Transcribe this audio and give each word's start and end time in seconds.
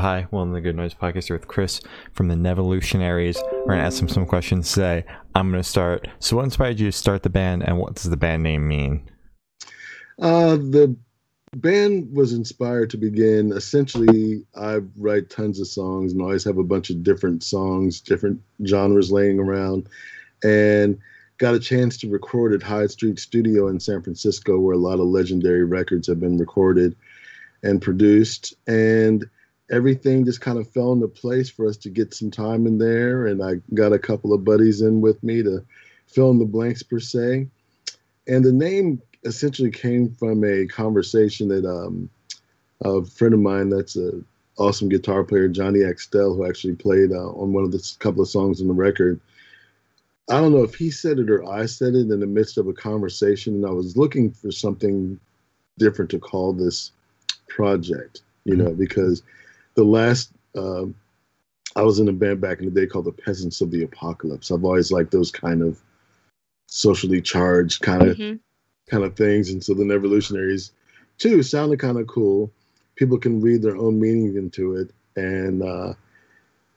hi, 0.00 0.26
welcome 0.30 0.52
to 0.52 0.54
the 0.54 0.60
Good 0.62 0.76
Noise 0.76 0.94
Podcast 0.94 1.30
with 1.30 1.46
Chris 1.46 1.82
from 2.14 2.28
the 2.28 2.34
Nevolutionaries. 2.34 3.36
We're 3.52 3.74
gonna 3.74 3.82
ask 3.82 4.00
him 4.00 4.08
some 4.08 4.24
questions 4.24 4.72
today. 4.72 5.04
I'm 5.34 5.50
gonna 5.50 5.62
start. 5.62 6.08
So, 6.20 6.36
what 6.36 6.46
inspired 6.46 6.80
you 6.80 6.90
to 6.90 6.96
start 6.96 7.22
the 7.22 7.28
band, 7.28 7.64
and 7.68 7.76
what 7.76 7.96
does 7.96 8.04
the 8.04 8.16
band 8.16 8.42
name 8.42 8.66
mean? 8.66 9.02
Uh, 10.18 10.56
the 10.56 10.96
band 11.54 12.16
was 12.16 12.32
inspired 12.32 12.88
to 12.90 12.96
begin. 12.96 13.52
Essentially, 13.52 14.42
I 14.56 14.78
write 14.96 15.28
tons 15.28 15.60
of 15.60 15.66
songs 15.66 16.14
and 16.14 16.22
always 16.22 16.44
have 16.44 16.56
a 16.56 16.64
bunch 16.64 16.88
of 16.88 17.02
different 17.02 17.42
songs, 17.42 18.00
different 18.00 18.40
genres 18.66 19.12
laying 19.12 19.38
around, 19.38 19.86
and 20.42 20.98
got 21.36 21.54
a 21.54 21.60
chance 21.60 21.98
to 21.98 22.08
record 22.08 22.54
at 22.54 22.62
Hyde 22.62 22.90
Street 22.90 23.18
Studio 23.18 23.68
in 23.68 23.78
San 23.78 24.00
Francisco, 24.00 24.60
where 24.60 24.74
a 24.74 24.78
lot 24.78 24.98
of 24.98 25.08
legendary 25.08 25.64
records 25.64 26.06
have 26.06 26.20
been 26.20 26.38
recorded 26.38 26.96
and 27.62 27.82
produced. 27.82 28.54
And 28.66 29.28
everything 29.70 30.24
just 30.24 30.40
kind 30.40 30.58
of 30.58 30.70
fell 30.70 30.92
into 30.92 31.08
place 31.08 31.48
for 31.48 31.66
us 31.66 31.76
to 31.78 31.90
get 31.90 32.14
some 32.14 32.30
time 32.30 32.66
in 32.66 32.78
there. 32.78 33.26
And 33.26 33.42
I 33.42 33.54
got 33.74 33.92
a 33.92 33.98
couple 33.98 34.32
of 34.32 34.44
buddies 34.44 34.80
in 34.80 35.00
with 35.00 35.22
me 35.22 35.42
to 35.42 35.64
fill 36.06 36.30
in 36.30 36.38
the 36.38 36.44
blanks, 36.44 36.82
per 36.82 37.00
se. 37.00 37.48
And 38.26 38.44
the 38.44 38.52
name 38.52 39.00
essentially 39.24 39.70
came 39.70 40.10
from 40.14 40.44
a 40.44 40.66
conversation 40.66 41.48
that 41.48 41.64
um, 41.64 42.10
a 42.82 43.04
friend 43.04 43.34
of 43.34 43.40
mine 43.40 43.68
that's 43.68 43.96
a 43.96 44.22
awesome 44.58 44.88
guitar 44.88 45.24
player, 45.24 45.48
Johnny 45.48 45.84
Axtell, 45.84 46.34
who 46.34 46.46
actually 46.46 46.74
played 46.74 47.12
uh, 47.12 47.30
on 47.30 47.52
one 47.52 47.64
of 47.64 47.72
the 47.72 47.96
couple 47.98 48.22
of 48.22 48.28
songs 48.28 48.60
on 48.60 48.68
the 48.68 48.74
record 48.74 49.20
I 50.30 50.40
don't 50.40 50.52
know 50.52 50.62
if 50.62 50.76
he 50.76 50.92
said 50.92 51.18
it 51.18 51.28
or 51.28 51.44
I 51.50 51.66
said 51.66 51.94
it 51.94 52.08
in 52.08 52.20
the 52.20 52.26
midst 52.26 52.56
of 52.56 52.68
a 52.68 52.72
conversation, 52.72 53.54
and 53.54 53.66
I 53.66 53.70
was 53.70 53.96
looking 53.96 54.30
for 54.30 54.52
something 54.52 55.18
different 55.76 56.10
to 56.12 56.20
call 56.20 56.52
this 56.52 56.92
project, 57.48 58.22
you 58.44 58.54
know, 58.54 58.70
because 58.70 59.24
the 59.74 59.84
last 59.84 60.32
uh, 60.56 60.86
I 61.76 61.82
was 61.82 61.98
in 61.98 62.08
a 62.08 62.12
band 62.12 62.40
back 62.40 62.58
in 62.58 62.64
the 62.64 62.80
day 62.80 62.86
called 62.86 63.04
the 63.04 63.12
Peasants 63.12 63.60
of 63.60 63.70
the 63.70 63.84
Apocalypse. 63.84 64.50
I've 64.50 64.64
always 64.64 64.90
liked 64.90 65.12
those 65.12 65.30
kind 65.30 65.62
of 65.62 65.80
socially 66.66 67.20
charged 67.20 67.82
kind 67.82 68.02
of 68.02 68.16
mm-hmm. 68.16 68.36
kind 68.90 69.04
of 69.04 69.16
things, 69.16 69.50
and 69.50 69.62
so 69.62 69.74
the 69.74 69.84
Nevolutionaries 69.84 70.72
too 71.18 71.42
sounded 71.42 71.78
kind 71.78 71.98
of 71.98 72.06
cool. 72.06 72.50
People 72.96 73.18
can 73.18 73.40
read 73.40 73.62
their 73.62 73.76
own 73.76 74.00
meaning 74.00 74.36
into 74.36 74.74
it, 74.76 74.90
and 75.16 75.62
uh, 75.62 75.94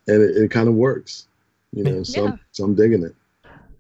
and 0.07 0.21
it, 0.21 0.37
it 0.37 0.51
kind 0.51 0.67
of 0.67 0.75
works, 0.75 1.27
you 1.71 1.83
know. 1.83 2.03
So, 2.03 2.25
yeah. 2.25 2.35
so 2.51 2.63
I'm 2.63 2.75
digging 2.75 3.03
it. 3.03 3.15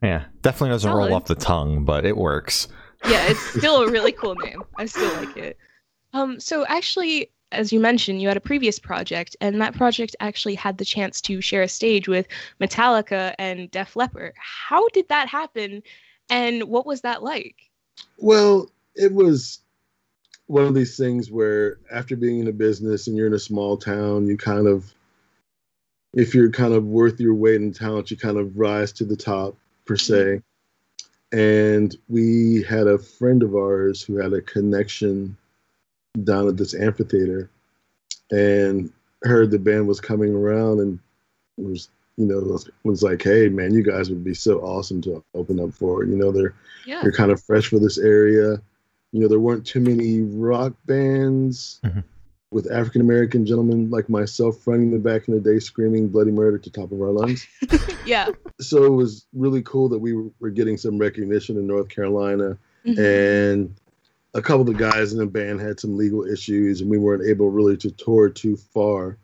Yeah, 0.01 0.25
definitely 0.41 0.73
doesn't 0.73 0.89
Solid. 0.89 1.05
roll 1.05 1.15
off 1.15 1.25
the 1.25 1.35
tongue, 1.35 1.85
but 1.85 2.05
it 2.05 2.17
works. 2.17 2.67
Yeah, 3.05 3.25
it's 3.27 3.39
still 3.39 3.83
a 3.83 3.91
really 3.91 4.11
cool 4.11 4.35
name. 4.35 4.63
I 4.75 4.85
still 4.85 5.13
like 5.15 5.37
it. 5.37 5.57
Um, 6.13 6.39
so 6.39 6.65
actually, 6.67 7.31
as 7.53 7.71
you 7.71 7.79
mentioned, 7.79 8.21
you 8.21 8.27
had 8.27 8.37
a 8.37 8.41
previous 8.41 8.79
project, 8.79 9.35
and 9.41 9.61
that 9.61 9.75
project 9.75 10.15
actually 10.19 10.55
had 10.55 10.77
the 10.77 10.85
chance 10.85 11.21
to 11.21 11.41
share 11.41 11.61
a 11.61 11.67
stage 11.67 12.07
with 12.07 12.27
Metallica 12.59 13.33
and 13.39 13.69
Def 13.71 13.95
Leppard. 13.95 14.33
How 14.37 14.87
did 14.89 15.07
that 15.09 15.27
happen, 15.27 15.83
and 16.29 16.63
what 16.65 16.85
was 16.85 17.01
that 17.01 17.23
like? 17.23 17.69
Well, 18.17 18.69
it 18.95 19.13
was 19.13 19.59
one 20.47 20.65
of 20.65 20.75
these 20.75 20.97
things 20.97 21.31
where 21.31 21.77
after 21.91 22.15
being 22.15 22.39
in 22.39 22.47
a 22.47 22.53
business 22.53 23.07
and 23.07 23.15
you're 23.15 23.27
in 23.27 23.33
a 23.33 23.39
small 23.39 23.77
town, 23.77 24.27
you 24.27 24.37
kind 24.37 24.67
of, 24.67 24.93
if 26.13 26.35
you're 26.35 26.51
kind 26.51 26.73
of 26.73 26.85
worth 26.85 27.19
your 27.19 27.33
weight 27.33 27.61
in 27.61 27.71
talent, 27.71 28.11
you 28.11 28.17
kind 28.17 28.37
of 28.37 28.57
rise 28.57 28.91
to 28.93 29.05
the 29.05 29.15
top 29.15 29.55
per 29.85 29.95
se. 29.95 30.13
Mm-hmm. 30.13 31.39
And 31.39 31.95
we 32.09 32.61
had 32.63 32.87
a 32.87 32.99
friend 32.99 33.41
of 33.41 33.55
ours 33.55 34.03
who 34.03 34.17
had 34.17 34.33
a 34.33 34.41
connection 34.41 35.35
down 36.23 36.47
at 36.47 36.57
this 36.57 36.75
amphitheater 36.75 37.49
and 38.31 38.91
heard 39.23 39.51
the 39.51 39.59
band 39.59 39.87
was 39.87 39.99
coming 39.99 40.33
around 40.33 40.79
and 40.79 40.99
was 41.57 41.89
you 42.17 42.25
know 42.25 42.59
was 42.83 43.01
like 43.01 43.23
hey 43.23 43.49
man 43.49 43.73
you 43.73 43.81
guys 43.81 44.09
would 44.09 44.23
be 44.23 44.33
so 44.33 44.59
awesome 44.59 45.01
to 45.01 45.23
open 45.33 45.59
up 45.59 45.73
for 45.73 46.03
you 46.03 46.15
know 46.15 46.31
they're 46.31 46.53
yeah. 46.85 47.01
they're 47.01 47.11
kind 47.11 47.31
of 47.31 47.41
fresh 47.41 47.67
for 47.67 47.79
this 47.79 47.97
area 47.97 48.61
you 49.11 49.19
know 49.19 49.27
there 49.27 49.39
weren't 49.39 49.65
too 49.65 49.79
many 49.79 50.21
rock 50.21 50.73
bands 50.85 51.79
mm-hmm 51.83 51.99
with 52.53 52.71
African 52.71 53.01
American 53.01 53.45
gentlemen 53.45 53.89
like 53.89 54.07
myself 54.07 54.65
running 54.67 54.91
the 54.91 54.99
back 54.99 55.27
in 55.27 55.33
the 55.33 55.41
day, 55.41 55.59
screaming 55.59 56.07
bloody 56.07 56.31
murder 56.31 56.57
to 56.59 56.69
top 56.69 56.91
of 56.91 57.01
our 57.01 57.09
lungs. 57.09 57.47
yeah. 58.05 58.29
So 58.61 58.85
it 58.85 58.91
was 58.91 59.25
really 59.33 59.63
cool 59.63 59.89
that 59.89 59.99
we 59.99 60.13
were 60.39 60.51
getting 60.51 60.77
some 60.77 60.97
recognition 60.97 61.57
in 61.57 61.67
North 61.67 61.89
Carolina, 61.89 62.57
mm-hmm. 62.85 63.01
and 63.01 63.75
a 64.33 64.41
couple 64.41 64.61
of 64.61 64.67
the 64.67 64.73
guys 64.73 65.13
in 65.13 65.19
the 65.19 65.25
band 65.25 65.61
had 65.61 65.79
some 65.79 65.97
legal 65.97 66.25
issues, 66.25 66.81
and 66.81 66.89
we 66.89 66.97
weren't 66.97 67.27
able 67.27 67.49
really 67.49 67.77
to 67.77 67.91
tour 67.91 68.29
too 68.29 68.57
far 68.57 69.17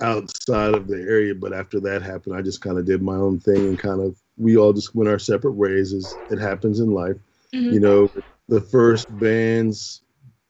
outside 0.00 0.74
of 0.74 0.88
the 0.88 1.00
area. 1.00 1.34
But 1.34 1.52
after 1.52 1.80
that 1.80 2.02
happened, 2.02 2.36
I 2.36 2.42
just 2.42 2.60
kind 2.60 2.78
of 2.78 2.84
did 2.84 3.02
my 3.02 3.16
own 3.16 3.40
thing 3.40 3.68
and 3.68 3.78
kind 3.78 4.00
of 4.00 4.16
we 4.36 4.56
all 4.56 4.72
just 4.72 4.94
went 4.94 5.10
our 5.10 5.18
separate 5.18 5.52
ways, 5.52 5.92
as 5.92 6.14
it 6.30 6.38
happens 6.38 6.80
in 6.80 6.90
life. 6.90 7.16
Mm-hmm. 7.54 7.72
You 7.72 7.80
know, 7.80 8.10
the 8.48 8.60
first 8.60 9.06
bands 9.18 10.02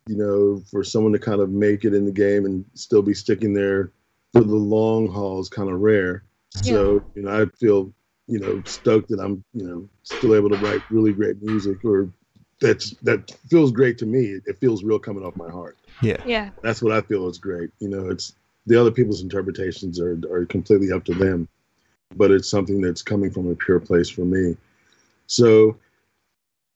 you 0.07 0.17
know, 0.17 0.63
for 0.71 0.83
someone 0.83 1.13
to 1.13 1.19
kind 1.19 1.41
of 1.41 1.51
make 1.51 1.85
it 1.85 1.95
in 1.95 2.05
the 2.05 2.13
game 2.13 2.45
and 2.45 2.65
still 2.75 3.03
be 3.03 3.15
sticking 3.15 3.55
there 3.55 3.93
for 4.33 4.41
the 4.43 4.55
long 4.55 5.09
haul 5.09 5.41
is 5.41 5.49
kind 5.49 5.71
of 5.71 5.81
rare. 5.81 6.25
Yeah. 6.63 6.73
So, 6.73 7.05
you 7.15 7.23
know, 7.23 7.43
I 7.43 7.47
feel, 7.57 7.93
you 8.27 8.41
know, 8.41 8.63
stoked 8.65 9.09
that 9.11 9.21
I'm, 9.21 9.45
you 9.53 9.67
know, 9.67 9.89
still 10.03 10.35
able 10.35 10.51
to 10.51 10.57
write 10.57 10.83
really 10.91 11.13
great 11.13 11.43
music 11.43 11.85
or 11.85 12.09
that's 12.63 12.91
that 13.03 13.31
feels 13.49 13.73
great 13.73 13.99
to 13.99 14.07
me. 14.07 14.41
It 14.47 14.59
feels 14.59 14.85
real 14.85 14.99
coming 14.99 15.25
off 15.25 15.37
my 15.37 15.51
heart. 15.51 15.77
Yeah. 16.01 16.23
Yeah. 16.25 16.51
That's 16.63 16.81
what 16.81 16.93
I 16.93 17.03
feel 17.03 17.29
is 17.29 17.39
great. 17.39 17.71
You 17.81 17.89
know, 17.89 18.09
it's 18.09 18.35
the 18.67 18.81
other 18.81 18.91
people's 18.91 19.21
interpretations 19.21 20.01
are 20.01 20.19
are 20.31 20.47
completely 20.47 20.93
up 20.93 21.05
to 21.07 21.15
them. 21.15 21.49
But 22.15 22.31
it's 22.31 22.49
something 22.49 22.81
that's 22.81 23.03
coming 23.03 23.31
from 23.31 23.51
a 23.51 23.55
pure 23.55 23.81
place 23.81 24.09
for 24.09 24.23
me. 24.23 24.57
So, 25.27 25.77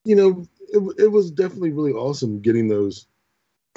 you 0.04 0.16
know, 0.16 0.46
it, 0.68 1.04
it 1.04 1.12
was 1.12 1.30
definitely 1.30 1.72
really 1.72 1.92
awesome 1.92 2.40
getting 2.40 2.68
those 2.68 3.06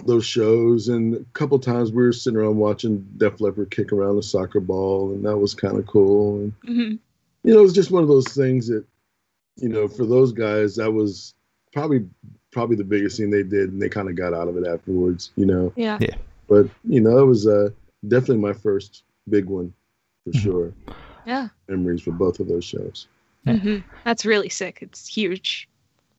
those 0.06 0.26
shows 0.26 0.88
and 0.88 1.16
a 1.16 1.26
couple 1.34 1.60
times 1.60 1.92
we 1.92 2.04
were 2.04 2.14
sitting 2.14 2.40
around 2.40 2.56
watching 2.56 3.06
Def 3.18 3.42
Leppard 3.42 3.70
kick 3.70 3.92
around 3.92 4.18
a 4.18 4.24
soccer 4.24 4.62
ball 4.62 5.12
and 5.12 5.26
that 5.26 5.38
was 5.38 5.54
kind 5.54 5.78
of 5.78 5.86
cool 5.88 6.38
and 6.38 6.62
mm-hmm. 6.62 6.96
you 7.44 7.54
know 7.54 7.60
it 7.60 7.64
was 7.64 7.74
just 7.74 7.92
one 7.92 8.02
of 8.02 8.08
those 8.08 8.30
things 8.30 8.68
that 8.68 8.86
you 9.58 9.68
know 9.68 9.90
for 9.90 10.06
those 10.06 10.32
guys 10.32 10.78
that 10.78 10.94
was 10.94 11.34
probably 11.72 12.08
probably 12.52 12.76
the 12.76 12.84
biggest 12.84 13.18
thing 13.18 13.30
they 13.30 13.44
did 13.44 13.72
and 13.72 13.82
they 13.82 13.90
kind 13.90 14.10
of 14.10 14.16
got 14.16 14.34
out 14.34 14.48
of 14.48 14.58
it 14.58 14.66
afterwards 14.66 15.32
you 15.36 15.46
know 15.46 15.72
yeah 15.76 15.98
yeah 16.02 16.16
but 16.48 16.68
you 16.84 17.00
know 17.00 17.20
it 17.20 17.26
was 17.26 17.48
uh 17.48 17.70
definitely 18.08 18.38
my 18.38 18.54
first 18.54 19.04
big 19.30 19.46
one 19.46 19.74
for 20.24 20.32
mm-hmm. 20.32 20.40
sure 20.40 20.74
yeah 21.26 21.48
memories 21.68 22.02
for 22.02 22.12
both 22.12 22.40
of 22.40 22.48
those 22.48 22.66
shows 22.66 23.08
mm-hmm. 23.46 23.78
that's 24.04 24.26
really 24.26 24.50
sick 24.50 24.80
it's 24.82 25.08
huge 25.08 25.70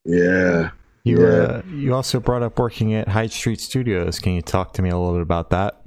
yeah 0.04 0.70
you 1.04 1.22
yeah. 1.22 1.26
uh, 1.26 1.62
you 1.72 1.94
also 1.94 2.20
brought 2.20 2.42
up 2.42 2.58
working 2.58 2.94
at 2.94 3.08
Hyde 3.08 3.32
Street 3.32 3.60
Studios. 3.60 4.18
Can 4.18 4.34
you 4.34 4.42
talk 4.42 4.74
to 4.74 4.82
me 4.82 4.90
a 4.90 4.98
little 4.98 5.14
bit 5.14 5.22
about 5.22 5.50
that? 5.50 5.80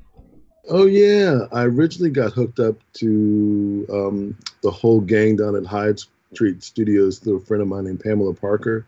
Oh 0.69 0.85
yeah, 0.85 1.41
I 1.51 1.63
originally 1.63 2.09
got 2.09 2.31
hooked 2.31 2.59
up 2.59 2.75
to 2.94 3.85
um, 3.91 4.38
the 4.63 4.72
whole 4.72 5.01
gang 5.01 5.35
down 5.35 5.56
at 5.56 5.66
Hyde 5.66 6.00
Street 6.34 6.63
Studios 6.63 7.19
through 7.19 7.38
a 7.38 7.41
friend 7.41 7.62
of 7.62 7.68
mine 7.68 7.84
named 7.84 8.00
Pamela 8.00 8.34
Parker. 8.34 8.85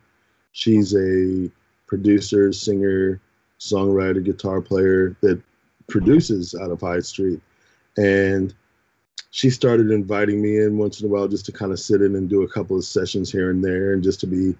She's 0.55 0.95
a 0.95 1.51
producer, 1.85 2.53
singer, 2.53 3.19
songwriter, 3.59 4.23
guitar 4.23 4.61
player 4.61 5.13
that 5.19 5.41
produces 5.89 6.55
out 6.55 6.71
of 6.71 6.79
Hyde 6.79 7.05
Street, 7.05 7.41
and 7.97 8.53
she 9.31 9.49
started 9.49 9.91
inviting 9.91 10.41
me 10.41 10.59
in 10.59 10.77
once 10.77 11.01
in 11.01 11.07
a 11.07 11.09
while 11.09 11.27
just 11.27 11.45
to 11.47 11.51
kind 11.51 11.73
of 11.73 11.79
sit 11.79 12.01
in 12.01 12.16
and 12.16 12.29
do 12.29 12.43
a 12.43 12.47
couple 12.47 12.77
of 12.77 12.85
sessions 12.85 13.29
here 13.29 13.51
and 13.51 13.61
there, 13.61 13.91
and 13.91 14.01
just 14.01 14.21
to 14.21 14.27
be 14.27 14.55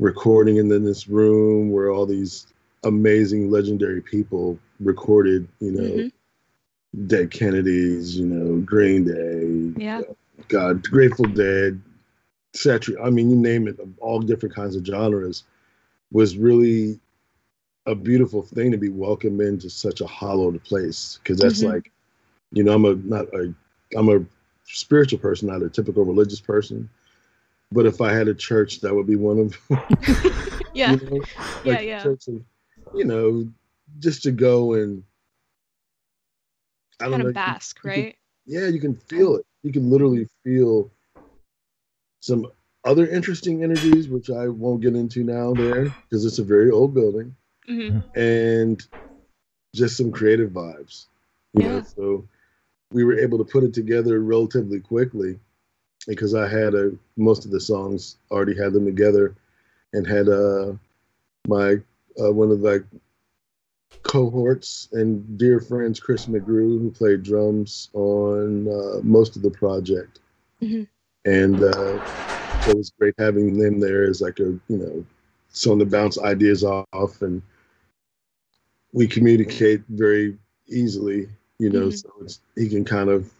recording. 0.00 0.56
In 0.56 0.68
this 0.68 1.06
room 1.06 1.70
where 1.70 1.92
all 1.92 2.04
these 2.04 2.48
amazing 2.82 3.48
legendary 3.48 4.00
people 4.00 4.58
recorded 4.80 5.46
you 5.60 5.70
know 5.70 5.80
mm-hmm. 5.82 7.06
dead 7.06 7.30
kennedys 7.30 8.18
you 8.18 8.26
know 8.26 8.60
green 8.62 9.04
day 9.04 9.82
yeah. 9.82 10.00
God 10.48 10.82
grateful 10.82 11.24
dead 11.26 11.80
etc 12.56 12.94
i 13.04 13.10
mean 13.10 13.30
you 13.30 13.36
name 13.36 13.68
it 13.68 13.78
all 13.98 14.20
different 14.20 14.54
kinds 14.54 14.76
of 14.76 14.84
genres 14.84 15.44
was 16.12 16.36
really 16.36 16.98
a 17.86 17.94
beautiful 17.94 18.42
thing 18.42 18.70
to 18.70 18.78
be 18.78 18.88
welcomed 18.88 19.40
into 19.40 19.70
such 19.70 20.00
a 20.00 20.06
hollowed 20.06 20.62
place 20.64 21.20
because 21.22 21.38
that's 21.38 21.60
mm-hmm. 21.60 21.74
like 21.74 21.92
you 22.52 22.64
know 22.64 22.72
i'm 22.72 22.84
a 22.84 22.94
not 22.96 23.26
a 23.34 23.54
i'm 23.96 24.08
a 24.08 24.24
spiritual 24.64 25.18
person 25.18 25.48
not 25.48 25.62
a 25.62 25.68
typical 25.68 26.04
religious 26.04 26.40
person 26.40 26.88
but 27.72 27.86
if 27.86 28.00
I 28.00 28.12
had 28.12 28.28
a 28.28 28.34
church, 28.34 28.80
that 28.80 28.94
would 28.94 29.06
be 29.06 29.16
one 29.16 29.38
of. 29.38 29.58
yeah. 30.74 30.92
You 30.92 30.96
know, 30.96 31.16
like 31.64 31.82
yeah, 31.82 32.04
yeah. 32.04 32.14
you 32.94 33.04
know, 33.04 33.48
just 33.98 34.22
to 34.24 34.32
go 34.32 34.74
and. 34.74 35.02
I 36.98 37.04
don't 37.04 37.12
kind 37.12 37.22
know, 37.24 37.28
of 37.28 37.34
bask, 37.34 37.78
you, 37.84 37.90
right? 37.90 38.16
You 38.46 38.54
can, 38.54 38.62
yeah, 38.62 38.68
you 38.68 38.80
can 38.80 38.94
feel 38.94 39.36
it. 39.36 39.44
You 39.62 39.72
can 39.72 39.90
literally 39.90 40.26
feel 40.42 40.90
some 42.20 42.46
other 42.84 43.06
interesting 43.06 43.62
energies, 43.64 44.08
which 44.08 44.30
I 44.30 44.48
won't 44.48 44.80
get 44.82 44.94
into 44.94 45.24
now 45.24 45.54
there 45.54 45.84
because 46.08 46.24
it's 46.24 46.38
a 46.38 46.44
very 46.44 46.70
old 46.70 46.94
building, 46.94 47.34
mm-hmm. 47.68 47.98
and 48.18 48.82
just 49.74 49.96
some 49.96 50.10
creative 50.12 50.50
vibes, 50.50 51.06
You 51.54 51.62
Yeah. 51.62 51.68
know, 51.68 51.82
so 51.82 52.28
we 52.92 53.04
were 53.04 53.18
able 53.18 53.38
to 53.38 53.44
put 53.44 53.64
it 53.64 53.74
together 53.74 54.20
relatively 54.20 54.80
quickly 54.80 55.38
because 56.06 56.34
I 56.34 56.46
had 56.48 56.74
a 56.74 56.92
most 57.16 57.44
of 57.44 57.50
the 57.50 57.60
songs 57.60 58.16
already 58.30 58.56
had 58.56 58.72
them 58.72 58.84
together 58.84 59.34
and 59.92 60.06
had 60.06 60.28
uh 60.28 60.74
my 61.48 61.82
uh, 62.20 62.32
one 62.32 62.50
of 62.50 62.60
the 62.60 62.84
cohorts 64.02 64.88
and 64.92 65.38
dear 65.38 65.60
friends 65.60 65.98
Chris 66.00 66.26
McGrew 66.26 66.80
who 66.80 66.90
played 66.90 67.22
drums 67.22 67.88
on 67.92 68.68
uh, 68.68 69.00
most 69.02 69.36
of 69.36 69.42
the 69.42 69.50
project 69.50 70.20
Mhm. 70.62 70.86
And 71.26 71.62
uh, 71.62 71.96
it 72.66 72.76
was 72.76 72.92
great 72.98 73.14
having 73.18 73.58
them 73.58 73.80
there 73.80 74.04
as 74.04 74.22
like 74.22 74.40
a 74.40 74.44
you 74.68 74.78
know 74.78 75.06
someone 75.50 75.80
to 75.80 75.86
bounce 75.86 76.18
ideas 76.20 76.64
off 76.64 77.22
and 77.22 77.42
we 78.92 79.06
communicate 79.06 79.82
very 79.88 80.36
easily 80.68 81.28
you 81.58 81.70
know 81.70 81.88
Mhm. 81.88 82.02
so 82.02 82.12
it's 82.22 82.40
he 82.56 82.68
can 82.68 82.84
kind 82.84 83.10
of 83.10 83.32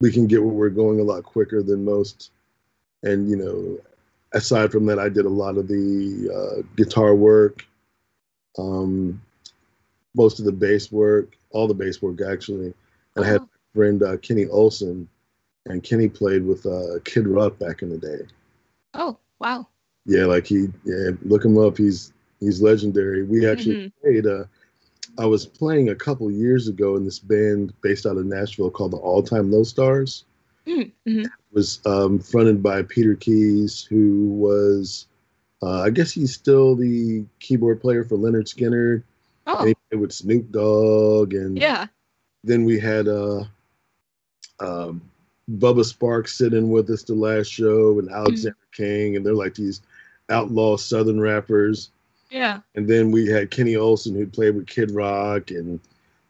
we 0.00 0.12
can 0.12 0.26
get 0.26 0.42
where 0.42 0.52
we're 0.54 0.70
going 0.70 1.00
a 1.00 1.04
lot 1.04 1.24
quicker 1.24 1.62
than 1.62 1.84
most. 1.84 2.30
And 3.02 3.28
you 3.30 3.36
know 3.36 3.78
aside 4.32 4.72
from 4.72 4.86
that 4.86 4.98
i 4.98 5.08
did 5.08 5.24
a 5.24 5.30
lot 5.30 5.56
of 5.56 5.68
the 5.68 6.30
uh, 6.34 6.62
guitar 6.76 7.14
work 7.14 7.64
um 8.58 9.20
most 10.14 10.38
of 10.40 10.44
the 10.44 10.52
bass 10.52 10.90
work 10.92 11.36
all 11.50 11.68
the 11.68 11.74
bass 11.74 12.02
work 12.02 12.20
actually. 12.22 12.74
And 13.16 13.24
i 13.24 13.28
had 13.28 13.40
a 13.42 13.48
friend 13.74 14.02
uh, 14.02 14.16
kenny 14.18 14.46
olson 14.46 15.08
and 15.66 15.82
kenny 15.82 16.08
played 16.08 16.44
with 16.44 16.64
uh, 16.66 16.98
kid 17.04 17.26
rock 17.26 17.58
back 17.58 17.82
in 17.82 17.90
the 17.90 17.98
day 17.98 18.18
Oh, 18.94 19.18
wow. 19.40 19.66
yeah 20.06 20.24
like 20.24 20.46
he 20.46 20.68
yeah 20.84 21.10
look 21.22 21.44
him 21.44 21.58
up 21.58 21.76
he's 21.76 22.12
he's 22.40 22.60
legendary 22.62 23.22
we 23.24 23.46
actually 23.48 23.76
Mhm. 23.76 23.92
played 24.02 24.26
uh 24.26 24.44
i 25.18 25.24
was 25.26 25.46
playing 25.46 25.88
a 25.90 25.94
couple 25.94 26.30
years 26.30 26.68
ago 26.68 26.96
in 26.96 27.04
this 27.04 27.18
band 27.18 27.72
based 27.82 28.06
out 28.06 28.16
of 28.16 28.26
nashville 28.26 28.70
called 28.70 28.92
the 28.92 28.96
all 28.98 29.22
time 29.22 29.50
low 29.52 29.62
stars 29.62 30.24
Mm, 30.66 30.90
mhm. 31.06 31.26
was 31.52 31.80
um, 31.86 32.18
fronted 32.18 32.60
by 32.60 32.82
Peter 32.82 33.14
Keys, 33.14 33.84
who 33.84 34.30
was, 34.30 35.06
uh, 35.62 35.82
I 35.82 35.90
guess 35.90 36.10
he's 36.10 36.34
still 36.34 36.74
the 36.74 37.24
keyboard 37.38 37.80
player 37.80 38.02
for 38.02 38.16
Lynyrd 38.16 38.48
Skynyrd. 38.52 38.94
And 38.94 39.04
Oh, 39.46 39.64
he 39.64 39.76
played 39.88 40.00
with 40.00 40.10
Snoop 40.10 40.50
Dogg, 40.50 41.34
and 41.34 41.56
yeah. 41.56 41.86
then 42.42 42.64
we 42.64 42.80
had 42.80 43.06
uh, 43.06 43.44
um, 44.58 45.00
Bubba 45.50 45.84
Sparxxx 45.84 46.28
sitting 46.30 46.70
with 46.70 46.90
us 46.90 47.02
the 47.02 47.14
last 47.14 47.48
show, 47.48 47.98
and 47.98 48.10
Alexander 48.10 48.56
King, 48.72 49.16
and 49.16 49.24
they're 49.24 49.34
like 49.34 49.54
these 49.54 49.80
outlaw 50.28 50.76
Southern 50.76 51.20
rappers. 51.20 51.90
Yeah. 52.30 52.60
And 52.74 52.88
then 52.88 53.12
we 53.12 53.26
had 53.26 53.50
Kenny 53.50 53.76
Olson, 53.76 54.14
who 54.14 54.26
played 54.26 54.56
with 54.56 54.66
Kid 54.66 54.90
Rock 54.90 55.50
and 55.52 55.78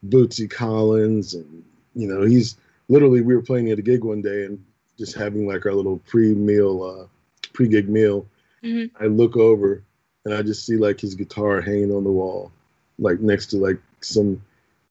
Bootsy 0.08 0.48
Collins, 0.48 1.34
and 1.34 1.64
you 1.94 2.06
know 2.06 2.22
he's 2.22 2.56
literally 2.88 3.22
we 3.22 3.34
were 3.34 3.42
playing 3.42 3.70
at 3.70 3.78
a 3.78 3.82
gig 3.82 4.04
one 4.04 4.20
day 4.22 4.44
and 4.44 4.62
just 4.98 5.16
having 5.16 5.46
like 5.46 5.66
our 5.66 5.74
little 5.74 5.98
pre-meal, 6.06 6.82
uh, 6.82 7.06
pre-gig 7.52 7.88
meal. 7.88 8.26
Mhm. 8.62 8.90
I 9.00 9.06
look 9.06 9.36
over 9.36 9.82
and 10.24 10.34
I 10.34 10.42
just 10.42 10.64
see 10.66 10.76
like 10.76 11.00
his 11.00 11.14
guitar 11.14 11.60
hanging 11.60 11.92
on 11.92 12.04
the 12.04 12.10
wall, 12.12 12.50
like 12.98 13.20
next 13.20 13.46
to 13.46 13.56
like 13.56 13.78
some 14.00 14.40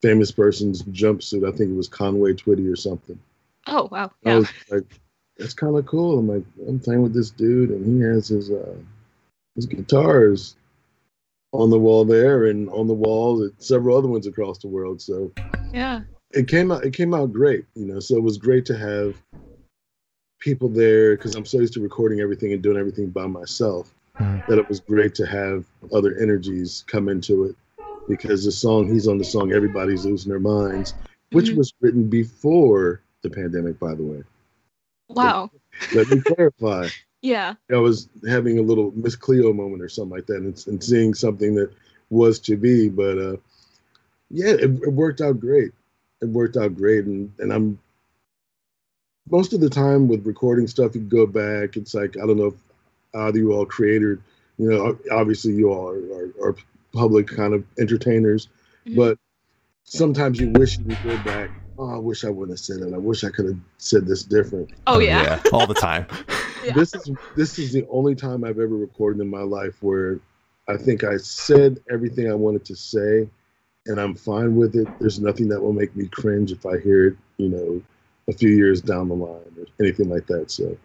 famous 0.02 0.30
person's 0.30 0.82
jumpsuit. 0.84 1.46
I 1.46 1.56
think 1.56 1.70
it 1.70 1.76
was 1.76 1.88
Conway 1.88 2.34
Twitty 2.34 2.70
or 2.70 2.76
something. 2.76 3.18
Oh, 3.66 3.88
wow. 3.90 4.10
I 4.24 4.30
Yeah. 4.30 4.38
was 4.38 4.52
like, 4.70 4.84
that's 5.36 5.54
kind 5.54 5.76
of 5.76 5.86
cool. 5.86 6.18
I'm 6.18 6.28
like, 6.28 6.44
I'm 6.66 6.80
playing 6.80 7.02
with 7.02 7.14
this 7.14 7.30
dude, 7.30 7.70
and 7.70 7.84
he 7.84 8.00
has 8.00 8.28
his 8.28 8.50
uh, 8.50 8.76
his 9.54 9.66
guitars 9.66 10.56
on 11.52 11.70
the 11.70 11.78
wall 11.78 12.04
there, 12.04 12.46
and 12.46 12.68
on 12.70 12.86
the 12.86 12.94
wall 12.94 13.44
at 13.44 13.62
several 13.62 13.96
other 13.96 14.08
ones 14.08 14.26
across 14.26 14.58
the 14.58 14.68
world. 14.68 15.00
So 15.00 15.32
Yeah. 15.72 16.02
it 16.32 16.48
came 16.48 16.70
out, 16.72 16.84
it 16.84 16.94
came 16.94 17.14
out 17.14 17.32
great, 17.32 17.66
you 17.74 17.86
know. 17.86 18.00
So 18.00 18.16
it 18.16 18.22
was 18.22 18.38
great 18.38 18.64
to 18.66 18.76
have 18.76 19.14
people 20.38 20.68
there 20.68 21.16
because 21.16 21.34
I'm 21.34 21.46
so 21.46 21.58
used 21.58 21.74
to 21.74 21.80
recording 21.80 22.20
everything 22.20 22.52
and 22.52 22.62
doing 22.62 22.76
everything 22.78 23.10
by 23.10 23.26
myself. 23.26 23.92
Mhm. 24.20 24.46
That 24.46 24.58
it 24.58 24.68
was 24.68 24.80
great 24.80 25.14
to 25.16 25.26
have 25.26 25.64
other 25.92 26.16
energies 26.18 26.84
come 26.86 27.08
into 27.08 27.44
it 27.44 27.56
because 28.08 28.44
the 28.44 28.52
song 28.52 28.86
he's 28.86 29.08
on 29.08 29.18
the 29.18 29.24
song 29.24 29.52
everybody's 29.52 30.06
losing 30.06 30.30
their 30.30 30.40
minds, 30.40 30.94
which 31.32 31.50
Mhm. 31.50 31.56
was 31.56 31.72
written 31.80 32.08
before 32.08 33.02
the 33.28 33.34
pandemic, 33.34 33.78
by 33.78 33.94
the 33.94 34.02
way. 34.02 34.22
Wow. 35.08 35.50
Let 35.94 36.08
me 36.08 36.20
clarify. 36.20 36.88
Yeah. 37.22 37.54
I 37.72 37.76
was 37.76 38.08
having 38.28 38.58
a 38.58 38.62
little 38.62 38.92
Miss 38.94 39.16
Cleo 39.16 39.52
moment 39.52 39.82
or 39.82 39.88
something 39.88 40.14
like 40.14 40.26
that, 40.26 40.36
and, 40.36 40.62
and 40.68 40.84
seeing 40.84 41.12
something 41.12 41.56
that 41.56 41.72
was 42.08 42.38
to 42.40 42.56
be. 42.56 42.88
But 42.88 43.18
uh, 43.18 43.36
yeah, 44.30 44.50
it, 44.50 44.70
it 44.70 44.92
worked 44.92 45.20
out 45.20 45.40
great. 45.40 45.72
It 46.20 46.28
worked 46.28 46.56
out 46.56 46.76
great, 46.76 47.04
and 47.06 47.32
and 47.40 47.52
I'm 47.52 47.80
most 49.28 49.54
of 49.54 49.60
the 49.60 49.70
time 49.70 50.06
with 50.06 50.26
recording 50.26 50.68
stuff, 50.68 50.94
you 50.94 51.00
go 51.00 51.26
back. 51.26 51.76
It's 51.76 51.94
like 51.94 52.16
I 52.16 52.26
don't 52.26 52.36
know 52.36 52.48
if 52.48 52.54
either 53.14 53.38
you 53.38 53.52
all 53.52 53.66
created, 53.66 54.22
you 54.58 54.68
know, 54.70 54.96
obviously 55.10 55.54
you 55.54 55.72
all 55.72 55.88
are, 55.88 55.96
are, 56.44 56.50
are 56.50 56.56
public 56.92 57.26
kind 57.26 57.54
of 57.54 57.64
entertainers, 57.78 58.48
Mhm. 58.86 58.96
but 58.96 59.18
sometimes 59.84 60.38
you 60.38 60.50
wish 60.50 60.78
you 60.78 60.84
could 60.84 61.02
go 61.02 61.16
back. 61.24 61.50
Oh, 61.78 61.94
I 61.94 61.98
wish 61.98 62.24
I 62.24 62.30
wouldn't 62.30 62.56
have 62.58 62.64
said 62.64 62.80
it. 62.80 62.94
I 62.94 62.98
wish 62.98 63.24
I 63.24 63.30
could 63.30 63.46
have 63.46 63.58
said 63.78 64.06
this 64.06 64.22
different 64.22 64.70
Oh, 64.86 64.98
yeah. 64.98 65.40
all 65.52 65.66
the 65.66 65.74
time. 65.74 66.06
Yeah. 66.64 66.72
this 66.74 66.94
is 66.94 67.10
this 67.36 67.58
is 67.60 67.72
the 67.72 67.86
only 67.90 68.14
time 68.16 68.42
I've 68.42 68.58
ever 68.58 68.66
recorded 68.76 69.20
in 69.20 69.28
my 69.28 69.42
life 69.42 69.80
where 69.82 70.18
I 70.68 70.76
think 70.76 71.04
I 71.04 71.16
said 71.16 71.78
everything 71.90 72.28
I 72.28 72.34
wanted 72.34 72.64
to 72.64 72.74
say, 72.74 73.28
and 73.86 74.00
I'm 74.00 74.14
fine 74.16 74.56
with 74.56 74.74
it. 74.74 74.88
There's 74.98 75.20
nothing 75.20 75.48
that 75.50 75.60
will 75.60 75.72
make 75.72 75.94
me 75.94 76.08
cringe 76.08 76.50
if 76.50 76.66
I 76.66 76.80
hear 76.80 77.08
it, 77.08 77.16
you 77.36 77.50
know, 77.50 77.82
a 78.26 78.32
few 78.32 78.48
years 78.48 78.80
down 78.80 79.08
the 79.08 79.14
line 79.14 79.54
or 79.58 79.66
anything 79.78 80.08
like 80.08 80.26
that. 80.26 80.50
So 80.50 80.76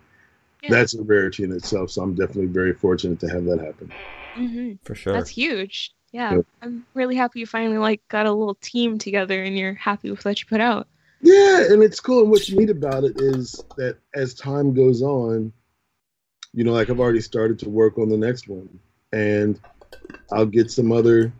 Yeah. 0.62 0.70
that's 0.70 0.94
a 0.94 1.02
rarity 1.02 1.46
in 1.46 1.52
itself. 1.52 1.90
So 1.90 2.04
I'm 2.04 2.14
definitely 2.14 2.46
very 2.48 2.74
fortunate 2.74 3.20
to 3.22 3.30
have 3.30 3.46
that 3.46 3.60
happen. 3.60 3.92
hmm 4.36 4.74
For 4.84 4.94
sure. 4.94 5.14
That's 5.14 5.32
huge. 5.32 5.96
Yeah. 6.12 6.36
Yeah. 6.36 6.42
I'm 6.62 6.86
really 6.94 7.16
happy 7.16 7.40
you 7.40 7.46
finally 7.46 7.78
like 7.78 8.06
got 8.08 8.26
a 8.26 8.32
little 8.32 8.56
team 8.56 8.98
together 8.98 9.44
and 9.44 9.58
you're 9.58 9.74
happy 9.74 10.12
with 10.12 10.24
what 10.26 10.40
you 10.40 10.46
put 10.48 10.62
out. 10.62 10.88
Yeah, 11.22 11.66
and 11.72 11.84
it's 11.84 12.00
cool. 12.00 12.22
And 12.22 12.32
what's 12.32 12.52
neat 12.52 12.70
about 12.70 13.04
it 13.04 13.14
is 13.16 13.64
that 13.78 13.98
as 14.16 14.34
time 14.34 14.74
goes 14.74 15.02
on, 15.02 15.54
you 16.54 16.64
know, 16.64 16.74
like 16.74 16.90
I've 16.90 17.00
already 17.00 17.22
started 17.22 17.60
to 17.60 17.70
work 17.70 17.98
on 17.98 18.10
the 18.10 18.18
next 18.18 18.48
one, 18.48 18.68
and 19.14 19.60
I'll 20.32 20.48
get 20.48 20.72
some 20.72 20.92
other 20.92 21.32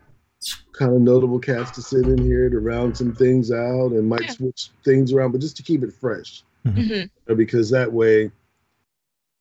kind 0.74 0.96
of 0.96 1.02
notable 1.02 1.40
cats 1.40 1.72
to 1.72 1.82
sit 1.82 2.08
in 2.08 2.24
here 2.24 2.50
to 2.50 2.60
round 2.60 2.96
some 2.96 3.14
things 3.14 3.52
out, 3.52 3.92
and 3.92 4.08
might 4.08 4.22
Yeah. 4.24 4.32
switch 4.32 4.70
things 4.86 5.14
around, 5.14 5.32
but 5.32 5.42
just 5.42 5.58
to 5.58 5.64
keep 5.64 5.84
it 5.84 5.94
fresh, 5.94 6.44
hmm 6.64 7.04
because 7.36 7.70
that 7.70 7.92
way, 7.92 8.30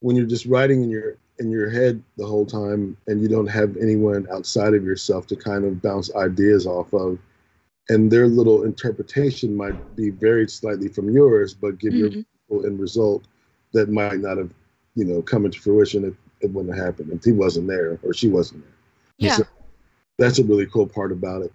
when 0.00 0.16
you're 0.16 0.26
just 0.26 0.46
writing 0.46 0.82
in 0.82 0.90
your 0.90 1.16
in 1.40 1.50
your 1.50 1.68
head 1.70 2.00
the 2.16 2.26
whole 2.26 2.46
time, 2.46 2.96
and 3.06 3.20
you 3.20 3.28
don't 3.28 3.46
have 3.46 3.76
anyone 3.78 4.28
outside 4.30 4.74
of 4.74 4.84
yourself 4.84 5.26
to 5.26 5.36
kind 5.36 5.64
of 5.64 5.82
bounce 5.82 6.14
ideas 6.14 6.66
off 6.66 6.92
of, 6.92 7.18
and 7.88 8.10
their 8.10 8.28
little 8.28 8.62
interpretation 8.62 9.56
might 9.56 9.74
be 9.96 10.10
varied 10.10 10.50
slightly 10.50 10.88
from 10.88 11.10
yours, 11.10 11.54
but 11.54 11.78
give 11.78 11.94
you 11.94 12.10
Mhm. 12.10 12.24
a 12.52 12.66
end 12.66 12.78
result 12.78 13.24
that 13.72 13.88
might 13.88 14.20
not 14.20 14.36
have, 14.36 14.52
you 14.94 15.04
know, 15.04 15.22
come 15.22 15.44
into 15.44 15.60
fruition 15.60 16.04
if 16.04 16.14
it 16.40 16.52
wouldn't 16.52 16.74
have 16.74 16.84
happened 16.84 17.10
if 17.12 17.24
he 17.24 17.32
wasn't 17.32 17.66
there 17.66 17.98
or 18.02 18.12
she 18.12 18.28
wasn't 18.28 18.62
there. 18.62 18.72
Yeah. 19.18 19.36
So 19.36 19.44
that's 20.18 20.38
a 20.38 20.44
really 20.44 20.66
cool 20.66 20.86
part 20.86 21.10
about 21.12 21.42
it. 21.42 21.52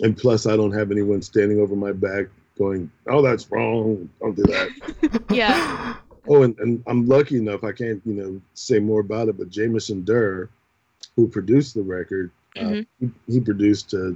And 0.00 0.16
plus, 0.16 0.46
I 0.46 0.56
don't 0.56 0.72
have 0.72 0.90
anyone 0.90 1.22
standing 1.22 1.60
over 1.60 1.76
my 1.76 1.92
back 1.92 2.26
going, 2.58 2.90
"Oh, 3.08 3.22
that's 3.22 3.50
wrong. 3.50 4.08
Don't 4.20 4.36
do 4.36 4.42
that." 4.44 4.70
Yeah. 5.30 5.96
Oh, 6.28 6.42
and, 6.42 6.58
and 6.58 6.82
I'm 6.86 7.06
lucky 7.06 7.36
enough, 7.36 7.64
I 7.64 7.72
can't, 7.72 8.00
you 8.04 8.14
know, 8.14 8.40
say 8.54 8.78
more 8.78 9.00
about 9.00 9.28
it, 9.28 9.36
but 9.36 9.50
Jameson 9.50 10.04
Durr, 10.04 10.48
who 11.16 11.28
produced 11.28 11.74
the 11.74 11.82
record, 11.82 12.30
uh, 12.56 12.60
Mhm. 12.60 12.86
he, 13.00 13.10
he 13.26 13.40
produced, 13.40 13.92
uh, 13.94 14.12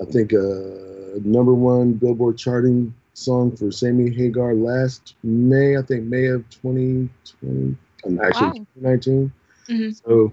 I 0.00 0.04
think, 0.06 0.32
a 0.32 1.18
number 1.24 1.54
one 1.54 1.92
Billboard 1.92 2.38
charting 2.38 2.92
song 3.14 3.54
for 3.56 3.70
Sammy 3.70 4.10
Hagar 4.10 4.54
last 4.54 5.14
May, 5.22 5.76
I 5.76 5.82
think 5.82 6.04
May 6.04 6.26
of 6.26 6.48
2020, 6.50 7.76
um, 8.06 8.20
actually 8.20 8.46
Wow. 8.60 8.66
2019. 8.74 9.32
Mhm. 9.68 10.02
So 10.04 10.32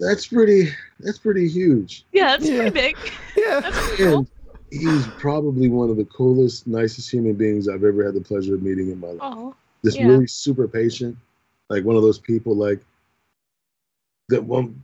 that's 0.00 0.26
pretty, 0.26 0.70
that's 1.00 1.18
pretty 1.18 1.46
huge. 1.48 2.04
Yeah, 2.12 2.36
that's 2.36 2.48
Yeah. 2.50 2.56
pretty 2.70 2.70
big. 2.70 2.96
Yeah. 3.36 3.60
That's 3.60 3.78
pretty 3.88 4.02
cool. 4.02 4.16
And 4.18 4.28
he's 4.70 5.06
probably 5.18 5.68
one 5.68 5.88
of 5.90 5.96
the 5.96 6.04
coolest, 6.06 6.66
nicest 6.66 7.10
human 7.12 7.34
beings 7.34 7.68
I've 7.68 7.84
ever 7.84 8.04
had 8.04 8.14
the 8.14 8.20
pleasure 8.20 8.54
of 8.56 8.62
meeting 8.62 8.90
in 8.90 8.98
my 8.98 9.08
life. 9.08 9.18
Oh, 9.22 9.54
just 9.84 9.98
Yeah. 9.98 10.06
really 10.06 10.26
super 10.26 10.68
patient, 10.68 11.16
like 11.68 11.84
one 11.84 11.96
of 11.96 12.02
those 12.02 12.18
people 12.18 12.54
like 12.54 12.80
that 14.28 14.44
won't 14.44 14.76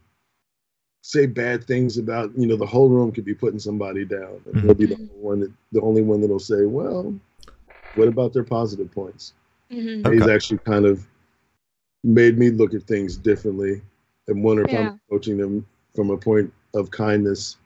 say 1.03 1.27
bad 1.27 1.63
things 1.65 1.99
about 1.99 2.37
you 2.39 2.47
know 2.47 2.57
the 2.57 2.65
whole 2.67 2.89
room 2.89 3.13
could 3.13 3.25
be 3.25 3.35
putting 3.35 3.59
somebody 3.59 4.05
down, 4.05 4.41
and 4.47 4.61
he'll 4.63 4.75
be 4.75 4.87
the 4.87 4.97
only 4.97 5.21
one 5.21 5.41
that 5.41 5.53
the 5.73 5.81
only 5.81 6.03
one 6.03 6.21
that'll 6.21 6.39
say, 6.39 6.65
well, 6.65 7.15
what 7.95 8.09
about 8.09 8.33
their 8.33 8.45
positive 8.45 8.91
points? 8.91 9.35
hmm 9.71 10.03
And 10.05 10.15
He's 10.15 10.29
actually 10.29 10.59
kind 10.59 10.87
of 10.87 11.07
made 12.03 12.39
me 12.39 12.51
look 12.51 12.75
at 12.75 12.83
things 12.83 13.17
differently 13.17 13.83
and 14.29 14.43
wonder 14.43 14.65
if 14.65 14.73
Yeah. 14.73 14.81
I'm 14.81 15.01
approaching 15.07 15.37
them 15.37 15.67
from 15.95 16.11
a 16.11 16.17
point 16.17 16.53
of 16.75 16.91
kindness 16.91 17.57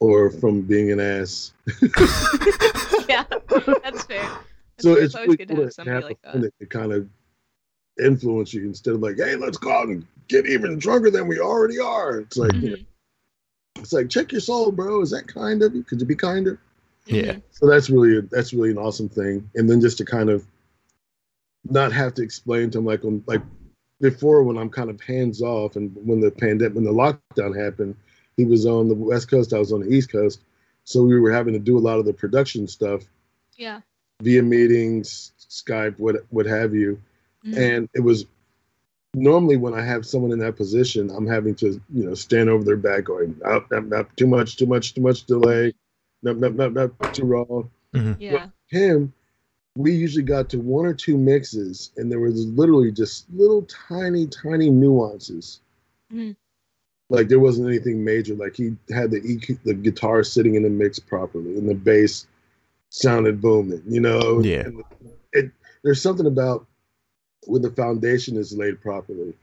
or 0.00 0.30
from 0.30 0.62
being 0.62 0.92
an 0.92 1.00
ass. 1.00 1.52
yeah, 3.08 3.24
that's 3.82 4.04
fair. 4.04 4.28
That's 4.76 4.82
so 4.84 4.94
fair. 4.94 5.04
it's, 5.04 5.14
always 5.14 5.26
really 5.28 5.36
good 5.36 5.48
to 5.48 5.62
have 5.62 5.72
somebody 5.72 5.94
have 5.94 6.04
like 6.04 6.18
a 6.24 6.38
that. 6.38 6.58
that 6.58 6.70
kind 6.70 6.92
of 6.92 7.08
influence 8.02 8.52
you 8.52 8.64
instead 8.64 8.94
of 8.94 9.00
like, 9.00 9.16
hey, 9.16 9.36
let's 9.36 9.58
go 9.58 9.72
out 9.72 9.88
and 9.88 10.06
get 10.28 10.46
even 10.46 10.78
drunker 10.78 11.10
than 11.10 11.26
we 11.28 11.40
already 11.40 11.78
are. 11.78 12.20
It's 12.20 12.36
like, 12.36 12.52
you 12.54 12.70
know, 12.70 12.76
it's 13.76 13.92
like 13.92 14.08
check 14.08 14.32
your 14.32 14.40
soul, 14.40 14.72
bro. 14.72 15.02
Is 15.02 15.10
that 15.10 15.26
kind 15.26 15.62
of 15.62 15.74
you? 15.74 15.82
Could 15.82 16.00
you 16.00 16.06
be 16.06 16.14
kinder? 16.14 16.58
Yeah. 17.06 17.34
mhm. 17.34 17.42
So 17.50 17.66
that's 17.68 17.90
really 17.90 18.20
that's 18.30 18.52
really 18.52 18.70
an 18.70 18.78
awesome 18.78 19.08
thing. 19.08 19.48
And 19.54 19.68
then 19.68 19.80
just 19.80 19.98
to 19.98 20.04
kind 20.04 20.30
of 20.30 20.44
not 21.68 21.92
have 21.92 22.14
to 22.14 22.22
explain 22.22 22.70
to 22.70 22.78
him 22.78 22.86
like 22.86 23.04
um, 23.04 23.22
like 23.26 23.42
before 24.00 24.42
when 24.42 24.58
I'm 24.58 24.70
kind 24.70 24.90
of 24.90 25.00
hands 25.00 25.42
off 25.42 25.76
and 25.76 25.94
when 26.06 26.20
the 26.20 26.30
pandemic 26.30 26.74
when 26.74 26.84
the 26.84 26.92
lockdown 26.92 27.56
happened, 27.56 27.96
he 28.36 28.44
was 28.44 28.66
on 28.66 28.88
the 28.88 28.94
west 28.94 29.30
coast, 29.30 29.52
I 29.52 29.58
was 29.58 29.72
on 29.72 29.80
the 29.80 29.88
east 29.88 30.10
coast. 30.12 30.42
So 30.84 31.02
we 31.02 31.18
were 31.18 31.32
having 31.32 31.54
to 31.54 31.58
do 31.58 31.78
a 31.78 31.80
lot 31.80 31.98
of 31.98 32.04
the 32.04 32.12
production 32.12 32.68
stuff 32.68 33.02
Yeah. 33.56 33.80
Via 34.22 34.42
meetings, 34.42 35.32
Skype, 35.38 35.98
what 35.98 36.16
what 36.30 36.46
have 36.46 36.74
you. 36.74 37.00
Mhm. 37.44 37.56
And 37.56 37.88
it 37.94 38.00
was 38.00 38.26
normally 39.14 39.56
when 39.56 39.74
I 39.74 39.82
have 39.82 40.06
someone 40.06 40.32
in 40.32 40.38
that 40.40 40.56
position, 40.56 41.10
I'm 41.10 41.26
having 41.26 41.54
to, 41.56 41.80
you 41.92 42.04
know, 42.04 42.14
stand 42.14 42.50
over 42.50 42.64
their 42.64 42.76
back 42.76 43.04
going, 43.04 43.38
up, 43.44 43.70
up, 43.72 43.92
up, 43.92 44.14
too 44.16 44.26
much, 44.26 44.56
too 44.56 44.66
much, 44.66 44.94
too 44.94 45.00
much 45.00 45.24
delay, 45.24 45.72
nope, 46.22 46.36
nope, 46.38 46.54
nope, 46.54 46.72
nope, 46.74 47.12
too 47.12 47.24
raw. 47.24 47.62
Yeah. 48.18 48.48
Him, 48.68 49.12
we 49.76 49.92
usually 49.92 50.24
got 50.24 50.50
to 50.50 50.58
one 50.58 50.84
or 50.84 50.92
two 50.92 51.16
mixes, 51.16 51.92
and 51.96 52.12
there 52.12 52.20
was 52.20 52.46
literally 52.46 52.92
just 52.92 53.26
little 53.32 53.62
tiny, 53.62 54.26
tiny 54.26 54.68
nuances. 54.68 55.60
Mhm. 56.12 56.36
Like 57.08 57.28
there 57.28 57.38
wasn't 57.38 57.68
anything 57.68 58.04
major. 58.04 58.34
Like 58.34 58.56
he 58.56 58.76
had 58.90 59.10
the 59.12 59.20
EQ, 59.20 59.58
the 59.64 59.74
guitar 59.74 60.24
sitting 60.24 60.56
in 60.56 60.62
the 60.62 60.68
mix 60.68 60.98
properly, 60.98 61.56
and 61.56 61.68
the 61.68 61.74
bass 61.74 62.26
sounded 62.90 63.40
booming. 63.40 63.82
You 63.86 64.00
know, 64.00 64.40
Yeah. 64.40 64.60
And 64.60 64.82
it, 65.32 65.50
there's 65.84 66.00
something 66.02 66.26
about 66.26 66.66
when 67.46 67.62
the 67.62 67.70
foundation 67.70 68.36
is 68.36 68.56
laid 68.56 68.80
properly. 68.80 69.34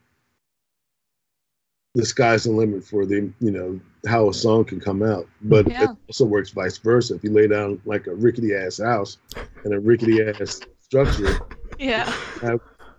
The 1.95 2.05
sky's 2.05 2.45
the 2.45 2.51
limit 2.51 2.83
for 2.83 3.05
the 3.05 3.31
you 3.39 3.51
know 3.51 3.79
how 4.07 4.27
a 4.27 4.33
song 4.33 4.65
can 4.65 4.79
come 4.79 5.03
out, 5.03 5.27
but 5.43 5.67
it 5.67 5.89
also 6.07 6.25
works 6.25 6.49
vice 6.49 6.77
versa. 6.79 7.13
If 7.15 7.23
you 7.23 7.31
lay 7.31 7.47
down 7.47 7.79
like 7.85 8.07
a 8.07 8.15
rickety 8.15 8.55
ass 8.55 8.79
house 8.79 9.17
and 9.63 9.73
a 9.75 9.79
rickety 9.79 10.23
ass 10.23 10.59
structure, 10.79 11.39
Yeah. 11.77 12.11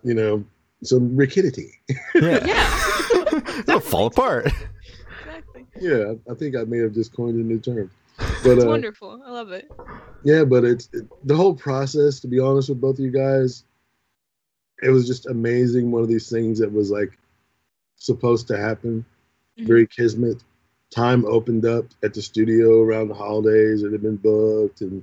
you 0.05 0.15
know, 0.15 0.45
some 0.85 1.17
rickety. 1.17 1.73
Yeah. 2.15 2.45
Yeah. 2.47 2.81
It'll 3.67 3.81
fall 3.81 4.07
apart. 4.07 4.47
Exactly. 5.27 5.67
Yeah, 5.81 6.15
I 6.31 6.35
think 6.35 6.55
I 6.57 6.63
may 6.63 6.79
have 6.79 6.93
just 6.95 7.13
coined 7.17 7.35
a 7.35 7.45
new 7.45 7.59
term. 7.59 7.91
But 8.49 8.53
It's 8.59 8.65
uh, 8.65 8.69
wonderful. 8.69 9.23
I 9.25 9.31
love 9.31 9.53
it. 9.53 9.71
yeah, 10.23 10.45
but 10.45 10.65
it's 10.65 10.89
it, 10.93 11.09
the 11.25 11.35
whole 11.37 11.55
process. 11.55 12.21
To 12.21 12.29
be 12.29 12.39
honest 12.39 12.69
with 12.69 12.81
both 12.81 12.99
of 12.99 13.05
you 13.05 13.11
guys, 13.11 13.65
it 14.83 14.91
was 14.91 15.07
just 15.07 15.27
amazing. 15.27 15.91
One 15.91 16.03
of 16.03 16.09
these 16.09 16.29
things 16.29 16.59
that 16.59 16.71
was 16.73 16.91
like 16.91 17.17
supposed 17.97 18.47
to 18.49 18.57
happen, 18.59 19.05
Mhm. 19.59 19.67
very 19.67 19.87
kismet. 19.87 20.45
Time 20.91 21.25
opened 21.25 21.65
up 21.65 21.87
at 22.03 22.13
the 22.15 22.21
studio 22.23 22.83
around 22.83 23.09
the 23.09 23.15
holidays. 23.15 23.83
It 23.83 23.93
had 23.93 24.03
been 24.03 24.17
booked, 24.17 24.83
and 24.83 25.03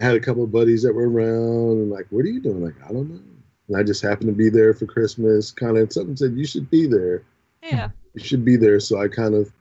I 0.00 0.04
had 0.04 0.16
a 0.16 0.20
couple 0.20 0.42
of 0.42 0.50
buddies 0.50 0.82
that 0.82 0.94
were 0.94 1.08
around, 1.08 1.78
and 1.78 1.90
like, 1.90 2.06
"What 2.10 2.24
are 2.24 2.28
you 2.28 2.40
doing?" 2.40 2.62
Like, 2.62 2.74
I 2.84 2.92
don't 2.92 3.08
know. 3.08 3.20
And 3.68 3.76
I 3.76 3.82
just 3.84 4.02
happened 4.02 4.28
to 4.28 4.34
be 4.36 4.50
there 4.50 4.74
for 4.74 4.86
Christmas. 4.86 5.52
Kind 5.52 5.78
of 5.78 5.92
something 5.92 6.16
said 6.16 6.36
you 6.36 6.44
should 6.44 6.68
be 6.70 6.86
there. 6.86 7.22
Yeah. 7.62 7.90
you 8.14 8.22
should 8.24 8.44
be 8.44 8.56
there. 8.56 8.80
So 8.80 9.00
I 9.00 9.06
kind 9.08 9.34
of 9.34 9.52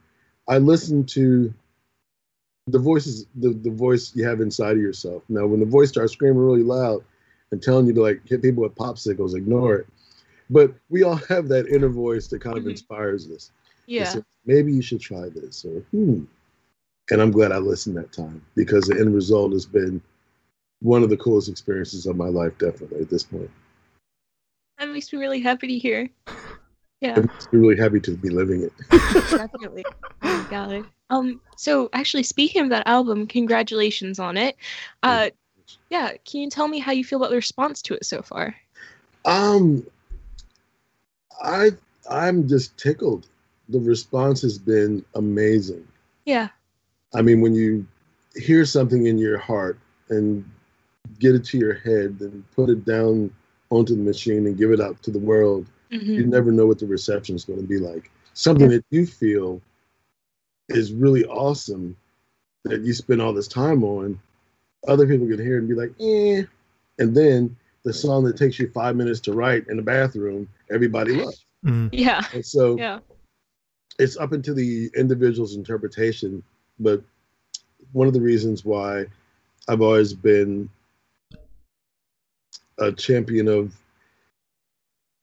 I 0.47 0.57
listened 0.57 1.07
to 1.09 1.53
the 2.67 2.79
voices 2.79 3.25
the, 3.35 3.49
the 3.49 3.71
voice 3.71 4.15
you 4.15 4.27
have 4.27 4.41
inside 4.41 4.73
of 4.77 4.81
yourself. 4.81 5.23
Now 5.29 5.45
when 5.45 5.59
the 5.59 5.65
voice 5.65 5.89
starts 5.89 6.13
screaming 6.13 6.39
really 6.39 6.63
loud 6.63 7.03
and 7.51 7.61
telling 7.61 7.87
you 7.87 7.93
to 7.93 8.01
like 8.01 8.21
hit 8.27 8.41
people 8.41 8.63
with 8.63 8.75
popsicles, 8.75 9.35
ignore 9.35 9.75
it. 9.75 9.87
But 10.49 10.73
we 10.89 11.03
all 11.03 11.15
have 11.29 11.47
that 11.49 11.67
inner 11.67 11.89
voice 11.89 12.27
that 12.27 12.41
kind 12.41 12.57
of 12.57 12.63
Mhm. 12.63 12.71
inspires 12.71 13.29
us. 13.29 13.51
Yeah. 13.87 14.05
says, 14.05 14.23
Maybe 14.45 14.73
you 14.73 14.81
should 14.81 15.01
try 15.01 15.29
this 15.29 15.65
or 15.65 15.81
hmm. 15.91 16.23
And 17.09 17.21
I'm 17.21 17.31
glad 17.31 17.51
I 17.51 17.57
listened 17.57 17.97
that 17.97 18.13
time 18.13 18.41
because 18.55 18.87
the 18.87 18.97
end 18.99 19.13
result 19.13 19.51
has 19.51 19.65
been 19.65 20.01
one 20.81 21.03
of 21.03 21.09
the 21.09 21.17
coolest 21.17 21.49
experiences 21.49 22.05
of 22.05 22.15
my 22.15 22.27
life, 22.27 22.57
definitely 22.57 23.01
at 23.01 23.09
this 23.09 23.23
point. 23.23 23.49
That 24.77 24.89
makes 24.89 25.11
me 25.11 25.19
really 25.19 25.41
happy 25.41 25.67
to 25.67 25.77
hear. 25.77 26.09
Yeah. 27.01 27.17
I'm 27.17 27.29
really 27.51 27.77
happy 27.77 27.99
to 27.99 28.15
be 28.15 28.29
living 28.29 28.63
it. 28.63 28.73
Definitely. 29.29 29.83
Oh 29.85 30.07
my 30.21 30.47
god. 30.49 30.85
Um. 31.11 31.41
So 31.57 31.89
actually, 31.93 32.23
speaking 32.23 32.63
of 32.63 32.69
that 32.69 32.87
album, 32.87 33.27
congratulations 33.27 34.17
on 34.17 34.37
it. 34.37 34.55
Uh, 35.03 35.29
yeah. 35.91 36.13
Can 36.25 36.41
you 36.41 36.49
tell 36.49 36.67
me 36.67 36.79
how 36.79 36.91
you 36.91 37.03
feel 37.03 37.19
about 37.19 37.29
the 37.29 37.35
response 37.35 37.83
to 37.83 37.93
it 37.93 38.05
so 38.05 38.23
far? 38.23 38.55
Um, 39.25 39.85
I 41.43 41.71
I'm 42.09 42.47
just 42.47 42.75
tickled. 42.77 43.27
The 43.69 43.79
response 43.79 44.41
has 44.41 44.57
been 44.57 45.05
amazing. 45.15 45.87
Yeah. 46.25 46.49
I 47.13 47.21
mean, 47.21 47.41
when 47.41 47.53
you 47.53 47.85
hear 48.35 48.65
something 48.65 49.05
in 49.05 49.17
your 49.17 49.37
heart 49.37 49.77
and 50.09 50.49
get 51.19 51.35
it 51.35 51.43
to 51.45 51.57
your 51.57 51.73
head 51.73 52.17
and 52.21 52.43
put 52.51 52.69
it 52.69 52.85
down 52.85 53.33
onto 53.69 53.95
the 53.95 54.01
machine 54.01 54.47
and 54.47 54.57
give 54.57 54.71
it 54.71 54.79
out 54.79 55.01
to 55.03 55.11
the 55.11 55.19
world, 55.19 55.67
Mhm. 55.91 56.05
you 56.05 56.25
never 56.25 56.51
know 56.51 56.65
what 56.65 56.79
the 56.79 56.85
reception 56.85 57.35
is 57.35 57.43
going 57.45 57.61
to 57.61 57.67
be 57.67 57.77
like. 57.77 58.11
Something 58.33 58.69
that 58.69 58.85
you 58.91 59.05
feel 59.05 59.61
is 60.75 60.91
really 60.93 61.25
awesome 61.25 61.95
that 62.65 62.81
you 62.81 62.93
spend 62.93 63.21
all 63.21 63.33
this 63.33 63.47
time 63.47 63.83
on, 63.83 64.19
other 64.87 65.07
people 65.07 65.27
can 65.27 65.39
hear 65.39 65.55
it 65.55 65.59
and 65.59 65.69
be 65.69 65.75
like, 65.75 65.93
eh. 65.99 66.43
And 66.99 67.15
then 67.15 67.55
the 67.83 67.93
song 67.93 68.23
that 68.25 68.37
takes 68.37 68.59
you 68.59 68.69
five 68.69 68.95
minutes 68.95 69.19
to 69.21 69.33
write 69.33 69.67
in 69.67 69.77
the 69.77 69.83
bathroom, 69.83 70.47
everybody 70.71 71.15
loves. 71.15 71.45
Mm. 71.65 71.89
Yeah. 71.91 72.21
And 72.33 72.45
so 72.45 72.77
Yeah. 72.77 72.99
it's 73.99 74.17
up 74.17 74.33
into 74.33 74.53
the 74.53 74.89
individual's 74.95 75.55
interpretation. 75.55 76.43
But 76.79 77.03
one 77.91 78.07
of 78.07 78.13
the 78.13 78.21
reasons 78.21 78.63
why 78.63 79.05
I've 79.67 79.81
always 79.81 80.13
been 80.13 80.69
a 82.77 82.91
champion 82.91 83.47
of 83.47 83.75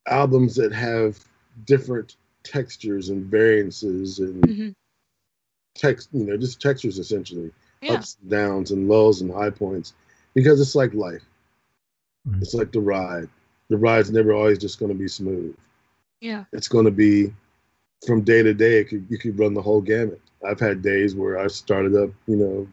albums 0.07 0.55
that 0.57 0.73
have 0.73 1.19
different 1.67 2.17
textures 2.45 3.11
and 3.11 3.27
variances 3.27 4.21
and 4.21 4.43
Mhm. 4.43 4.75
Text, 5.79 6.11
you 6.13 6.25
know, 6.25 6.37
just 6.37 6.61
textures 6.61 6.99
essentially, 6.99 7.51
Yeah. 7.81 7.95
ups 7.95 8.19
and 8.21 8.31
downs 8.31 8.71
and 8.73 8.89
lows 8.89 9.23
and 9.23 9.33
high 9.33 9.51
points, 9.51 9.95
because 10.35 10.61
it's 10.61 10.75
like 10.75 10.93
life. 10.93 11.25
Mhm. 12.29 12.43
It's 12.43 12.55
like 12.55 12.73
the 12.73 12.81
ride. 12.81 13.29
The 13.69 13.79
ride's 13.79 14.11
never 14.11 14.33
always 14.33 14.59
just 14.59 14.79
going 14.79 14.93
to 14.93 14.99
be 14.99 15.09
smooth. 15.09 15.57
Yeah. 16.21 16.45
It's 16.53 16.69
going 16.69 16.85
to 16.85 16.91
be 16.91 17.33
from 18.07 18.23
day 18.23 18.43
to 18.43 18.53
day. 18.53 18.81
It 18.81 18.89
could, 18.89 19.07
you 19.09 19.19
could 19.19 19.39
run 19.39 19.55
the 19.55 19.63
whole 19.63 19.81
gamut. 19.81 20.21
I've 20.47 20.61
had 20.61 20.83
days 20.83 21.15
where 21.15 21.39
I 21.39 21.47
started 21.49 21.95
up, 21.97 22.11
you 22.27 22.37
know, 22.37 22.69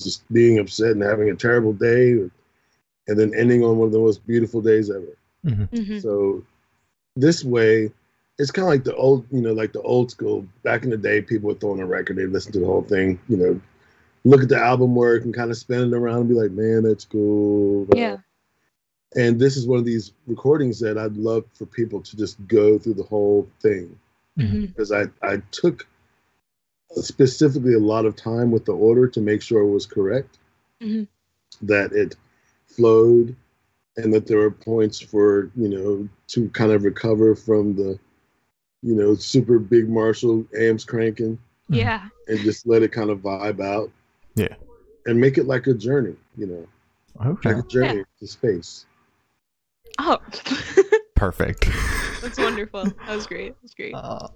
just 0.00 0.30
being 0.32 0.58
upset 0.58 0.92
and 0.92 1.02
having 1.02 1.30
a 1.30 1.34
terrible 1.34 1.72
day, 1.72 2.12
and 2.12 3.18
then 3.18 3.34
ending 3.34 3.64
on 3.64 3.78
one 3.78 3.86
of 3.86 3.92
the 3.92 3.98
most 3.98 4.24
beautiful 4.26 4.60
days 4.60 4.90
ever. 4.90 5.16
Mhm. 5.44 6.00
So 6.00 6.44
this 7.16 7.44
way, 7.44 7.90
it's 8.38 8.50
kind 8.50 8.64
of 8.66 8.70
like 8.70 8.84
the 8.84 8.94
old, 8.94 9.26
you 9.30 9.40
know, 9.40 9.52
like 9.52 9.72
the 9.72 9.82
old 9.82 10.10
school. 10.10 10.46
Back 10.62 10.84
in 10.84 10.90
the 10.90 10.96
day, 10.96 11.20
people 11.20 11.48
would 11.48 11.60
throw 11.60 11.72
on 11.72 11.80
a 11.80 11.86
record, 11.86 12.16
they'd 12.16 12.26
listen 12.26 12.52
to 12.52 12.60
the 12.60 12.66
whole 12.66 12.82
thing, 12.82 13.18
you 13.28 13.36
know, 13.36 13.60
look 14.24 14.42
at 14.42 14.48
the 14.48 14.58
album 14.58 14.94
work 14.94 15.24
and 15.24 15.34
kind 15.34 15.50
of 15.50 15.56
spin 15.56 15.92
it 15.92 15.96
around 15.96 16.20
and 16.20 16.28
be 16.28 16.34
like, 16.34 16.52
man, 16.52 16.82
that's 16.82 17.04
cool. 17.04 17.86
Yeah. 17.94 18.18
And 19.16 19.40
this 19.40 19.56
is 19.56 19.66
one 19.66 19.78
of 19.78 19.84
these 19.84 20.12
recordings 20.26 20.78
that 20.80 20.98
I'd 20.98 21.16
love 21.16 21.44
for 21.54 21.66
people 21.66 22.00
to 22.02 22.16
just 22.16 22.36
go 22.46 22.78
through 22.78 22.94
the 22.94 23.02
whole 23.04 23.48
thing 23.60 23.98
Mhm. 24.38 24.68
because 24.68 24.92
I, 24.92 25.06
I 25.22 25.38
took 25.50 25.86
specifically 26.92 27.74
a 27.74 27.78
lot 27.80 28.04
of 28.06 28.16
time 28.16 28.50
with 28.50 28.64
the 28.64 28.72
order 28.72 29.08
to 29.08 29.20
make 29.20 29.42
sure 29.42 29.62
it 29.62 29.70
was 29.70 29.86
correct, 29.86 30.38
Mhm. 30.80 31.08
that 31.62 31.92
it 31.92 32.16
flowed, 32.66 33.34
and 33.96 34.12
that 34.14 34.26
there 34.26 34.38
were 34.38 34.50
points 34.50 35.00
for 35.00 35.50
you 35.56 35.68
know 35.68 36.08
to 36.28 36.48
kind 36.50 36.70
of 36.70 36.84
recover 36.84 37.34
from 37.34 37.74
the 37.74 37.98
you 38.82 38.94
know 38.94 39.14
super 39.14 39.58
big 39.58 39.88
Marshall 39.88 40.44
amps 40.58 40.84
cranking 40.84 41.38
Yeah. 41.68 42.08
and 42.28 42.38
just 42.40 42.66
let 42.66 42.82
it 42.82 42.92
kind 42.92 43.10
of 43.10 43.18
vibe 43.18 43.60
out. 43.64 43.90
Yeah. 44.34 44.54
And 45.06 45.20
make 45.20 45.38
it 45.38 45.46
like 45.46 45.66
a 45.66 45.74
journey, 45.74 46.14
you 46.36 46.46
know, 46.46 46.66
Okay. 47.26 47.54
like 47.54 47.64
a 47.64 47.68
journey 47.68 48.04
to 48.20 48.26
space. 48.26 48.86
Oh. 49.98 50.18
Perfect. 51.16 51.68
That's 52.22 52.38
wonderful. 52.38 52.84
That 52.84 53.16
was 53.16 53.26
great. 53.26 53.54
That 53.54 53.62
was 53.62 53.74
great. 53.74 53.94
Uh, 53.94 54.28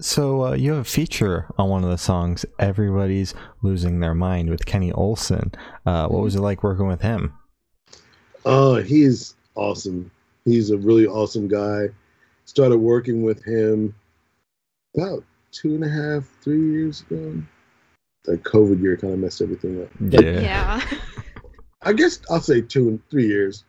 so 0.00 0.46
uh, 0.46 0.52
you 0.54 0.70
have 0.72 0.80
a 0.80 0.84
feature 0.88 1.46
on 1.58 1.68
one 1.68 1.84
of 1.84 1.90
the 1.90 1.98
songs, 1.98 2.46
"Everybody's 2.58 3.34
Losing 3.60 4.00
Their 4.00 4.14
Mind" 4.14 4.48
with 4.48 4.64
Kenny 4.64 4.90
Olson. 4.92 5.52
Uh, 5.84 6.08
what 6.08 6.22
was 6.22 6.36
it 6.36 6.40
like 6.40 6.62
working 6.62 6.86
with 6.88 7.02
him? 7.02 7.34
Oh, 8.46 8.76
he's 8.76 9.34
awesome. 9.54 10.10
He's 10.46 10.70
a 10.70 10.78
really 10.78 11.06
awesome 11.06 11.48
guy. 11.48 11.88
Started 12.50 12.78
working 12.78 13.22
with 13.22 13.44
him 13.44 13.94
about 14.96 15.22
two 15.52 15.76
and 15.76 15.84
a 15.84 15.88
half, 15.88 16.24
three 16.42 16.72
years 16.72 17.02
ago. 17.02 17.40
That 18.24 18.42
COVID 18.42 18.82
year 18.82 18.96
kind 18.96 19.12
of 19.12 19.20
messed 19.20 19.40
everything 19.40 19.80
up. 19.80 19.88
Yeah. 20.00 20.40
Yeah. 20.40 20.80
I 21.82 21.92
guess 21.92 22.18
I'll 22.28 22.40
say 22.40 22.60
two 22.60 22.88
and 22.88 23.08
three 23.08 23.28
years, 23.28 23.62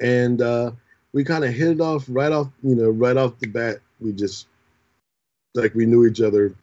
and 0.00 0.40
uh, 0.40 0.70
we 1.12 1.22
kind 1.22 1.44
of 1.44 1.52
hit 1.52 1.72
it 1.72 1.80
off 1.82 2.06
right 2.08 2.32
off. 2.32 2.48
You 2.62 2.74
know, 2.74 2.88
right 2.88 3.18
off 3.18 3.38
the 3.40 3.46
bat, 3.46 3.80
we 4.00 4.14
just 4.14 4.46
like 5.54 5.74
we 5.74 5.84
knew 5.84 6.06
each 6.06 6.22
other 6.22 6.54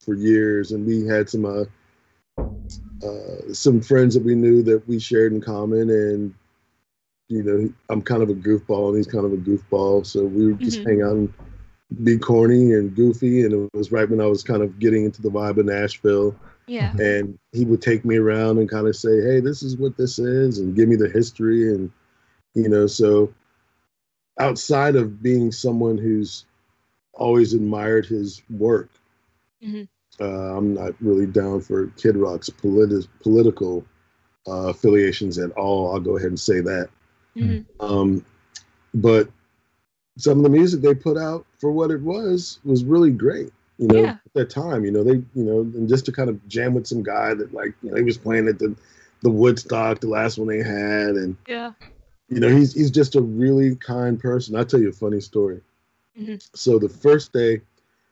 for 0.00 0.14
years, 0.14 0.72
and 0.72 0.86
we 0.86 1.06
had 1.06 1.28
some 1.28 1.44
uh, 1.44 1.64
uh, 3.06 3.52
some 3.52 3.82
friends 3.82 4.14
that 4.14 4.24
we 4.24 4.34
knew 4.34 4.62
that 4.62 4.88
we 4.88 4.98
shared 4.98 5.34
in 5.34 5.42
common, 5.42 5.90
and 5.90 6.34
you 7.32 7.42
know, 7.42 7.72
I'm 7.88 8.02
kind 8.02 8.22
of 8.22 8.28
a 8.28 8.34
goofball, 8.34 8.88
and 8.88 8.96
he's 8.98 9.06
kind 9.06 9.24
of 9.24 9.32
a 9.32 9.38
goofball, 9.38 10.04
so 10.04 10.24
we 10.24 10.48
would 10.48 10.60
just 10.60 10.80
Mhm. 10.80 10.84
hang 10.84 11.02
out 11.02 11.16
and 11.16 11.32
be 12.04 12.18
corny 12.18 12.74
and 12.74 12.94
goofy, 12.94 13.42
and 13.42 13.54
it 13.54 13.70
was 13.74 13.90
right 13.90 14.08
when 14.08 14.20
I 14.20 14.26
was 14.26 14.42
kind 14.42 14.62
of 14.62 14.78
getting 14.78 15.04
into 15.04 15.22
the 15.22 15.30
vibe 15.30 15.56
of 15.56 15.66
Nashville 15.66 16.34
Yeah. 16.66 16.94
and 16.98 17.38
he 17.52 17.64
would 17.64 17.82
take 17.82 18.04
me 18.04 18.16
around 18.16 18.58
and 18.58 18.68
kind 18.68 18.86
of 18.86 18.94
say, 18.96 19.20
"Hey, 19.22 19.40
this 19.40 19.62
is 19.62 19.76
what 19.76 19.96
this 19.96 20.18
is," 20.18 20.58
and 20.58 20.76
give 20.76 20.88
me 20.88 20.96
the 20.96 21.08
history, 21.08 21.72
and 21.72 21.90
you 22.54 22.68
know, 22.68 22.86
so 22.86 23.32
outside 24.38 24.94
of 24.96 25.22
being 25.22 25.50
someone 25.52 25.96
who's 25.96 26.44
always 27.14 27.54
admired 27.54 28.06
his 28.06 28.42
work, 28.50 28.90
Mhm. 29.64 29.88
uh, 30.20 30.56
I'm 30.56 30.74
not 30.74 30.94
really 31.00 31.26
down 31.26 31.60
for 31.62 31.86
Kid 31.96 32.16
Rock's 32.16 32.50
politi- 32.50 33.08
political 33.20 33.84
uh, 34.48 34.70
affiliations 34.70 35.38
at 35.38 35.52
all. 35.52 35.92
I'll 35.92 36.00
go 36.00 36.16
ahead 36.16 36.30
and 36.30 36.40
say 36.40 36.60
that. 36.60 36.88
Mhm. 37.36 37.64
Um, 37.80 38.24
but 38.94 39.28
some 40.18 40.38
of 40.38 40.44
the 40.44 40.50
music 40.50 40.82
they 40.82 40.94
put 40.94 41.16
out 41.16 41.46
for 41.58 41.72
what 41.72 41.90
it 41.90 42.00
was 42.00 42.58
was 42.64 42.84
really 42.84 43.10
great. 43.10 43.52
You 43.78 43.88
know, 43.88 44.02
Yeah. 44.02 44.10
at 44.10 44.32
that 44.34 44.50
time, 44.50 44.84
you 44.84 44.90
know, 44.90 45.02
they, 45.02 45.14
you 45.14 45.44
know, 45.44 45.60
and 45.60 45.88
just 45.88 46.04
to 46.06 46.12
kind 46.12 46.28
of 46.28 46.46
jam 46.48 46.74
with 46.74 46.86
some 46.86 47.02
guy 47.02 47.34
that 47.34 47.52
like, 47.54 47.74
you 47.82 47.90
know, 47.90 47.96
he 47.96 48.02
was 48.02 48.18
playing 48.18 48.48
at 48.48 48.58
the, 48.58 48.74
the 49.22 49.30
Woodstock, 49.30 50.00
the 50.00 50.08
last 50.08 50.38
one 50.38 50.48
they 50.48 50.62
had, 50.62 51.16
and 51.16 51.36
Yeah. 51.48 51.72
you 52.28 52.40
know, 52.40 52.48
he's 52.48 52.72
he's 52.74 52.90
just 52.90 53.14
a 53.16 53.20
really 53.20 53.76
kind 53.76 54.18
person. 54.20 54.56
I'll 54.56 54.64
tell 54.64 54.80
you 54.80 54.90
a 54.90 54.92
funny 54.92 55.20
story. 55.20 55.60
Mhm. 56.18 56.46
So 56.54 56.78
the 56.78 56.88
first 56.88 57.32
day, 57.32 57.62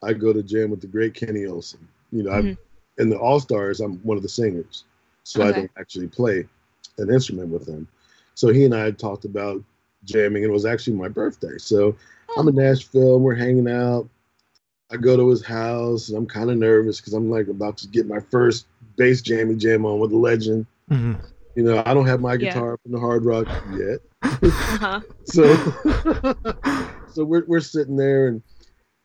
I 0.03 0.15
go 0.15 0.33
to 0.33 0.43
jam 0.43 0.71
with 0.71 0.81
the 0.81 0.87
great 0.87 1.15
Kenny 1.15 1.45
Olson. 1.47 1.87
You 2.11 2.23
know, 2.25 2.31
Mhm. 2.31 2.57
I 2.99 3.03
in 3.03 3.09
the 3.11 3.19
All 3.19 3.41
Stars, 3.41 3.81
I'm 3.81 3.97
one 3.99 4.17
of 4.17 4.23
the 4.23 4.29
singers, 4.29 4.85
so 5.25 5.43
I 5.43 5.49
Okay. 5.51 5.61
don't 5.61 5.71
actually 5.79 6.09
play 6.09 6.47
an 6.99 7.11
instrument 7.11 7.49
with 7.49 7.67
him. 7.67 7.87
So 8.41 8.49
he 8.49 8.65
and 8.65 8.75
I 8.75 8.81
had 8.85 8.99
talked 8.99 9.27
about 9.27 9.63
jamming, 10.05 10.45
and 10.45 10.51
it 10.51 10.55
was 10.55 10.65
actually 10.65 10.97
my 10.97 11.09
birthday. 11.09 11.59
So 11.59 11.95
I'm 12.39 12.49
in 12.49 12.55
Nashville, 12.55 13.17
and 13.17 13.23
we're 13.25 13.35
hanging 13.35 13.69
out. 13.69 14.09
I 14.91 14.97
go 14.97 15.15
to 15.15 15.29
his 15.29 15.45
house, 15.45 16.09
and 16.09 16.17
I'm 16.17 16.27
kind 16.27 16.51
of 16.51 16.57
nervous 16.57 16.99
because 17.03 17.13
I'm 17.13 17.31
like 17.31 17.49
about 17.49 17.77
to 17.79 17.87
get 17.87 18.09
my 18.09 18.19
first 18.19 18.65
bass 18.97 19.21
jammy 19.21 19.57
jam 19.57 19.85
on 19.85 20.01
with 20.01 20.11
a 20.13 20.17
legend. 20.17 20.65
Mhm. 20.91 21.21
You 21.55 21.65
know, 21.65 21.83
I 21.85 21.93
don't 21.93 22.07
have 22.07 22.23
my 22.23 22.33
Yeah. 22.33 22.55
guitar 22.55 22.79
from 22.83 22.93
the 22.93 22.99
Hard 22.99 23.27
Rock 23.27 23.47
yet. 23.75 24.01
Uh-huh. 24.73 25.01
So, 25.27 25.55
so 27.13 27.25
we're 27.27 27.45
we're 27.47 27.61
sitting 27.61 27.97
there, 27.97 28.29
and 28.29 28.43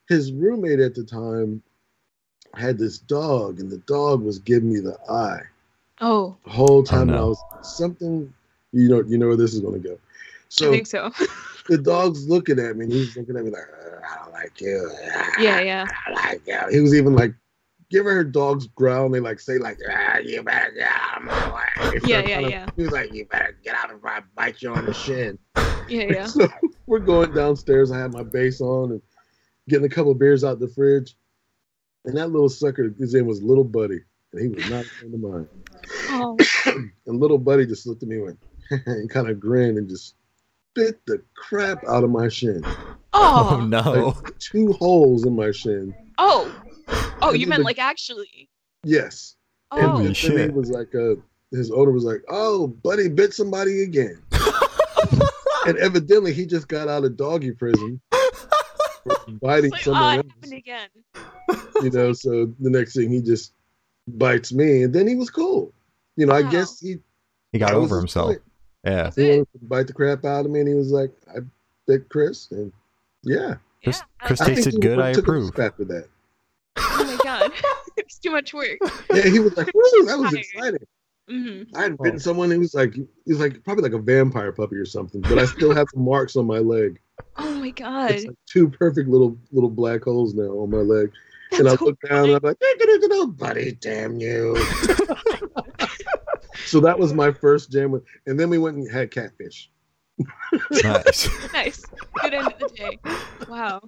his 0.08 0.32
roommate 0.32 0.80
at 0.80 0.94
the 0.94 1.04
time 1.04 1.62
had 2.54 2.78
this 2.78 2.96
dog, 2.96 3.60
and 3.60 3.70
the 3.70 3.82
dog 3.86 4.22
was 4.22 4.38
giving 4.38 4.72
me 4.72 4.80
the 4.80 4.98
eye 5.10 5.42
Oh, 6.00 6.36
the 6.44 6.50
whole 6.50 6.82
time. 6.82 7.10
and 7.10 7.18
I 7.18 7.24
was 7.24 7.44
something, 7.60 8.32
you 8.72 8.88
know, 8.88 9.02
you 9.06 9.18
know 9.18 9.28
where 9.28 9.36
this 9.36 9.54
is 9.54 9.60
going 9.60 9.80
to 9.82 9.88
go. 9.88 9.98
So 10.48 10.68
I 10.68 10.70
think 10.72 10.86
so. 10.86 11.10
the 11.68 11.78
dog's 11.78 12.28
looking 12.28 12.58
at 12.58 12.76
me, 12.76 12.84
and 12.84 12.92
he's 12.92 13.16
looking 13.16 13.36
at 13.36 13.44
me 13.44 13.50
like, 13.50 13.62
"Uh, 13.62 13.96
I 14.08 14.22
don't 14.24 14.32
like 14.32 14.60
you. 14.60 14.90
yeah, 15.38 15.60
yeah. 15.60 15.86
I 16.06 16.12
like 16.12 16.42
you. 16.46 16.58
He 16.70 16.80
was 16.80 16.94
even 16.94 17.14
like. 17.14 17.34
You 17.88 18.00
ever 18.00 18.12
heard 18.14 18.32
dogs 18.32 18.66
growl 18.66 19.06
and 19.06 19.14
they 19.14 19.20
like 19.20 19.38
say 19.38 19.58
like 19.58 19.78
ah, 19.88 20.18
you 20.18 20.42
better 20.42 20.72
get 20.72 20.88
out 20.90 21.18
of 21.18 21.22
my 21.22 21.54
way. 21.54 22.00
Yeah, 22.04 22.18
yeah, 22.26 22.34
kinda- 22.34 22.50
yeah. 22.50 22.66
He 22.74 22.82
was 22.82 22.90
like, 22.90 23.12
You 23.12 23.26
better 23.26 23.56
get 23.62 23.76
out 23.76 23.92
of 23.92 24.02
my 24.02 24.24
bite 24.34 24.60
you 24.60 24.74
on 24.74 24.86
the 24.86 24.92
shin. 24.92 25.38
Yeah, 25.56 25.62
yeah. 26.10 26.26
So 26.26 26.48
we're 26.88 26.98
going 26.98 27.32
downstairs. 27.32 27.92
I 27.92 27.98
have 27.98 28.12
my 28.12 28.24
bass 28.24 28.60
on 28.60 28.90
and 28.90 29.02
getting 29.68 29.86
a 29.86 29.88
couple 29.88 30.10
of 30.10 30.18
beers 30.18 30.42
out 30.42 30.58
the 30.58 30.66
fridge. 30.66 31.14
And 32.06 32.16
that 32.16 32.32
little 32.32 32.48
sucker, 32.48 32.92
his 32.98 33.14
name 33.14 33.26
was 33.26 33.40
Little 33.40 33.62
Buddy. 33.62 34.00
And 34.32 34.42
he 34.42 34.48
was 34.48 34.68
not 34.68 34.84
a 34.84 34.88
friend 34.88 35.14
of 35.14 35.20
mine. 35.20 35.48
Oh, 36.10 36.36
And 37.06 37.20
Little 37.20 37.38
Buddy 37.38 37.66
just 37.66 37.86
looked 37.86 38.02
at 38.02 38.08
me 38.08 38.16
and 38.16 38.24
went, 38.24 38.38
and 38.86 39.08
kind 39.10 39.28
of 39.28 39.40
grinned 39.40 39.78
and 39.78 39.88
just 39.88 40.14
bit 40.74 41.00
the 41.06 41.22
crap 41.34 41.82
out 41.88 42.04
of 42.04 42.10
my 42.10 42.28
shin. 42.28 42.62
Oh 43.12 43.58
oh, 43.60 43.64
no. 43.66 44.16
Two 44.38 44.72
holes 44.74 45.24
in 45.24 45.34
my 45.34 45.50
shin. 45.50 45.94
oh, 46.18 46.52
oh. 47.22 47.30
And 47.30 47.38
You 47.40 47.46
meant 47.46 47.60
the- 47.60 47.64
like 47.64 47.78
actually? 47.78 48.48
Yes. 48.84 49.36
Oh, 49.72 49.78
And 49.78 49.86
Holy 49.90 50.12
then 50.12 50.50
he 50.50 50.54
was 50.54 50.70
like, 50.70 50.94
uh, 50.94 51.14
his 51.50 51.70
owner 51.72 51.90
was 51.90 52.04
like, 52.04 52.22
oh, 52.28 52.68
Buddy 52.68 53.08
bit 53.08 53.32
somebody 53.34 53.82
again. 53.82 54.22
and 55.66 55.76
evidently 55.78 56.32
he 56.32 56.46
just 56.46 56.68
got 56.68 56.88
out 56.88 57.04
of 57.04 57.16
doggy 57.16 57.50
prison 57.52 58.00
biting 59.40 59.66
It's 59.72 59.72
like, 59.72 59.82
someone 59.82 60.02
it 60.02 60.16
else. 60.18 60.26
happened 60.34 60.52
again. 60.52 60.88
you 61.82 61.90
know 61.90 62.12
so 62.12 62.46
the 62.60 62.70
next 62.70 62.94
thing 62.94 63.10
he 63.10 63.20
just 63.22 63.52
bites 64.08 64.52
me 64.52 64.82
and 64.84 64.94
then 64.94 65.06
he 65.08 65.14
was 65.16 65.30
cool 65.30 65.72
you 66.16 66.26
know 66.26 66.32
i 66.34 66.42
guess 66.42 66.78
he 66.80 66.96
He 67.52 67.58
got 67.58 67.72
over 67.72 67.98
himself. 67.98 68.28
point. 68.28 68.42
Yeah. 68.86 69.02
That's 69.04 69.16
he 69.16 69.22
it. 69.30 69.48
bite 69.68 69.86
the 69.88 69.92
crap 69.92 70.24
out 70.24 70.44
of 70.46 70.50
me 70.50 70.60
and 70.60 70.68
he 70.68 70.74
was 70.74 70.90
like 70.92 71.10
i 71.34 71.40
bit 71.86 72.08
chris 72.08 72.50
and 72.52 72.72
yeah 73.24 73.56
Chris, 73.82 73.98
Yeah. 74.20 74.26
Chris 74.26 74.40
I 74.40 74.46
tasted 74.54 74.80
good. 74.80 74.98
I 74.98 75.10
approve. 75.10 75.50
after 75.58 75.84
that 75.84 76.06
Oh 76.78 77.04
my 77.04 77.18
god, 77.24 77.52
it's 77.96 78.18
too 78.18 78.30
much 78.30 78.54
work. 78.54 78.78
yeah 79.12 79.22
he 79.28 79.38
was 79.40 79.56
like 79.56 79.70
Woo, 79.74 79.82
that 80.06 80.18
was 80.18 80.30
Tired. 80.30 80.38
exciting 80.38 80.86
hmm 81.28 81.62
i 81.74 81.82
had 81.82 81.98
bitten 81.98 82.20
someone 82.20 82.52
he 82.52 82.56
was 82.58 82.72
like 82.72 82.94
he 82.94 83.04
was 83.26 83.40
like 83.40 83.62
probably 83.64 83.82
like 83.82 83.92
a 83.92 83.98
vampire 83.98 84.52
puppy 84.52 84.76
or 84.76 84.84
something 84.86 85.20
but 85.22 85.38
i 85.40 85.44
still 85.44 85.74
have 85.74 85.88
some 85.92 86.04
marks 86.04 86.36
on 86.36 86.46
my 86.46 86.58
leg 86.58 87.00
Oh 87.36 87.50
my 87.58 87.70
god, 87.70 88.10
it's 88.12 88.26
like 88.26 88.36
two 88.48 88.68
perfect 88.68 89.08
little 89.08 89.36
little 89.50 89.70
black 89.70 90.04
holes 90.04 90.34
now 90.34 90.52
on 90.60 90.70
my 90.70 90.78
leg 90.78 91.10
and 91.52 91.66
i 91.66 91.70
That's 91.70 91.82
look 91.82 91.98
down 92.08 92.26
and 92.26 92.36
i'm 92.36 92.42
like 92.44 92.56
"Eh, 92.62 93.24
buddy 93.26 93.72
damn 93.80 94.20
you 94.20 94.56
so 96.64 96.80
that 96.80 96.98
was 96.98 97.12
my 97.12 97.30
first 97.30 97.70
jam 97.70 97.90
with 97.90 98.04
and 98.26 98.38
then 98.38 98.48
we 98.48 98.58
went 98.58 98.76
and 98.76 98.90
had 98.90 99.10
catfish 99.10 99.70
Nice. 100.82 101.28
nice. 101.52 101.84
Good 102.20 102.34
end 102.34 102.46
of 102.46 102.58
the 102.58 102.68
day. 102.68 102.98
Wow. 103.48 103.82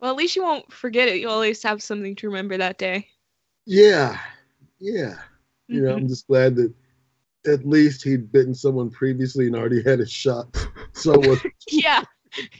Well, 0.00 0.10
at 0.10 0.16
least 0.16 0.36
you 0.36 0.42
won't 0.42 0.72
forget 0.72 1.08
it. 1.08 1.20
You'll 1.20 1.32
always 1.32 1.62
have 1.62 1.82
something 1.82 2.14
to 2.16 2.28
remember 2.28 2.56
that 2.56 2.78
day. 2.78 3.08
Yeah, 3.66 4.18
yeah. 4.78 5.16
You 5.66 5.82
know. 5.82 5.92
I'm 5.92 5.98
mm-hmm. 5.98 6.08
just 6.08 6.26
glad 6.26 6.56
that 6.56 6.72
at 7.46 7.66
least 7.66 8.04
he'd 8.04 8.32
bitten 8.32 8.54
someone 8.54 8.90
previously 8.90 9.46
and 9.46 9.56
already 9.56 9.82
had 9.82 10.00
a 10.00 10.06
shot. 10.06 10.56
So 10.92 11.18
was, 11.18 11.44
yeah, 11.70 12.04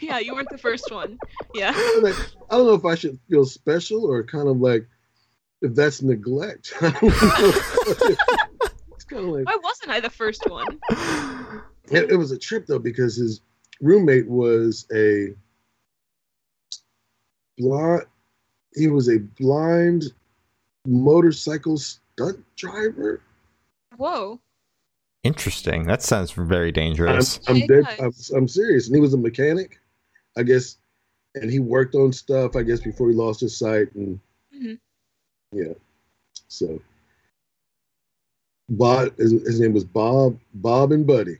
yeah. 0.00 0.18
You 0.18 0.34
weren't 0.34 0.50
the 0.50 0.58
first 0.58 0.90
one. 0.90 1.18
Yeah. 1.54 1.70
like, 2.02 2.14
I 2.50 2.56
don't 2.56 2.66
know 2.66 2.74
if 2.74 2.84
I 2.84 2.94
should 2.94 3.18
feel 3.30 3.44
special 3.44 4.04
or 4.04 4.22
kind 4.24 4.48
of 4.48 4.58
like 4.58 4.86
if 5.62 5.74
that's 5.74 6.02
neglect. 6.02 6.74
I 9.10 9.14
don't 9.14 9.26
know. 9.26 9.36
it's 9.36 9.46
kind 9.46 9.46
of 9.46 9.46
like 9.46 9.46
Why 9.46 9.56
wasn't 9.62 9.90
I 9.90 10.00
the 10.00 10.10
first 10.10 10.48
one? 10.48 10.66
it, 11.90 12.12
it 12.12 12.16
was 12.16 12.32
a 12.32 12.38
trip 12.38 12.66
though 12.66 12.78
because 12.78 13.16
his 13.16 13.40
roommate 13.80 14.28
was 14.28 14.86
a 14.94 15.34
blind. 17.56 18.04
He 18.74 18.88
was 18.88 19.08
a 19.08 19.18
blind 19.18 20.12
motorcycle 20.86 21.78
stunt 21.78 22.44
driver. 22.56 23.20
Whoa. 23.96 24.40
Interesting. 25.24 25.84
That 25.86 26.02
sounds 26.02 26.30
very 26.30 26.68
I'm, 26.68 26.72
dangerous. 26.72 27.40
I'm 27.48 27.66
dead. 27.66 27.84
I'm, 27.98 28.12
I'm 28.36 28.48
serious. 28.48 28.86
And 28.86 28.94
he 28.94 29.00
was 29.00 29.14
a 29.14 29.18
mechanic, 29.18 29.80
I 30.36 30.42
guess, 30.42 30.78
and 31.34 31.50
he 31.50 31.58
worked 31.58 31.94
on 31.94 32.12
stuff, 32.12 32.56
I 32.56 32.62
guess, 32.62 32.80
before 32.80 33.08
he 33.08 33.14
lost 33.14 33.40
his 33.40 33.58
sight. 33.58 33.92
And 33.94 34.20
Mhm. 34.54 34.78
yeah, 35.52 35.72
so 36.46 36.80
Bob, 38.70 39.16
his, 39.18 39.32
his 39.32 39.60
name 39.60 39.72
was 39.72 39.84
Bob, 39.84 40.38
Bob 40.54 40.92
and 40.92 41.06
Buddy. 41.06 41.38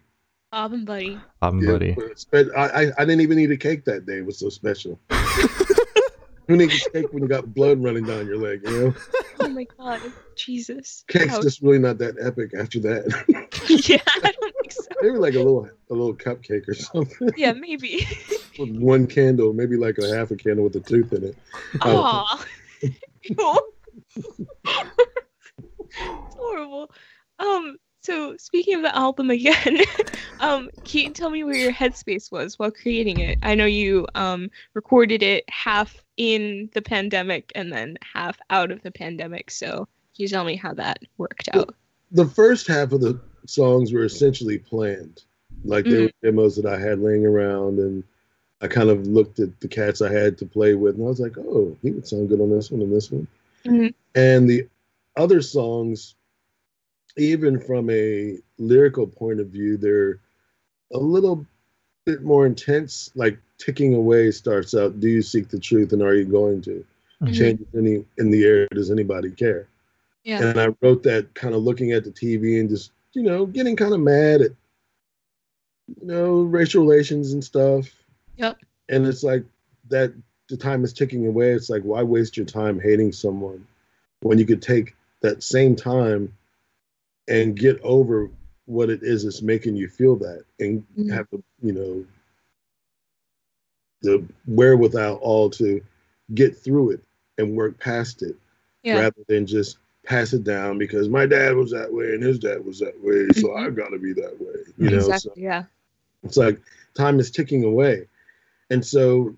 Bob 0.51 0.73
and 0.73 0.87
Buddy. 0.87 1.19
I'm 1.43 1.61
Yeah, 1.61 1.73
buddy. 1.73 1.93
but 1.93 2.19
spe- 2.19 2.51
I, 2.57 2.69
I, 2.69 2.93
I 2.99 3.05
didn't 3.05 3.21
even 3.21 3.38
eat 3.38 3.51
a 3.51 3.57
cake 3.57 3.85
that 3.85 4.07
day. 4.07 4.19
It 4.19 4.25
was 4.27 4.38
so 4.38 4.49
special. 4.49 4.99
Who 5.11 6.57
needs 6.57 6.87
a 6.87 6.91
cake 6.91 7.12
when 7.12 7.23
you 7.23 7.29
got 7.29 7.53
blood 7.53 7.83
running 7.83 8.05
down 8.07 8.27
your 8.27 8.38
leg? 8.38 8.62
You 8.64 8.71
know, 8.87 8.95
Oh 9.41 9.49
my 9.49 9.67
god. 9.77 10.01
Jesus. 10.35 11.05
cake's 11.07 11.35
Ouch. 11.35 11.43
just 11.43 11.61
really 11.61 11.79
not 11.79 11.99
that 11.99 12.17
epic 12.23 12.53
after 12.59 12.81
that. 12.81 13.05
yeah, 13.87 14.01
I 14.25 14.33
don't 14.33 14.55
think 14.62 14.73
so. 14.73 14.83
maybe 15.03 15.19
like 15.19 15.35
a 15.35 15.38
little 15.38 15.69
a 15.91 15.93
little 15.95 16.14
cupcake 16.14 16.67
or 16.67 16.73
something 16.75 17.29
Yeah, 17.37 17.53
maybe. 17.53 18.07
with 18.59 18.71
one 18.79 19.07
candle, 19.07 19.53
maybe 19.53 19.77
like 19.77 19.99
a 19.99 20.09
half 20.17 20.31
a 20.31 20.37
candle 20.37 20.64
with 20.64 20.77
a 20.77 20.81
tooth 20.81 21.12
in 21.12 21.25
it. 21.25 21.37
Oh. 21.83 22.25
Aw. 22.27 22.45
Ew. 23.25 23.61
It's 25.91 26.35
horrible. 26.35 26.91
Um, 27.38 27.77
so 28.03 28.37
speaking 28.37 28.77
of 28.77 28.83
the 28.83 28.96
album 28.96 29.31
again, 29.31 29.79
um, 30.40 30.70
Keaton, 30.85 31.14
tell 31.14 31.31
me 31.31 31.44
where 31.44 31.57
your 31.57 31.72
headspace 31.72 32.31
was 32.33 32.59
while 32.59 32.70
creating 32.70 33.20
it. 33.20 33.38
I 33.42 33.55
know 33.55 33.66
you 33.66 34.07
um 34.14 34.51
recorded 34.74 35.22
it 35.22 35.44
half 35.48 36.03
in 36.16 36.70
the 36.74 36.83
pandemic 36.83 37.53
and 37.55 37.72
then 37.72 37.96
half 38.03 38.38
out 38.51 38.70
of 38.70 38.83
the 38.83 38.90
pandemic. 38.90 39.51
So 39.51 39.77
can 39.77 39.87
you 40.16 40.29
tell 40.29 40.44
me 40.44 40.57
how 40.57 40.74
that 40.74 41.01
worked 41.16 41.48
out? 41.55 41.74
The 42.12 42.27
first 42.27 42.66
half 42.66 42.92
of 42.92 43.01
the 43.01 43.20
songs 43.46 43.92
were 43.92 44.05
essentially 44.05 44.59
planned. 44.59 45.22
Like 45.64 45.85
they 45.85 46.03
were 46.03 46.11
demos 46.22 46.57
that 46.57 46.66
I 46.66 46.79
had 46.79 47.01
laying 47.01 47.27
around 47.27 47.79
and 47.79 48.05
I 48.61 48.68
kind 48.68 48.90
of 48.90 49.07
looked 49.07 49.40
at 49.40 49.61
the 49.61 49.68
cats 49.68 50.03
I 50.03 50.12
had 50.12 50.38
to 50.38 50.46
play 50.46 50.74
with 50.74 50.96
and 50.96 51.05
I 51.05 51.09
was 51.09 51.20
like, 51.20 51.37
oh, 51.38 51.77
he 51.83 51.90
would 51.90 52.07
sound 52.07 52.29
good 52.29 52.40
on 52.40 52.51
this 52.51 52.70
one 52.70 52.83
and 52.83 52.92
this 52.92 53.11
one. 53.11 53.27
Mhm. 53.64 53.94
And 54.14 54.48
the 54.48 54.68
other 55.16 55.42
songs, 55.42 56.14
even 57.18 57.61
from 57.61 57.90
a 57.90 58.38
lyrical 58.59 59.07
point 59.07 59.40
of 59.40 59.48
view, 59.48 59.76
they're 59.76 60.20
a 60.92 60.98
little 60.98 61.44
bit 62.07 62.22
more 62.22 62.46
intense. 62.46 63.11
Like 63.14 63.38
ticking 63.59 63.94
away 63.94 64.31
starts 64.31 64.74
out, 64.74 65.00
do 65.00 65.09
you 65.09 65.22
seek 65.22 65.48
the 65.48 65.59
truth 65.59 65.92
and 65.92 66.02
are 66.02 66.14
you 66.14 66.24
going 66.24 66.62
to? 66.62 66.85
Mhm. 67.22 67.35
Changes 67.35 67.66
any 67.76 68.04
in 68.18 68.31
the 68.31 68.44
air, 68.44 68.68
does 68.68 68.90
anybody 68.90 69.31
care? 69.31 69.68
Yeah. 70.24 70.44
And 70.44 70.61
I 70.61 70.68
wrote 70.81 71.02
that 71.02 71.35
kind 71.35 71.54
of 71.54 71.62
looking 71.62 71.92
at 71.92 72.04
the 72.04 72.11
TV 72.11 72.61
and 72.61 72.68
just, 72.68 72.92
you 73.12 73.22
know, 73.22 73.46
getting 73.46 73.74
kind 73.74 73.92
of 73.92 74.00
mad 74.00 74.40
at, 74.40 74.52
you 76.00 76.07
know, 76.07 76.42
racial 76.42 76.83
relations 76.83 77.33
and 77.33 77.42
stuff. 77.42 77.88
Yep. 78.37 78.59
And 78.88 79.07
it's 79.07 79.24
like 79.24 79.44
that 79.88 80.12
the 80.48 80.57
time 80.57 80.85
is 80.85 80.92
ticking 80.92 81.26
away. 81.26 81.50
It's 81.50 81.68
like, 81.68 81.83
why 81.83 82.02
waste 82.02 82.37
your 82.37 82.46
time 82.46 82.78
hating 82.78 83.12
someone 83.12 83.66
when 84.20 84.38
you 84.38 84.46
could 84.46 84.62
take 84.62 84.94
that 85.20 85.42
same 85.42 85.74
time 85.74 86.33
and 87.29 87.57
get 87.57 87.81
over 87.83 88.31
what 88.67 88.91
it 88.91 89.03
is 89.03 89.25
that's 89.25 89.43
making 89.43 89.77
you 89.77 89.88
feel 89.88 90.17
that 90.17 90.45
and 90.61 90.85
Mhm. 90.97 91.11
have 91.12 91.27
the, 91.31 91.43
you 91.62 91.73
know, 91.73 92.05
the 94.03 94.25
wherewithal 94.47 95.17
all 95.17 95.51
to 95.51 95.81
get 96.35 96.57
through 96.57 96.91
it 96.91 97.01
and 97.38 97.57
work 97.57 97.79
past 97.79 98.23
it 98.23 98.37
Yeah. 98.83 98.99
rather 99.01 99.23
than 99.29 99.47
just 99.47 99.79
pass 100.05 100.33
it 100.33 100.45
down 100.45 100.79
because 100.79 101.09
my 101.09 101.27
dad 101.27 101.55
was 101.57 101.71
that 101.73 101.93
way 101.93 102.14
and 102.14 102.23
his 102.23 102.38
dad 102.38 102.64
was 102.64 102.79
that 102.79 102.99
way, 103.03 103.29
so 103.35 103.49
Mhm. 103.49 103.57
I've 103.67 103.75
got 103.77 103.88
to 103.88 103.99
be 103.99 104.12
that 104.14 104.41
way. 104.41 104.55
You 104.79 104.91
know, 104.91 104.97
exactly. 104.99 105.33
so 105.35 105.41
Yeah. 105.41 105.64
it's 106.23 106.37
like 106.37 106.61
time 106.95 107.19
is 107.21 107.31
ticking 107.31 107.64
away, 107.64 108.09
and 108.71 108.85
so 108.85 109.37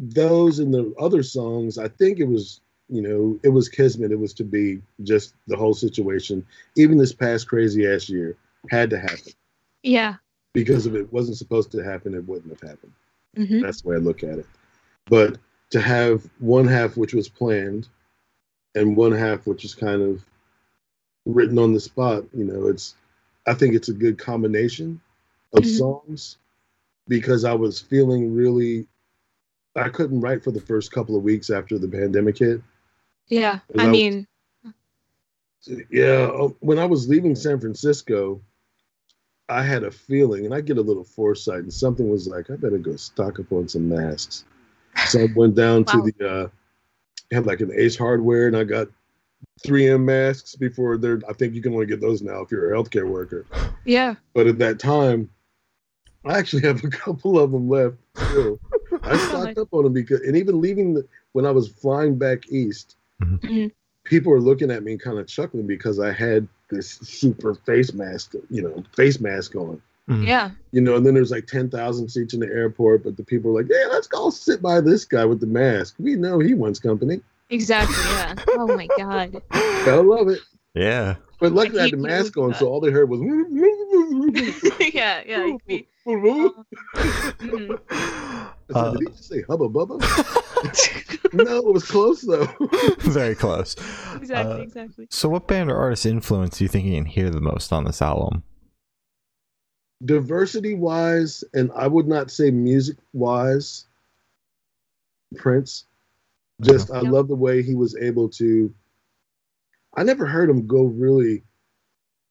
those 0.00 0.60
and 0.60 0.72
the 0.72 0.94
other 0.98 1.22
songs, 1.22 1.76
I 1.78 1.88
think 1.88 2.20
it 2.20 2.24
was, 2.28 2.60
you 2.88 3.02
know, 3.02 3.38
it 3.42 3.48
was 3.50 3.68
kismet. 3.68 4.12
It 4.12 4.18
was 4.18 4.32
to 4.34 4.44
be 4.44 4.80
just 5.02 5.34
the 5.46 5.56
whole 5.56 5.74
situation. 5.74 6.44
Even 6.76 6.98
this 6.98 7.12
past 7.12 7.48
crazy 7.48 7.86
ass 7.86 8.08
year 8.08 8.36
had 8.70 8.90
to 8.90 8.98
happen 8.98 9.32
Yeah. 9.82 10.16
because 10.54 10.86
if 10.86 10.94
it 10.94 11.12
wasn't 11.12 11.36
supposed 11.36 11.70
to 11.72 11.84
happen, 11.84 12.14
it 12.14 12.26
wouldn't 12.26 12.50
have 12.58 12.68
happened. 12.68 12.92
hmm 13.36 13.60
That's 13.60 13.82
the 13.82 13.88
way 13.90 13.96
I 13.96 13.98
look 13.98 14.22
at 14.22 14.38
it. 14.38 14.46
But 15.06 15.38
to 15.70 15.80
have 15.80 16.28
one 16.38 16.66
half 16.66 16.96
which 16.96 17.12
was 17.14 17.28
planned 17.28 17.88
and 18.74 18.96
one 18.96 19.12
half 19.12 19.46
which 19.46 19.64
is 19.64 19.74
kind 19.74 20.02
of 20.02 20.24
written 21.26 21.58
on 21.58 21.72
the 21.74 21.80
spot, 21.80 22.24
you 22.34 22.44
know, 22.44 22.68
it's 22.68 22.94
I 23.46 23.54
think 23.54 23.74
it's 23.74 23.88
a 23.88 23.94
good 23.94 24.18
combination 24.18 25.00
of 25.54 25.64
Mhm. 25.64 25.78
songs 25.78 26.36
because 27.06 27.44
I 27.44 27.52
was 27.54 27.80
feeling 27.80 28.34
really 28.34 28.86
I 29.76 29.88
couldn't 29.90 30.20
write 30.20 30.42
for 30.42 30.50
the 30.50 30.60
first 30.60 30.90
couple 30.90 31.14
of 31.16 31.22
weeks 31.22 31.50
after 31.50 31.78
the 31.78 31.86
pandemic 31.88 32.38
hit. 32.38 32.60
Yeah. 33.28 33.60
I 33.78 33.84
that- 33.84 33.90
mean, 33.92 34.26
Yeah, 35.90 36.30
uh, 36.32 36.48
when 36.60 36.78
I 36.78 36.86
was 36.86 37.08
leaving 37.08 37.34
San 37.34 37.60
Francisco, 37.60 38.40
I 39.50 39.62
had 39.62 39.82
a 39.82 39.90
feeling, 39.90 40.44
and 40.46 40.54
I 40.54 40.60
get 40.60 40.78
a 40.78 40.82
little 40.82 41.04
foresight, 41.04 41.60
and 41.60 41.72
something 41.72 42.08
was 42.08 42.26
like, 42.26 42.50
I 42.50 42.56
better 42.56 42.78
go 42.78 42.96
stock 42.96 43.38
up 43.40 43.50
on 43.52 43.68
some 43.68 43.88
masks. 43.88 44.44
So 45.08 45.20
I 45.20 45.26
went 45.34 45.54
down 45.54 45.84
Wow. 45.86 45.92
to 46.04 46.12
the, 46.18 46.28
uh, 46.28 46.48
had 47.32 47.46
like 47.46 47.60
an 47.60 47.72
Ace 47.74 47.96
Hardware, 47.96 48.46
and 48.46 48.56
I 48.56 48.64
got 48.64 48.88
3M 49.66 50.04
masks 50.04 50.54
before 50.56 50.96
they're. 50.96 51.20
I 51.28 51.32
think 51.32 51.54
you 51.54 51.62
can 51.62 51.72
only 51.74 51.86
get 51.86 52.00
those 52.00 52.22
now 52.22 52.40
if 52.42 52.50
you're 52.50 52.72
a 52.72 52.76
healthcare 52.76 53.08
worker. 53.08 53.44
yeah. 53.84 54.14
But 54.34 54.46
at 54.46 54.58
that 54.58 54.78
time, 54.78 55.28
I 56.24 56.38
actually 56.38 56.62
have 56.62 56.82
a 56.84 56.88
couple 57.04 57.38
of 57.38 57.52
them 57.52 57.68
left. 57.68 57.96
Still. 58.16 58.58
I 59.02 59.16
stocked 59.28 59.58
up 59.58 59.68
on 59.72 59.84
them 59.84 59.92
because, 59.92 60.20
and 60.20 60.36
even 60.36 60.60
leaving 60.60 60.94
the, 60.94 61.06
when 61.32 61.44
I 61.46 61.50
was 61.50 61.68
flying 61.68 62.16
back 62.16 62.48
east, 62.50 62.96
Mhm. 63.22 63.72
people 64.04 64.32
were 64.32 64.40
looking 64.40 64.70
at 64.70 64.82
me 64.82 64.96
kind 64.96 65.18
of 65.18 65.26
chuckling 65.26 65.66
because 65.66 65.98
I 66.00 66.12
had 66.12 66.46
this 66.70 66.90
super 66.90 67.54
face 67.54 67.92
mask, 67.92 68.34
you 68.50 68.62
know, 68.62 68.82
face 68.96 69.20
mask 69.20 69.54
on. 69.54 69.80
Mm. 70.08 70.26
Yeah. 70.26 70.50
You 70.72 70.80
know, 70.80 70.96
and 70.96 71.04
then 71.04 71.12
there's 71.14 71.30
like 71.30 71.46
10,000 71.46 72.08
seats 72.08 72.32
in 72.32 72.40
the 72.40 72.46
airport, 72.46 73.04
but 73.04 73.16
the 73.18 73.24
people 73.24 73.52
were 73.52 73.60
like, 73.62 73.70
yeah, 73.70 73.86
let's 73.90 74.06
go 74.06 74.30
sit 74.30 74.62
by 74.62 74.80
this 74.80 75.04
guy 75.04 75.24
with 75.26 75.40
the 75.40 75.46
mask. 75.46 75.96
We 75.98 76.14
know 76.14 76.38
he 76.38 76.54
wants 76.54 76.78
company. 76.78 77.20
Exactly. 77.50 77.94
Yeah. 78.12 78.34
Oh 78.50 78.66
my 78.76 78.86
God. 78.96 79.42
Gotta 79.50 80.00
love 80.02 80.28
it. 80.28 80.40
Yeah. 80.74 81.16
But 81.40 81.52
luckily 81.52 81.80
I 81.80 81.82
had 81.84 81.92
the 81.92 81.96
mask 81.98 82.36
on, 82.36 82.50
that. 82.50 82.58
so 82.58 82.68
all 82.68 82.80
they 82.80 82.90
heard 82.90 83.08
was. 83.10 83.20
yeah. 84.94 85.22
Yeah. 85.26 85.44
you 85.44 85.58
could 85.58 85.66
be- 85.66 85.86
I 86.06 87.34
said, 87.38 87.78
Uh, 88.74 88.90
Did 88.92 89.00
he 89.00 89.06
just 89.06 89.28
say 89.28 89.42
hubba 89.42 89.68
bubba? 89.68 90.00
no, 91.32 91.58
it 91.58 91.72
was 91.72 91.84
close 91.84 92.22
though. 92.22 92.48
very 93.00 93.34
close. 93.34 93.76
exactly. 94.16 94.60
Uh, 94.60 94.62
exactly. 94.62 95.06
So, 95.10 95.28
what 95.28 95.46
band 95.46 95.70
or 95.70 95.76
artist 95.76 96.06
influence 96.06 96.58
do 96.58 96.64
you 96.64 96.68
think 96.68 96.86
you 96.86 96.94
can 96.94 97.06
hear 97.06 97.30
the 97.30 97.40
most 97.40 97.72
on 97.72 97.84
this 97.84 98.02
album? 98.02 98.42
Diversity 100.04 100.74
wise, 100.74 101.42
and 101.54 101.70
I 101.74 101.86
would 101.88 102.06
not 102.06 102.30
say 102.30 102.50
music 102.50 102.96
wise, 103.12 103.86
Prince. 105.36 105.84
Just 106.60 106.90
I 106.90 107.02
Yep. 107.02 107.12
love 107.12 107.28
the 107.28 107.36
way 107.36 107.62
he 107.62 107.74
was 107.74 107.96
able 107.96 108.28
to. 108.30 108.72
I 109.96 110.02
never 110.02 110.26
heard 110.26 110.50
him 110.50 110.66
go 110.66 110.84
really 110.84 111.44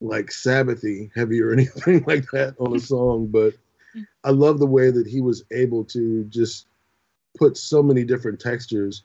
like 0.01 0.27
Sabbathy 0.27 1.11
heavy 1.15 1.41
or 1.41 1.51
anything 1.53 2.03
like 2.05 2.29
that 2.31 2.55
on 2.59 2.75
a 2.75 2.79
song, 2.79 3.27
but 3.27 3.53
I 4.23 4.31
love 4.31 4.59
the 4.59 4.67
way 4.67 4.91
that 4.91 5.07
he 5.07 5.21
was 5.21 5.43
able 5.51 5.83
to 5.85 6.25
just 6.25 6.67
put 7.37 7.57
so 7.57 7.83
many 7.83 8.03
different 8.03 8.39
textures, 8.39 9.03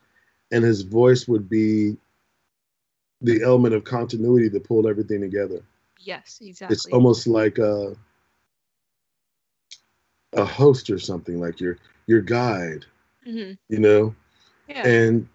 and 0.53 0.65
his 0.65 0.83
voice 0.83 1.29
would 1.29 1.49
be 1.49 1.97
the 3.21 3.43
element 3.43 3.75
of 3.75 3.85
continuity 3.85 4.49
that 4.49 4.65
pulled 4.65 4.87
everything 4.87 5.21
together. 5.21 5.63
Yes. 5.99 6.41
Exactly. 6.41 6.75
It's 6.75 6.87
almost 6.87 7.27
like 7.27 7.59
a 7.59 7.97
a 10.35 10.45
host 10.45 10.91
or 10.91 10.99
something, 10.99 11.41
like 11.41 11.61
your 11.61 11.79
your 12.07 12.21
guide, 12.21 12.85
Mhm. 13.27 13.59
you 13.69 13.79
know. 13.79 14.15
Yeah. 14.69 14.83
And 14.87 15.29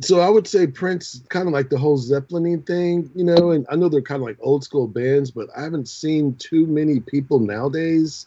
so 0.00 0.20
I 0.20 0.28
would 0.28 0.46
say 0.46 0.66
Prince, 0.66 1.22
kind 1.28 1.46
of 1.46 1.52
like 1.52 1.70
the 1.70 1.78
whole 1.78 1.96
Zeppelin 1.98 2.62
thing, 2.62 3.10
you 3.14 3.24
know. 3.24 3.50
And 3.50 3.66
I 3.70 3.76
know 3.76 3.88
they're 3.88 4.02
kind 4.02 4.22
of 4.22 4.26
like 4.28 4.38
old 4.40 4.64
school 4.64 4.88
bands, 4.88 5.30
but 5.30 5.48
I 5.56 5.62
haven't 5.62 5.88
seen 5.88 6.34
too 6.36 6.66
many 6.66 7.00
people 7.00 7.38
nowadays. 7.40 8.26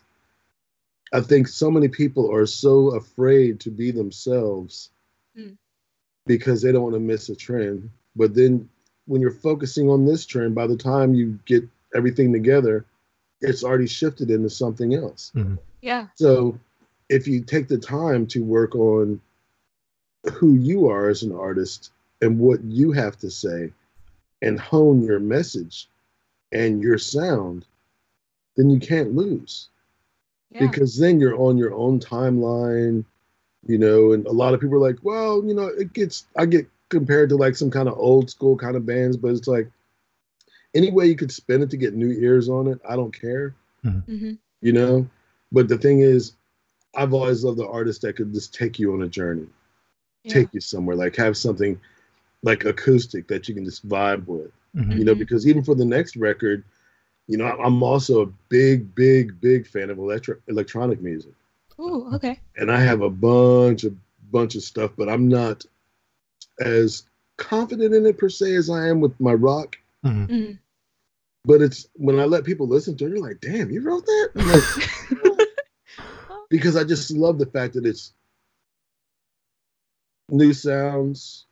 I 1.13 1.21
think 1.21 1.47
so 1.47 1.69
many 1.69 1.87
people 1.87 2.33
are 2.33 2.45
so 2.47 2.95
afraid 2.95 3.59
to 3.61 3.69
be 3.71 3.91
themselves 3.91 4.89
Mm. 5.37 5.57
because 6.25 6.61
they 6.61 6.71
don't 6.71 6.83
want 6.83 6.95
to 6.95 6.99
miss 6.99 7.29
a 7.29 7.35
trend. 7.35 7.89
But 8.15 8.33
then 8.35 8.67
when 9.05 9.21
you're 9.21 9.31
focusing 9.31 9.89
on 9.89 10.05
this 10.05 10.25
trend, 10.25 10.55
by 10.55 10.67
the 10.67 10.77
time 10.77 11.13
you 11.13 11.39
get 11.45 11.67
everything 11.95 12.31
together, 12.33 12.85
it's 13.41 13.63
already 13.63 13.87
shifted 13.87 14.31
into 14.31 14.49
something 14.49 14.93
else. 14.95 15.31
yeah. 15.81 16.07
So 16.15 16.57
if 17.09 17.27
you 17.27 17.41
take 17.43 17.67
the 17.67 17.77
time 17.77 18.25
to 18.27 18.43
work 18.43 18.73
on 18.75 19.19
who 20.33 20.53
you 20.55 20.87
are 20.87 21.09
as 21.09 21.21
an 21.23 21.33
artist 21.33 21.91
and 22.21 22.39
what 22.39 22.63
you 22.63 22.91
have 22.93 23.17
to 23.19 23.29
say 23.29 23.71
and 24.41 24.59
hone 24.59 25.01
your 25.03 25.19
message 25.19 25.89
and 26.53 26.81
your 26.81 26.97
sound, 26.97 27.65
then 28.55 28.69
you 28.69 28.79
can't 28.79 29.13
lose 29.13 29.69
Yeah. 30.53 30.67
because 30.69 30.97
then 30.97 31.19
you're 31.19 31.39
on 31.39 31.57
your 31.57 31.73
own 31.73 31.99
timeline, 31.99 33.05
you 33.67 33.77
know, 33.77 34.13
and 34.13 34.25
a 34.27 34.31
lot 34.31 34.53
of 34.53 34.61
people 34.61 34.75
are 34.77 34.89
like, 34.89 34.99
well, 35.03 35.43
you 35.45 35.53
know, 35.53 35.67
it 35.67 35.93
gets 35.93 36.25
I 36.37 36.45
get 36.45 36.67
compared 36.89 37.29
to 37.29 37.35
like 37.37 37.55
some 37.55 37.71
kind 37.71 37.87
of 37.89 37.97
old 37.97 38.29
school 38.29 38.57
kind 38.57 38.75
of 38.75 38.85
bands, 38.85 39.17
but 39.17 39.31
it's 39.31 39.47
like 39.47 39.69
any 40.75 40.91
way 40.91 41.05
you 41.07 41.15
could 41.15 41.31
spin 41.31 41.61
it 41.61 41.69
to 41.71 41.77
get 41.77 41.93
new 41.95 42.11
ears 42.11 42.49
on 42.49 42.67
it, 42.67 42.79
I 42.87 42.95
don't 42.95 43.11
care 43.17 43.55
hmm 44.07 44.33
you 44.61 44.71
know 44.73 45.07
but 45.51 45.67
the 45.67 45.77
thing 45.77 45.99
is 46.01 46.33
i've 46.95 47.13
always 47.13 47.43
loved 47.43 47.57
the 47.59 47.67
artist 47.67 48.01
that 48.01 48.15
could 48.15 48.33
just 48.33 48.53
take 48.53 48.79
you 48.79 48.93
on 48.93 49.03
a 49.03 49.07
journey 49.07 49.47
Yeah. 50.23 50.33
take 50.33 50.53
you 50.53 50.59
somewhere 50.61 50.95
like 50.95 51.15
have 51.15 51.37
something 51.37 51.79
like 52.43 52.65
acoustic 52.65 53.27
that 53.27 53.47
you 53.47 53.55
can 53.55 53.65
just 53.65 53.87
vibe 53.87 54.25
with 54.27 54.51
Mhm. 54.73 54.97
you 54.97 55.05
know 55.05 55.15
because 55.15 55.47
even 55.47 55.63
for 55.63 55.75
the 55.75 55.85
next 55.85 56.15
record 56.15 56.63
you 57.27 57.37
know 57.37 57.45
i'm 57.45 57.81
also 57.83 58.21
a 58.21 58.25
big 58.49 58.93
big 58.95 59.39
big 59.41 59.65
fan 59.67 59.89
of 59.89 59.97
electro- 59.97 60.39
electronic 60.47 61.01
music 61.01 61.33
Ooh. 61.79 62.09
Okay. 62.13 62.39
and 62.57 62.71
i 62.71 62.79
have 62.79 63.01
a 63.01 63.09
bunch 63.09 63.83
of 63.83 63.95
bunch 64.31 64.55
of 64.55 64.63
stuff 64.63 64.91
but 64.97 65.07
i'm 65.09 65.27
not 65.27 65.65
as 66.59 67.03
confident 67.37 67.93
in 67.93 68.05
it 68.05 68.17
per 68.17 68.29
se 68.29 68.55
as 68.55 68.69
i 68.69 68.87
am 68.87 68.99
with 68.99 69.17
my 69.19 69.33
rock 69.33 69.77
Mhm. 70.05 70.27
Mhm. 70.29 70.59
but 71.45 71.61
it's 71.61 71.87
when 71.95 72.19
I 72.19 72.25
let 72.25 72.43
people 72.43 72.67
listen 72.67 72.97
to 72.97 73.05
it, 73.05 73.09
they're 73.09 73.19
like, 73.19 73.39
"Damn, 73.39 73.69
you 73.71 73.81
wrote 73.81 74.05
that?" 74.05 74.29
Like, 74.35 75.47
because 76.49 76.75
I 76.75 76.83
just 76.83 77.09
love 77.11 77.37
the 77.39 77.45
fact 77.45 77.73
that 77.75 77.85
it's 77.85 78.13
new 80.29 80.53
sounds, 80.53 81.45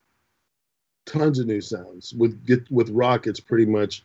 tons 1.06 1.40
of 1.40 1.48
new 1.48 1.62
sounds. 1.62 2.14
With 2.14 2.46
get 2.46 2.70
with 2.72 2.90
rock, 2.90 3.26
it's 3.28 3.40
pretty 3.40 3.66
much 3.66 4.04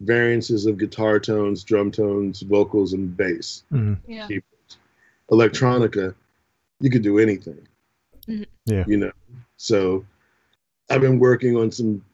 variances 0.00 0.66
of 0.66 0.78
guitar 0.78 1.18
tones, 1.18 1.64
drum 1.64 1.90
tones, 1.90 2.42
vocals, 2.42 2.92
and 2.92 3.16
bass. 3.16 3.62
Mhm. 3.72 3.98
yeah. 4.06 4.26
keyboards. 4.26 4.78
Electronica, 5.30 6.14
you 6.80 6.90
could 6.90 7.02
do 7.02 7.18
anything. 7.18 7.66
Mhm. 8.28 8.46
Yeah. 8.66 8.84
You 8.86 8.96
know, 8.98 9.12
so 9.56 10.04
I've 10.90 11.00
been 11.00 11.18
working 11.18 11.56
on 11.56 11.70
some, 11.70 12.04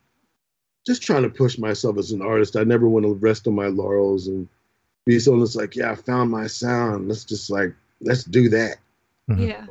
just 0.87 1.03
trying 1.03 1.23
to 1.23 1.29
push 1.29 1.59
myself 1.59 1.99
as 1.99 2.13
an 2.13 2.23
artist. 2.23 2.57
I 2.57 2.65
never 2.65 2.89
want 2.89 3.05
to 3.05 3.15
rest 3.15 3.47
on 3.47 3.55
my 3.55 3.67
laurels 3.67 4.29
and 4.29 4.49
be 5.05 5.19
someone 5.19 5.41
that's 5.41 5.57
like, 5.57 5.75
yeah, 5.77 5.91
I 5.91 5.95
found 5.95 6.31
my 6.31 6.47
sound. 6.47 7.09
Let's 7.09 7.25
just 7.25 7.51
like, 7.51 7.75
let's 8.01 8.25
do 8.25 8.49
that. 8.51 8.79
Mhm. 9.29 9.49
Yeah. 9.49 9.67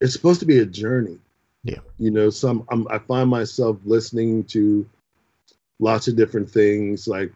It's 0.00 0.14
supposed 0.14 0.40
to 0.40 0.46
be 0.46 0.58
a 0.58 0.66
journey. 0.66 1.18
Yeah. 1.62 1.80
You 1.98 2.10
know, 2.10 2.30
some 2.30 2.64
I'm, 2.70 2.88
I 2.88 2.98
find 2.98 3.28
myself 3.28 3.76
listening 3.84 4.44
to 4.44 4.88
lots 5.78 6.08
of 6.08 6.16
different 6.16 6.50
things. 6.50 7.06
Like, 7.06 7.32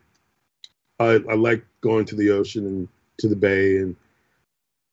I, 1.00 1.20
I 1.28 1.35
like 1.35 1.64
going 1.80 2.04
to 2.07 2.16
the 2.16 2.30
ocean 2.30 2.66
and 2.66 2.88
to 3.18 3.28
the 3.28 3.37
bay 3.37 3.78
and 3.78 3.96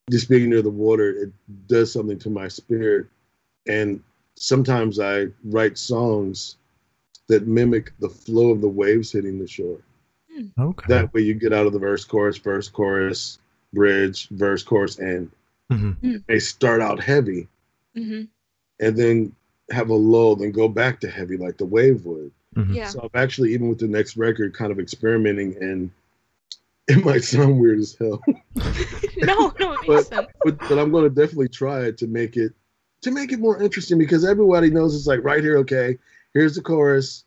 just 0.09 0.29
being 0.29 0.49
near 0.49 0.61
the 0.61 0.69
water. 0.69 1.09
It 1.11 1.31
does 1.67 1.91
something 1.91 2.19
to 2.19 2.29
my 2.29 2.47
spirit. 2.47 3.07
And 3.67 4.03
sometimes 4.35 4.99
I 4.99 5.27
write 5.43 5.77
songs 5.77 6.57
that 7.27 7.47
mimic 7.47 7.93
the 7.99 8.09
flow 8.09 8.49
of 8.49 8.61
the 8.61 8.69
waves 8.69 9.11
hitting 9.11 9.39
the 9.39 9.47
shore. 9.47 9.79
Okay. 10.59 10.85
That 10.87 11.13
way, 11.13 11.21
you 11.21 11.33
get 11.33 11.53
out 11.53 11.67
of 11.67 11.73
the 11.73 11.79
verse, 11.79 12.03
chorus, 12.03 12.37
verse, 12.37 12.67
chorus, 12.67 13.39
bridge, 13.73 14.27
verse, 14.29 14.63
chorus, 14.63 14.97
and 14.99 15.31
Mhm. 15.71 16.23
they 16.27 16.39
start 16.39 16.81
out 16.81 17.01
heavy 17.01 17.47
hmm 17.95 18.23
and 18.79 18.97
then 18.97 19.35
have 19.69 19.89
a 19.89 19.95
lull, 19.95 20.35
then 20.35 20.51
go 20.51 20.67
back 20.67 20.99
to 20.99 21.09
heavy 21.09 21.37
like 21.37 21.57
the 21.57 21.65
wave 21.65 22.03
would. 22.05 22.31
Mhm. 22.55 22.75
Yeah. 22.75 22.87
So 22.87 23.01
I'm 23.01 23.09
actually, 23.21 23.53
even 23.53 23.69
with 23.69 23.79
the 23.79 23.87
next 23.87 24.17
record, 24.17 24.53
kind 24.53 24.71
of 24.71 24.79
experimenting, 24.79 25.55
and 25.61 25.89
it 26.87 27.03
might 27.05 27.23
sound 27.23 27.59
weird 27.59 27.79
as 27.79 27.95
hell, 27.97 28.21
no, 29.17 29.53
no, 29.59 29.73
it 29.73 29.79
makes 29.81 29.85
But- 29.87 30.05
sense. 30.07 30.27
but 30.43 30.57
but 30.59 30.77
I'm 30.79 30.91
going 30.91 31.03
to 31.03 31.09
definitely 31.09 31.47
try 31.49 31.81
it 31.85 31.97
to 31.99 32.07
make 32.07 32.35
it 32.37 32.53
to 33.03 33.11
make 33.11 33.31
it 33.31 33.39
more 33.39 33.61
interesting 33.61 33.97
because 33.97 34.23
everybody 34.25 34.69
knows 34.69 34.95
it's 34.95 35.07
like 35.07 35.23
right 35.23 35.41
here. 35.43 35.57
Okay, 35.59 35.97
here's 36.33 36.55
the 36.55 36.61
chorus. 36.61 37.23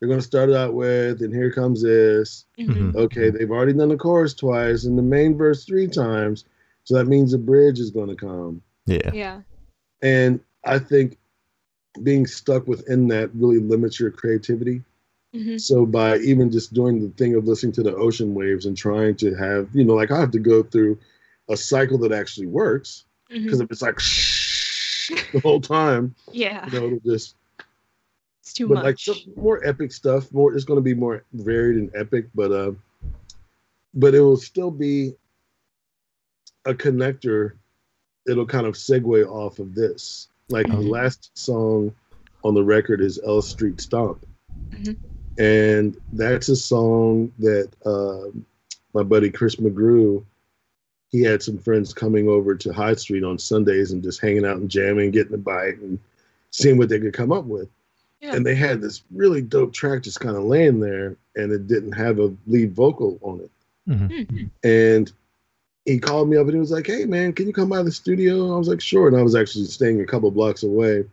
They're 0.00 0.08
going 0.08 0.20
to 0.20 0.26
start 0.26 0.48
it 0.48 0.54
out 0.54 0.74
with, 0.74 1.22
and 1.22 1.34
here 1.34 1.50
comes 1.50 1.82
this. 1.82 2.44
Mhm. 2.58 2.94
Okay, 2.94 3.30
they've 3.30 3.50
already 3.50 3.72
done 3.72 3.88
the 3.88 3.96
chorus 3.96 4.32
twice 4.32 4.84
and 4.84 4.96
the 4.96 5.02
main 5.02 5.36
verse 5.36 5.64
three 5.64 5.88
times, 5.88 6.44
so 6.84 6.94
that 6.94 7.06
means 7.08 7.32
the 7.32 7.38
bridge 7.38 7.80
is 7.80 7.90
going 7.90 8.08
to 8.08 8.14
come. 8.14 8.62
Yeah. 8.86 9.10
Yeah. 9.12 9.40
And 10.00 10.38
I 10.64 10.78
think 10.78 11.18
being 12.04 12.26
stuck 12.26 12.66
within 12.66 13.08
that 13.08 13.30
really 13.34 13.58
limits 13.58 13.98
your 14.00 14.10
creativity. 14.10 14.82
hmm 15.34 15.56
So 15.58 15.84
by 15.86 16.18
even 16.18 16.50
just 16.50 16.72
doing 16.72 17.00
the 17.02 17.10
thing 17.16 17.34
of 17.34 17.46
listening 17.46 17.72
to 17.72 17.82
the 17.82 17.94
ocean 17.96 18.34
waves 18.34 18.66
and 18.66 18.76
trying 18.76 19.16
to 19.16 19.34
have, 19.34 19.68
you 19.74 19.84
know, 19.84 19.94
like 19.94 20.10
I 20.10 20.20
have 20.20 20.30
to 20.32 20.38
go 20.38 20.62
through 20.62 20.98
a 21.48 21.56
cycle 21.56 21.98
that 21.98 22.12
actually 22.12 22.46
works. 22.46 23.04
Because 23.28 23.60
if 23.60 23.70
it's 23.70 23.82
like 23.82 23.96
the 25.32 25.40
whole 25.40 25.60
time, 25.60 26.14
Yeah. 26.32 26.66
you 26.70 26.80
know, 26.80 26.86
it'll 26.86 27.00
just. 27.00 27.34
It's 28.42 28.54
too 28.54 28.68
But 28.68 28.76
much. 28.76 28.84
like 28.84 28.98
some 28.98 29.16
more 29.36 29.62
epic 29.66 29.92
stuff, 29.92 30.32
more 30.32 30.54
it's 30.54 30.64
going 30.64 30.78
to 30.78 30.82
be 30.82 30.94
more 30.94 31.24
varied 31.34 31.76
and 31.76 31.90
epic, 31.94 32.26
but 32.34 32.50
uh, 32.52 32.72
but 33.94 34.14
it 34.14 34.20
will 34.20 34.38
still 34.38 34.70
be 34.70 35.14
a 36.64 36.72
connector. 36.74 37.52
It'll 38.26 38.46
kind 38.46 38.66
of 38.66 38.74
segue 38.74 39.26
off 39.26 39.58
of 39.58 39.74
this. 39.74 40.28
Like 40.50 40.66
the 40.66 40.74
Mhm. 40.74 40.88
last 40.90 41.30
song 41.36 41.94
on 42.44 42.54
the 42.54 42.64
record 42.64 43.00
is 43.00 43.20
L 43.24 43.42
Street 43.42 43.80
Stomp. 43.80 44.24
Mhm. 44.70 44.96
And 45.38 45.96
that's 46.12 46.48
a 46.48 46.56
song 46.56 47.32
that 47.38 47.68
uh, 47.84 48.30
my 48.94 49.02
buddy 49.02 49.30
Chris 49.30 49.56
McGrew, 49.56 50.24
he 51.10 51.22
had 51.22 51.42
some 51.42 51.58
friends 51.58 51.92
coming 51.92 52.28
over 52.28 52.54
to 52.54 52.72
Hyde 52.72 52.98
Street 52.98 53.24
on 53.24 53.38
Sundays 53.38 53.92
and 53.92 54.02
just 54.02 54.20
hanging 54.20 54.44
out 54.44 54.56
and 54.56 54.70
jamming, 54.70 55.10
getting 55.10 55.34
a 55.34 55.38
bite 55.38 55.78
and 55.78 55.98
seeing 56.50 56.78
what 56.78 56.88
they 56.88 56.98
could 56.98 57.12
come 57.14 57.30
up 57.32 57.44
with. 57.44 57.68
Yeah. 58.20 58.34
And 58.34 58.44
they 58.44 58.54
had 58.54 58.80
this 58.80 59.02
really 59.12 59.42
dope 59.42 59.72
track 59.72 60.02
just 60.02 60.20
kind 60.20 60.36
of 60.36 60.44
laying 60.44 60.80
there 60.80 61.14
and 61.36 61.52
it 61.52 61.66
didn't 61.68 61.92
have 61.92 62.18
a 62.18 62.34
lead 62.46 62.74
vocal 62.74 63.18
on 63.22 63.40
it. 63.40 63.50
Mhm. 63.88 64.26
Mhm. 64.26 64.50
And 64.64 65.12
he 65.88 65.98
called 65.98 66.28
me 66.28 66.36
up 66.36 66.44
and 66.44 66.52
he 66.52 66.60
was 66.60 66.70
like, 66.70 66.86
Hey 66.86 67.06
man, 67.06 67.32
can 67.32 67.46
you 67.46 67.52
come 67.52 67.70
by 67.70 67.82
the 67.82 67.90
studio? 67.90 68.54
I 68.54 68.58
was 68.58 68.68
like, 68.68 68.80
Sure. 68.80 69.08
And 69.08 69.16
I 69.16 69.22
was 69.22 69.34
actually 69.34 69.64
staying 69.64 70.00
a 70.00 70.06
couple 70.06 70.30
blocks 70.30 70.62
away. 70.62 71.04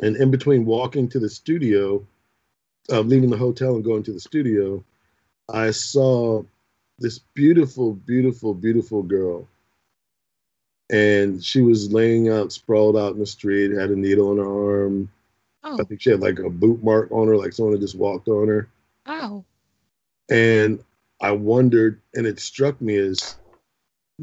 And 0.00 0.16
in 0.16 0.30
between 0.30 0.64
walking 0.64 1.08
to 1.08 1.18
the 1.18 1.28
studio, 1.28 2.06
uh, 2.90 3.00
leaving 3.00 3.30
the 3.30 3.36
hotel 3.36 3.74
and 3.74 3.84
going 3.84 4.04
to 4.04 4.12
the 4.12 4.20
studio, 4.20 4.84
I 5.52 5.72
saw 5.72 6.44
this 6.98 7.18
beautiful, 7.34 7.94
beautiful, 7.94 8.54
beautiful 8.54 9.02
girl. 9.02 9.48
And 10.88 11.44
she 11.44 11.60
was 11.60 11.92
laying 11.92 12.28
out, 12.28 12.52
sprawled 12.52 12.96
out 12.96 13.14
in 13.14 13.18
the 13.18 13.26
street, 13.26 13.72
had 13.72 13.90
a 13.90 13.96
needle 13.96 14.30
in 14.30 14.38
her 14.38 14.84
arm. 14.84 15.10
Oh. 15.64 15.78
I 15.80 15.84
think 15.84 16.00
she 16.00 16.10
had 16.10 16.20
like 16.20 16.38
a 16.38 16.50
boot 16.50 16.84
mark 16.84 17.10
on 17.10 17.26
her, 17.26 17.36
like 17.36 17.52
someone 17.52 17.74
had 17.74 17.80
just 17.80 17.96
walked 17.96 18.28
on 18.28 18.46
her. 18.46 18.68
Oh. 19.06 19.44
And 20.30 20.84
I 21.20 21.32
wondered, 21.32 22.00
and 22.14 22.26
it 22.26 22.38
struck 22.38 22.80
me 22.80 22.96
as 22.96 23.36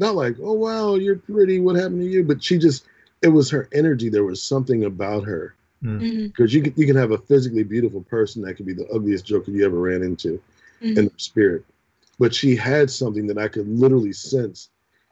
not 0.00 0.16
like, 0.16 0.36
oh 0.42 0.54
wow, 0.54 0.94
you're 0.96 1.16
pretty, 1.16 1.60
what 1.60 1.76
happened 1.76 2.00
to 2.00 2.06
you? 2.08 2.24
But 2.24 2.42
she 2.42 2.58
just, 2.58 2.86
it 3.22 3.28
was 3.28 3.50
her 3.50 3.68
energy. 3.72 4.08
There 4.08 4.24
was 4.24 4.42
something 4.42 4.84
about 4.84 5.24
her 5.24 5.54
hmm 5.82 6.26
because 6.28 6.54
you 6.54 6.62
can 6.62 6.74
you 6.76 6.86
can 6.86 6.96
have 6.96 7.10
a 7.12 7.18
physically 7.18 7.64
beautiful 7.64 8.02
person 8.02 8.42
that 8.42 8.54
could 8.54 8.66
be 8.66 8.74
the 8.74 8.88
ugliest 8.90 9.26
joker 9.26 9.50
you 9.50 9.64
ever 9.64 9.78
ran 9.78 10.02
into 10.02 10.40
hmm 10.80 10.88
in 10.88 10.94
their 11.06 11.18
spirit, 11.18 11.64
but 12.18 12.34
she 12.34 12.56
had 12.56 12.90
something 12.90 13.26
that 13.26 13.38
I 13.38 13.48
could 13.48 13.68
literally 13.68 14.12
sense, 14.12 14.70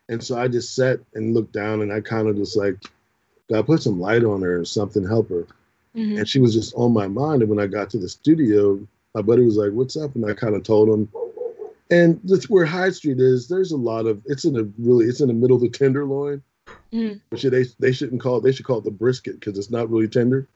and 0.09 0.23
so 0.23 0.39
I 0.39 0.49
just 0.49 0.75
sat 0.75 1.01
and 1.15 1.35
looked 1.35 1.53
down, 1.53 1.83
and 1.83 1.93
I 1.93 2.01
kind 2.01 2.29
of 2.29 2.37
just 2.37 2.57
like, 2.57 2.77
God, 3.51 3.67
put 3.67 3.83
some 3.83 4.01
light 4.01 4.25
on 4.25 4.43
her 4.43 4.61
or 4.61 4.65
something, 4.65 5.07
help 5.07 5.29
her 5.31 5.47
hmm 5.95 6.17
and 6.19 6.29
she 6.29 6.41
was 6.41 6.55
just 6.55 6.75
on 6.75 6.93
my 6.93 7.09
mind. 7.09 7.43
And 7.43 7.51
when 7.51 7.61
I 7.61 7.67
got 7.67 7.91
to 7.91 7.99
the 7.99 8.09
studio, 8.09 8.81
my 9.15 9.23
buddy 9.23 9.45
was 9.45 9.57
like, 9.57 9.73
"What's 9.73 9.97
up?" 9.97 10.15
And 10.15 10.25
I 10.27 10.35
kind 10.35 10.55
of 10.55 10.63
told 10.63 10.89
him. 10.89 11.09
And 11.91 12.21
that's 12.25 12.51
where 12.51 12.67
Hyde 12.67 12.95
Street 12.95 13.19
is. 13.19 13.49
There's 13.49 13.73
a 13.73 13.77
lot 13.77 14.07
of 14.07 14.23
it's 14.27 14.45
in 14.45 14.53
the 14.53 14.71
really 14.79 15.07
it's 15.07 15.21
in 15.21 15.29
the 15.29 15.35
middle 15.35 15.57
of 15.57 15.63
the 15.63 15.71
tenderloin, 15.71 16.43
Mhm. 16.93 17.21
which 17.31 17.43
they 17.43 17.65
they 17.79 17.93
shouldn't 17.93 18.21
call 18.21 18.39
it. 18.39 18.43
They 18.43 18.53
should 18.53 18.67
call 18.67 18.79
it 18.79 18.85
the 18.85 18.91
brisket 18.91 19.41
because 19.41 19.57
it's 19.57 19.71
not 19.71 19.89
really 19.91 20.09
tender. 20.09 20.47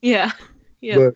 Yeah. 0.00 0.32
Yeah. 0.80 0.96
But 0.96 1.14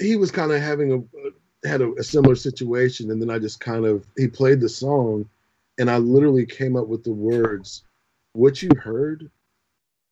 he 0.00 0.16
was 0.16 0.30
kind 0.30 0.52
of 0.52 0.60
having 0.60 0.92
a 0.92 1.68
had 1.68 1.80
a, 1.82 1.92
a 1.94 2.04
similar 2.04 2.36
situation, 2.36 3.10
and 3.10 3.20
then 3.20 3.30
I 3.30 3.38
just 3.38 3.60
kind 3.60 3.84
of 3.84 4.06
he 4.16 4.28
played 4.28 4.60
the 4.60 4.68
song, 4.68 5.28
and 5.78 5.90
I 5.90 5.98
literally 5.98 6.46
came 6.46 6.76
up 6.76 6.86
with 6.86 7.02
the 7.04 7.12
words, 7.12 7.82
"What 8.32 8.62
you 8.62 8.70
heard." 8.80 9.30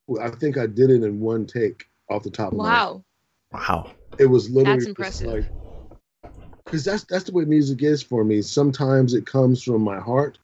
Well, 0.09 0.23
I 0.23 0.31
think 0.31 0.57
I 0.59 0.67
did 0.67 0.91
it 0.91 1.03
in 1.03 1.21
one 1.21 1.47
take 1.47 1.89
off 2.11 2.23
the 2.23 2.31
top 2.31 2.53
of 2.53 2.59
wow. 2.59 3.03
Wow. 3.53 3.93
it 4.19 4.27
was 4.27 4.51
literally 4.51 4.85
That's 4.85 4.99
just 4.99 5.23
impressive. 5.23 5.27
like 5.29 5.51
because 6.67 6.85
that's 6.85 7.05
that's 7.05 7.25
the 7.25 7.33
way 7.33 7.45
music 7.45 7.83
is 7.83 8.03
for 8.03 8.25
me 8.25 8.43
sometimes 8.43 9.15
it 9.15 9.27
comes 9.27 9.63
from 9.63 9.83
my 9.83 9.99
heart 9.99 10.39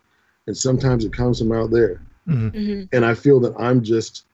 and 0.46 0.56
sometimes 0.56 1.04
it 1.04 1.12
comes 1.12 1.38
from 1.38 1.52
out 1.52 1.70
there 1.70 2.00
Mhm. 2.28 2.52
hmm 2.54 2.82
and 2.92 3.04
i 3.04 3.14
feel 3.14 3.40
that 3.40 3.54
i'm 3.58 3.82
just 3.82 4.24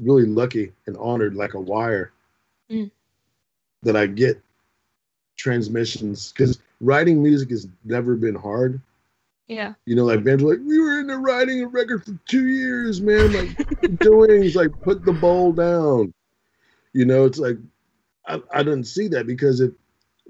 really 0.00 0.26
lucky 0.26 0.72
and 0.86 0.96
honored 0.98 1.34
like 1.34 1.54
a 1.54 1.60
wire 1.60 2.12
Mm. 2.70 2.90
that 3.82 3.96
i 3.96 4.06
get 4.06 4.40
transmissions 5.36 6.32
because 6.32 6.58
writing 6.80 7.22
music 7.22 7.50
has 7.50 7.66
never 7.84 8.14
been 8.14 8.34
hard 8.34 8.80
Yeah. 9.48 9.74
you 9.86 9.94
know, 9.96 10.04
like 10.04 10.22
bands 10.24 10.42
were 10.42 10.50
like, 10.50 10.66
we 10.66 10.78
were 10.78 11.00
in 11.00 11.06
there 11.06 11.18
writing 11.20 11.62
a 11.62 11.66
record 11.66 12.04
for 12.04 12.12
two 12.26 12.48
years, 12.48 13.00
man. 13.00 13.32
Like, 13.32 13.48
what 13.80 13.98
doing? 14.00 14.44
It's 14.44 14.54
like, 14.54 14.70
put 14.82 15.06
the 15.06 15.12
bowl 15.14 15.52
down. 15.52 16.12
You 16.92 17.06
know, 17.06 17.24
it's 17.24 17.38
like, 17.38 17.56
I, 18.28 18.40
I 18.52 18.62
didn't 18.62 18.84
see 18.84 19.08
that 19.08 19.26
because 19.26 19.60
it, 19.60 19.72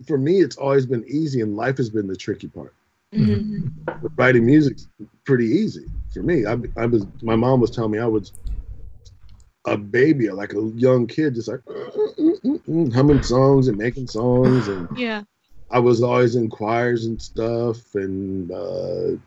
for 0.07 0.17
me, 0.17 0.41
it's 0.41 0.57
always 0.57 0.87
been 0.87 1.05
easy 1.09 1.41
and 1.41 1.57
life 1.57 1.77
has 1.79 1.91
been 1.91 2.07
the 2.07 2.17
tricky 2.17 2.49
part. 2.49 2.75
hmm 3.13 3.67
But 3.85 4.13
writing 4.17 4.47
music's 4.47 4.89
pretty 5.25 5.47
easy 5.47 5.87
for 6.13 6.23
me. 6.23 6.47
I, 6.47 6.57
I 6.77 6.87
was, 6.87 7.07
my 7.23 7.37
mom 7.37 7.61
was 7.61 7.71
telling 7.71 7.91
me 7.91 7.99
I 7.99 8.07
was 8.07 8.33
a 9.67 9.77
baby, 9.77 10.31
like 10.31 10.55
a 10.55 10.63
young 10.77 11.07
kid, 11.07 11.35
just 11.35 11.49
like 11.49 11.61
humming 12.95 13.23
songs 13.23 13.69
and 13.69 13.77
making 13.77 14.07
songs 14.07 14.69
and 14.69 14.89
Yeah. 14.97 15.23
I 15.71 15.81
was 15.81 16.03
always 16.03 16.35
in 16.37 16.49
choirs 16.49 17.05
and 17.05 17.21
stuff, 17.21 17.95
and 17.95 18.51
uh, 18.51 19.19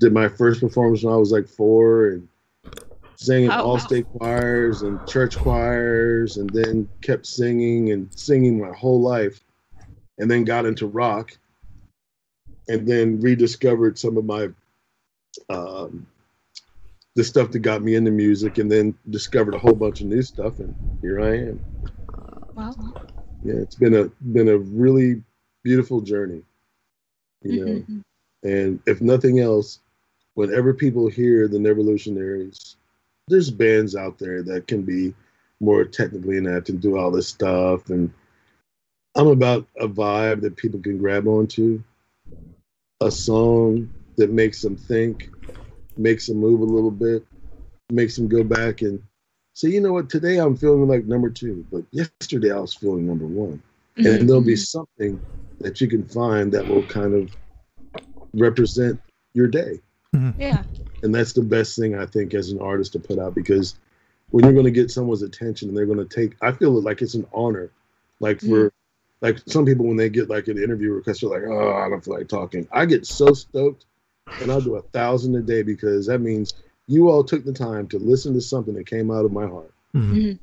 did 0.00 0.12
my 0.14 0.28
first 0.28 0.60
performance 0.60 1.02
when 1.04 1.12
I 1.12 1.18
was 1.18 1.30
like 1.30 1.46
four, 1.46 2.08
and 2.08 2.28
sang 3.24 3.44
in 3.44 3.50
Oh, 3.52 3.64
all 3.64 3.78
wow. 3.78 3.86
state 3.86 4.06
choirs 4.18 4.82
and 4.82 5.04
church 5.06 5.38
choirs, 5.38 6.36
and 6.36 6.52
then 6.52 6.88
kept 7.00 7.26
singing 7.26 7.92
and 7.92 8.12
singing 8.14 8.60
my 8.60 8.72
whole 8.72 9.00
life, 9.00 9.40
and 10.18 10.30
then 10.30 10.44
got 10.44 10.66
into 10.66 10.86
rock, 10.86 11.36
and 12.68 12.86
then 12.86 13.20
rediscovered 13.20 13.98
some 13.98 14.16
of 14.16 14.24
my 14.24 14.48
um, 15.50 16.06
the 17.16 17.24
stuff 17.24 17.50
that 17.52 17.60
got 17.60 17.82
me 17.82 17.94
into 17.94 18.10
music, 18.10 18.58
and 18.58 18.70
then 18.70 18.94
discovered 19.10 19.54
a 19.54 19.58
whole 19.58 19.74
bunch 19.74 20.00
of 20.00 20.06
new 20.06 20.22
stuff, 20.22 20.58
and 20.58 20.74
here 21.00 21.20
I 21.20 21.36
am. 21.38 21.60
Wow. 22.54 22.74
Yeah, 23.42 23.54
it's 23.56 23.76
been 23.76 23.94
a 23.94 24.04
been 24.32 24.48
a 24.48 24.58
really 24.58 25.22
beautiful 25.62 26.00
journey, 26.00 26.42
you 27.42 27.64
know. 27.64 27.84
Mhm. 27.88 28.02
And 28.42 28.80
if 28.86 29.00
nothing 29.00 29.40
else, 29.40 29.80
whenever 30.34 30.74
people 30.74 31.08
hear 31.08 31.48
the 31.48 31.58
Nevolutionaries, 31.58 32.76
there's 33.28 33.50
bands 33.50 33.96
out 33.96 34.18
there 34.18 34.42
that 34.42 34.66
can 34.66 34.82
be 34.82 35.14
more 35.60 35.84
technically 35.84 36.36
inept 36.36 36.68
and 36.68 36.80
do 36.80 36.98
all 36.98 37.10
this 37.10 37.28
stuff. 37.28 37.88
And 37.88 38.12
I'm 39.14 39.28
about 39.28 39.66
a 39.78 39.88
vibe 39.88 40.40
that 40.42 40.56
people 40.56 40.80
can 40.80 40.98
grab 40.98 41.26
onto, 41.26 41.82
a 43.00 43.10
song 43.10 43.90
that 44.16 44.30
makes 44.30 44.62
them 44.62 44.76
think, 44.76 45.30
makes 45.96 46.26
them 46.26 46.38
move 46.38 46.60
a 46.60 46.64
little 46.64 46.90
bit, 46.90 47.24
makes 47.90 48.16
them 48.16 48.28
go 48.28 48.42
back 48.44 48.82
and 48.82 49.02
say, 49.54 49.68
you 49.68 49.80
know 49.80 49.92
what, 49.92 50.10
today 50.10 50.38
I'm 50.38 50.56
feeling 50.56 50.88
like 50.88 51.04
number 51.04 51.30
two, 51.30 51.64
but 51.70 51.84
yesterday 51.92 52.52
I 52.52 52.58
was 52.58 52.74
feeling 52.74 53.06
number 53.06 53.26
one. 53.26 53.62
And 53.96 54.06
mm-hmm. 54.06 54.26
there'll 54.26 54.42
be 54.42 54.56
something 54.56 55.20
that 55.60 55.80
you 55.80 55.86
can 55.86 56.04
find 56.04 56.50
that 56.52 56.66
will 56.66 56.86
kind 56.86 57.14
of 57.14 57.36
represent 58.32 59.00
your 59.34 59.46
day. 59.46 59.80
Mm-hmm. 60.14 60.40
Yeah. 60.40 60.62
And 61.04 61.14
that's 61.14 61.32
the 61.34 61.42
best 61.42 61.78
thing 61.78 61.94
i 61.94 62.06
think 62.06 62.34
as 62.34 62.50
an 62.50 62.60
artist 62.60 62.92
to 62.94 62.98
put 62.98 63.18
out 63.18 63.34
because 63.34 63.76
when 64.30 64.42
you're 64.42 64.54
going 64.54 64.64
to 64.64 64.70
get 64.70 64.90
someone's 64.90 65.22
attention 65.22 65.68
and 65.68 65.76
they're 65.76 65.86
going 65.86 65.98
to 65.98 66.04
take 66.04 66.34
i 66.42 66.50
feel 66.50 66.70
like 66.82 67.00
it's 67.02 67.14
an 67.14 67.26
honor. 67.32 67.70
Like 68.20 68.40
for 68.40 68.72
like 69.20 69.38
some 69.46 69.64
people 69.66 69.86
when 69.86 69.96
they 69.96 70.08
get 70.08 70.28
like 70.30 70.48
an 70.48 70.56
interview 70.58 70.92
request 70.92 71.20
they're 71.20 71.30
like 71.30 71.42
oh 71.48 71.74
i 71.74 71.88
don't 71.88 72.04
feel 72.04 72.14
like 72.14 72.28
talking. 72.28 72.66
I 72.72 72.86
get 72.86 73.06
so 73.06 73.32
stoked 73.32 73.84
and 74.40 74.50
i'll 74.50 74.60
do 74.60 74.76
a 74.76 74.82
thousand 74.82 75.36
a 75.36 75.42
day 75.42 75.62
because 75.62 76.06
that 76.06 76.20
means 76.20 76.54
you 76.88 77.10
all 77.10 77.22
took 77.22 77.44
the 77.44 77.52
time 77.52 77.86
to 77.88 77.98
listen 77.98 78.32
to 78.34 78.40
something 78.40 78.74
that 78.74 78.86
came 78.86 79.10
out 79.10 79.24
of 79.24 79.32
my 79.32 79.46
heart. 79.46 79.72
Mhm. 79.94 80.38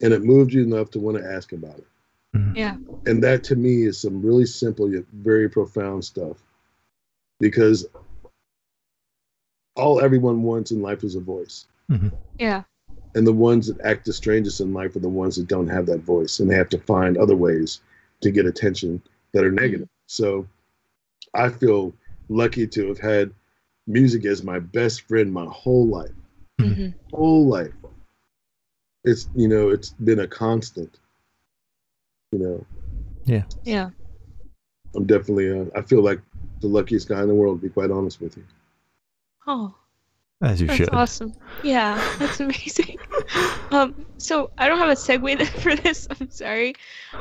and 0.00 0.12
it 0.12 0.22
moved 0.22 0.52
you 0.52 0.62
enough 0.62 0.90
to 0.92 1.00
want 1.00 1.18
to 1.18 1.24
ask 1.24 1.52
about 1.52 1.76
it. 1.78 1.86
Mhm. 2.36 2.56
Yeah. 2.56 2.76
and 3.06 3.22
that 3.24 3.42
to 3.44 3.56
me 3.56 3.82
is 3.84 3.98
some 3.98 4.22
really 4.22 4.46
simple 4.46 4.90
yet 4.92 5.04
very 5.12 5.48
profound 5.50 6.04
stuff. 6.04 6.36
Because 7.40 7.86
all 9.78 10.00
everyone 10.00 10.42
wants 10.42 10.70
in 10.70 10.82
life 10.82 11.04
is 11.04 11.14
a 11.14 11.20
voice 11.20 11.66
Yeah. 12.38 12.62
and 13.14 13.26
the 13.26 13.32
ones 13.32 13.66
that 13.68 13.80
act 13.80 14.04
the 14.04 14.12
strangest 14.12 14.60
in 14.60 14.72
life 14.74 14.94
are 14.96 15.00
the 15.00 15.08
ones 15.08 15.36
that 15.36 15.48
don't 15.48 15.68
have 15.68 15.86
that 15.86 16.00
voice 16.02 16.40
and 16.40 16.50
they 16.50 16.54
have 16.54 16.68
to 16.70 16.78
find 16.78 17.16
other 17.16 17.36
ways 17.36 17.80
to 18.20 18.30
get 18.30 18.46
attention 18.46 19.00
that 19.32 19.44
are 19.44 19.50
negative 19.52 19.88
so 20.06 20.46
i 21.34 21.48
feel 21.48 21.92
lucky 22.28 22.66
to 22.66 22.88
have 22.88 22.98
had 22.98 23.30
music 23.86 24.24
as 24.24 24.42
my 24.42 24.58
best 24.58 25.02
friend 25.02 25.32
my 25.32 25.46
whole 25.46 25.86
life 25.86 26.10
Mhm. 26.60 26.94
whole 27.12 27.46
life 27.46 27.72
it's 29.04 29.28
you 29.34 29.48
know 29.48 29.70
it's 29.70 29.90
been 29.90 30.20
a 30.20 30.26
constant 30.26 30.98
you 32.32 32.38
know 32.38 32.66
Yeah. 33.24 33.44
Yeah. 33.64 33.90
I'm 34.96 35.04
definitely. 35.06 35.50
Uh, 35.52 35.66
I 35.76 35.82
feel 35.82 36.02
like 36.02 36.20
the 36.60 36.66
luckiest 36.66 37.08
guy 37.08 37.20
in 37.22 37.28
the 37.28 37.34
world. 37.34 37.60
To 37.60 37.66
be 37.68 37.72
quite 37.72 37.90
honest 37.90 38.20
with 38.22 38.36
you. 38.38 38.44
Oh. 39.50 39.74
As 40.40 40.60
you 40.60 40.68
That's 40.68 40.76
should. 40.78 40.94
awesome. 40.94 41.32
Yeah, 41.64 41.96
that's 42.20 42.38
amazing. 42.38 42.96
um, 43.72 44.06
so 44.18 44.52
I 44.56 44.68
don't 44.68 44.78
have 44.78 44.88
a 44.88 44.92
segue 44.92 45.44
for 45.62 45.74
this. 45.74 46.06
I'm 46.12 46.30
sorry. 46.30 46.74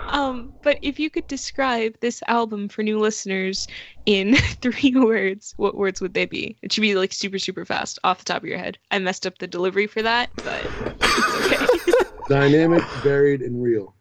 Um, 0.09 0.53
but 0.61 0.77
if 0.83 0.99
you 0.99 1.09
could 1.09 1.25
describe 1.25 1.95
this 1.99 2.21
album 2.27 2.69
for 2.69 2.83
new 2.83 2.99
listeners 2.99 3.67
in 4.05 4.35
three 4.61 4.93
words, 4.95 5.55
what 5.57 5.75
words 5.75 5.99
would 5.99 6.13
they 6.13 6.27
be? 6.27 6.57
It 6.61 6.71
should 6.71 6.81
be 6.81 6.93
like 6.93 7.11
super, 7.11 7.39
super 7.39 7.65
fast 7.65 7.97
off 8.03 8.19
the 8.19 8.25
top 8.25 8.43
of 8.43 8.47
your 8.49 8.59
head. 8.59 8.77
I 8.91 8.99
messed 8.99 9.25
up 9.25 9.39
the 9.39 9.47
delivery 9.47 9.87
for 9.87 10.03
that, 10.03 10.29
but 10.35 10.63
it's 11.01 11.45
okay. 11.47 12.09
Dynamic, 12.29 12.83
varied, 13.01 13.41
and 13.41 13.63
real. 13.63 13.95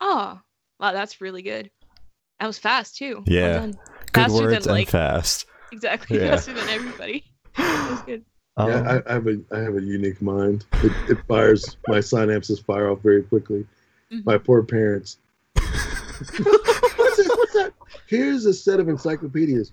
oh, 0.00 0.38
wow, 0.78 0.92
that's 0.92 1.20
really 1.20 1.42
good. 1.42 1.70
That 2.38 2.46
was 2.46 2.58
fast 2.58 2.98
too. 2.98 3.24
Well 3.26 3.36
Yeah. 3.36 3.52
done. 3.54 3.70
Good 4.12 4.14
faster 4.14 4.36
than, 4.36 4.44
words 4.52 4.66
and 4.68 4.76
like- 4.76 4.88
fast. 4.90 5.46
Exactly. 5.72 6.20
Yeah. 6.20 6.30
Faster 6.30 6.52
than 6.52 6.68
everybody. 6.68 7.24
That 7.56 7.90
was 7.90 8.00
good. 8.02 8.24
Um, 8.56 8.68
yeah, 8.68 9.00
I, 9.04 9.10
I 9.10 9.14
have 9.14 9.26
a 9.26 9.40
I 9.50 9.58
have 9.58 9.74
a 9.74 9.82
unique 9.82 10.22
mind. 10.22 10.64
It, 10.74 10.92
it 11.10 11.18
fires 11.26 11.76
my 11.88 11.98
synapses 11.98 12.64
fire 12.64 12.88
off 12.88 13.00
very 13.00 13.24
quickly. 13.24 13.66
Mhm. 14.12 14.24
My 14.24 14.38
poor 14.38 14.62
parents. 14.62 15.18
what's, 15.54 16.30
this, 17.16 17.28
what's 17.28 17.52
that? 17.54 17.72
Here's 18.06 18.44
a 18.46 18.54
set 18.54 18.78
of 18.78 18.88
encyclopedias. 18.88 19.72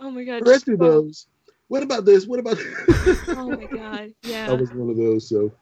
Oh 0.00 0.10
my 0.10 0.24
god. 0.24 0.44
Read 0.44 0.54
just- 0.54 0.64
through 0.64 0.78
wow. 0.78 0.88
those. 0.88 1.28
What 1.68 1.84
about 1.84 2.04
this? 2.04 2.26
What 2.26 2.40
about? 2.40 2.58
Oh 3.28 3.50
my 3.50 3.64
god. 3.66 4.12
Yeah. 4.22 4.50
I 4.50 4.54
was 4.54 4.72
one 4.72 4.90
of 4.90 4.96
those. 4.96 5.28
So 5.28 5.52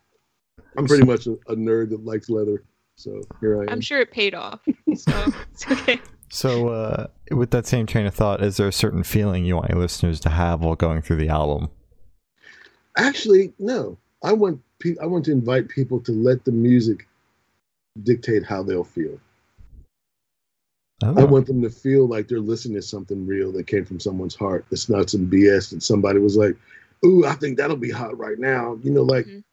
I'm 0.79 0.87
pretty 0.87 1.05
much 1.05 1.27
a, 1.27 1.33
a 1.49 1.57
nerd 1.57 1.91
that 1.91 2.03
likes 2.03 2.31
leather. 2.31 2.65
So 2.97 3.21
here 3.41 3.59
I 3.59 3.65
am. 3.65 3.69
I'm 3.69 3.81
sure 3.83 4.01
it 4.01 4.11
paid 4.11 4.35
off. 4.35 4.61
So 4.95 5.33
it's 5.53 5.71
okay. 5.71 6.01
So, 6.35 6.69
uh, 6.71 7.07
with 7.31 7.53
that 7.53 7.65
same 7.65 7.87
train 7.87 8.07
of 8.07 8.15
thought, 8.15 8.43
is 8.43 8.57
there 8.57 8.67
a 8.67 8.73
certain 8.73 9.05
feeling 9.05 9.45
you 9.45 9.55
want 9.55 9.71
your 9.71 9.79
listeners 9.79 10.19
to 10.21 10.31
have 10.31 10.63
while 10.63 10.75
going 10.75 11.01
through 11.01 11.19
the 11.19 11.29
album? 11.29 11.71
Actually, 12.97 13.53
no. 13.61 13.97
I 14.25 14.33
want 14.33 14.61
pe- 14.81 14.97
I 15.01 15.07
want 15.07 15.25
to 15.27 15.31
invite 15.31 15.69
people 15.69 16.01
to 16.01 16.11
let 16.11 16.45
the 16.45 16.51
music 16.51 17.07
dictate 18.03 18.45
how 18.45 18.65
they'll 18.65 18.83
feel. 18.83 19.21
Oh, 21.05 21.15
I 21.17 21.23
want 21.23 21.47
them 21.47 21.63
to 21.63 21.71
feel 21.71 22.09
like 22.09 22.27
they're 22.27 22.41
listening 22.41 22.75
to 22.77 22.83
something 22.83 23.25
real 23.29 23.53
that 23.53 23.69
came 23.69 23.85
from 23.85 24.01
someone's 24.01 24.35
heart. 24.35 24.67
It's 24.73 24.89
not 24.89 25.11
some 25.11 25.31
BS 25.31 25.71
that 25.71 25.85
somebody 25.85 26.19
was 26.19 26.37
like, 26.37 26.57
"Ooh, 27.07 27.25
I 27.25 27.35
think 27.35 27.59
that'll 27.59 27.77
be 27.77 27.91
hot 27.93 28.19
right 28.19 28.41
now." 28.41 28.77
You 28.83 28.91
know, 28.91 29.03
like 29.03 29.27
Mhm. 29.27 29.45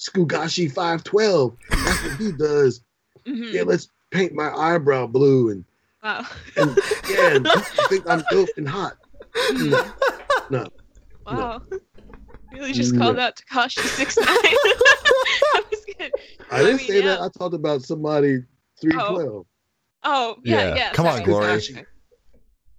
Skugashi 0.00 0.70
five 0.70 1.02
twelve. 1.02 1.56
That's 1.70 2.04
what 2.04 2.20
he 2.20 2.30
does. 2.30 2.82
Mhm. 3.26 3.52
Yeah, 3.52 3.62
let's 3.62 3.88
paint 4.12 4.32
my 4.32 4.52
eyebrow 4.54 5.08
blue 5.08 5.50
and 5.50 5.64
Wow. 6.02 6.24
and 6.56 6.78
yeah, 7.10 7.34
and 7.34 7.48
I 7.48 7.60
think 7.88 8.08
I'm 8.08 8.22
dope 8.30 8.48
and 8.56 8.68
hot. 8.68 8.96
No, 9.52 9.84
no. 10.50 10.66
Wow. 11.26 11.62
Really 12.52 12.72
just 12.72 12.94
No. 12.94 13.00
called 13.00 13.18
out 13.18 13.36
Tekashi 13.36 13.80
six 13.80 14.16
nine. 14.16 14.26
that 14.26 15.64
was 15.70 15.84
good. 15.98 16.12
I 16.50 16.58
didn't 16.62 16.76
mean, 16.78 16.86
say 16.86 17.00
that. 17.02 17.20
I 17.20 17.28
talked 17.28 17.54
about 17.54 17.82
somebody 17.82 18.44
three 18.80 18.96
oh. 18.98 19.14
twelve. 19.14 19.46
Oh 20.04 20.36
yeah, 20.44 20.68
Yeah. 20.68 20.74
yeah. 20.74 20.92
Come 20.92 21.06
on, 21.06 21.24
sorry. 21.24 21.24
Glory. 21.24 21.60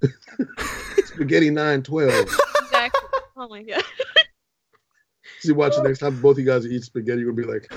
Spaghetti 1.06 1.50
nine 1.50 1.84
twelve. 1.84 2.28
Exactly. 2.64 3.20
Oh 3.38 3.48
my 3.48 3.64
god. 3.64 3.84
See, 5.40 5.52
watch 5.54 5.76
the 5.76 5.84
next 5.84 6.00
time 6.00 6.20
both 6.20 6.34
of 6.38 6.40
you 6.40 6.46
guys 6.46 6.66
eat 6.66 6.84
spaghetti, 6.84 7.22
you're 7.22 7.32
gonna 7.32 7.48
be 7.48 7.54
like, 7.54 7.72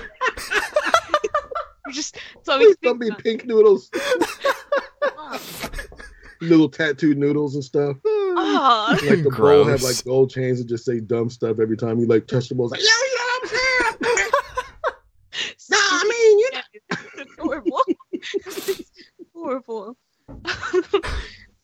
You 1.86 1.92
just 1.92 2.16
it's 2.36 2.48
always 2.48 2.68
please 2.68 2.76
don't 2.82 2.98
be 2.98 3.10
pink 3.10 3.44
noodles, 3.44 3.90
about- 3.94 4.28
little 6.42 6.68
tattooed 6.68 7.18
noodles 7.18 7.54
and 7.54 7.64
stuff. 7.64 7.96
Oh. 8.04 8.98
Like 9.08 9.22
the 9.22 9.30
bowl 9.36 9.64
have 9.64 9.82
like 9.82 10.02
gold 10.04 10.30
chains 10.30 10.60
and 10.60 10.68
just 10.68 10.84
say 10.84 11.00
dumb 11.00 11.30
stuff 11.30 11.58
every 11.60 11.76
time 11.76 11.98
you 11.98 12.06
like 12.06 12.26
touch 12.26 12.48
the 12.48 12.54
bowl. 12.54 12.72
It's 12.72 12.72
like, 12.72 12.80
yeah, 12.80 12.88
yeah, 13.14 13.28
I'm 13.34 13.48
saying. 13.48 14.30
Nah, 15.70 15.78
I 15.78 16.04
mean, 16.04 16.38
you 16.38 16.50
know. 16.52 16.60
it's 17.18 17.34
horrible. 17.38 17.82
it's 18.12 18.92
horrible. 19.34 19.96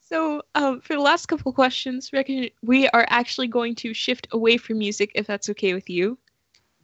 so, 0.00 0.42
um, 0.54 0.80
for 0.80 0.94
the 0.94 1.00
last 1.00 1.26
couple 1.26 1.52
questions, 1.52 2.10
reckon 2.12 2.48
we 2.62 2.88
are 2.88 3.06
actually 3.10 3.48
going 3.48 3.74
to 3.76 3.92
shift 3.92 4.28
away 4.32 4.56
from 4.56 4.78
music, 4.78 5.10
if 5.14 5.26
that's 5.26 5.48
okay 5.50 5.74
with 5.74 5.90
you. 5.90 6.16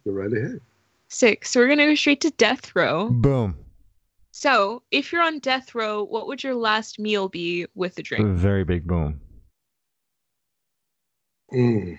go 0.05 0.11
right 0.11 0.31
ahead. 0.31 0.59
Sick. 1.07 1.45
So 1.45 1.59
we're 1.59 1.67
gonna 1.67 1.85
go 1.85 1.95
straight 1.95 2.21
to 2.21 2.31
death 2.31 2.75
row. 2.75 3.09
Boom. 3.09 3.55
So, 4.39 4.83
if 4.91 5.13
you're 5.13 5.23
on 5.23 5.39
death 5.39 5.73
row, 5.73 6.03
what 6.03 6.27
would 6.27 6.43
your 6.43 6.55
last 6.55 6.99
meal 6.99 7.29
be 7.29 7.67
with 7.73 7.97
a 7.97 8.01
A 8.01 8.03
drink? 8.03 8.37
very 8.37 8.65
big 8.65 8.85
boom. 8.85 9.21
Mm. 11.53 11.97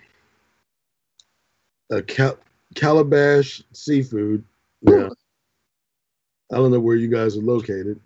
A 1.91 2.03
cal- 2.03 2.39
calabash 2.75 3.63
seafood. 3.73 4.45
Yeah. 4.83 5.09
I 6.53 6.57
don't 6.57 6.73
know 6.73 6.79
where 6.79 6.97
you 6.97 7.09
guys 7.09 7.39
are 7.39 7.41
located, 7.41 7.99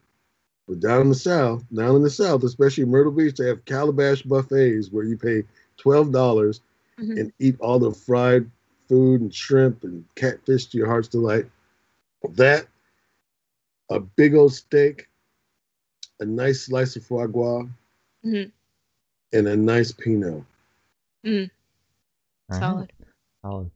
but 0.68 0.78
down 0.78 1.00
in 1.00 1.09
the 1.09 1.16
south, 1.16 1.64
down 1.74 1.96
in 1.96 2.02
the 2.02 2.09
south, 2.09 2.44
especially 2.44 2.84
Myrtle 2.84 3.11
Beach, 3.11 3.34
they 3.34 3.48
have 3.48 3.64
calabash 3.64 4.22
buffets 4.22 4.92
where 4.92 5.02
you 5.02 5.16
pay 5.18 5.42
twelve 5.76 6.12
dollars 6.12 6.61
Mhm. 7.00 7.18
and 7.18 7.32
eat 7.40 7.57
all 7.59 7.80
the 7.80 7.90
fried 7.90 8.48
food 8.88 9.22
and 9.22 9.34
shrimp 9.34 9.82
and 9.82 10.05
catfish 10.14 10.66
to 10.66 10.78
your 10.78 10.86
heart's 10.86 11.09
delight. 11.09 11.46
That, 12.34 12.68
a 13.91 14.01
big 14.01 14.34
old 14.34 14.53
steak, 14.55 15.09
a 16.20 16.24
nice 16.24 16.62
slice 16.66 16.97
of 16.97 17.05
foie 17.05 17.26
gras, 17.26 17.64
Mhm. 18.24 18.51
and 19.32 19.49
a 19.49 19.57
nice 19.57 19.93
pinot. 19.93 20.34
All 20.34 21.30
right. 21.32 21.51
Solid. 22.61 22.93
Solid. 23.43 23.70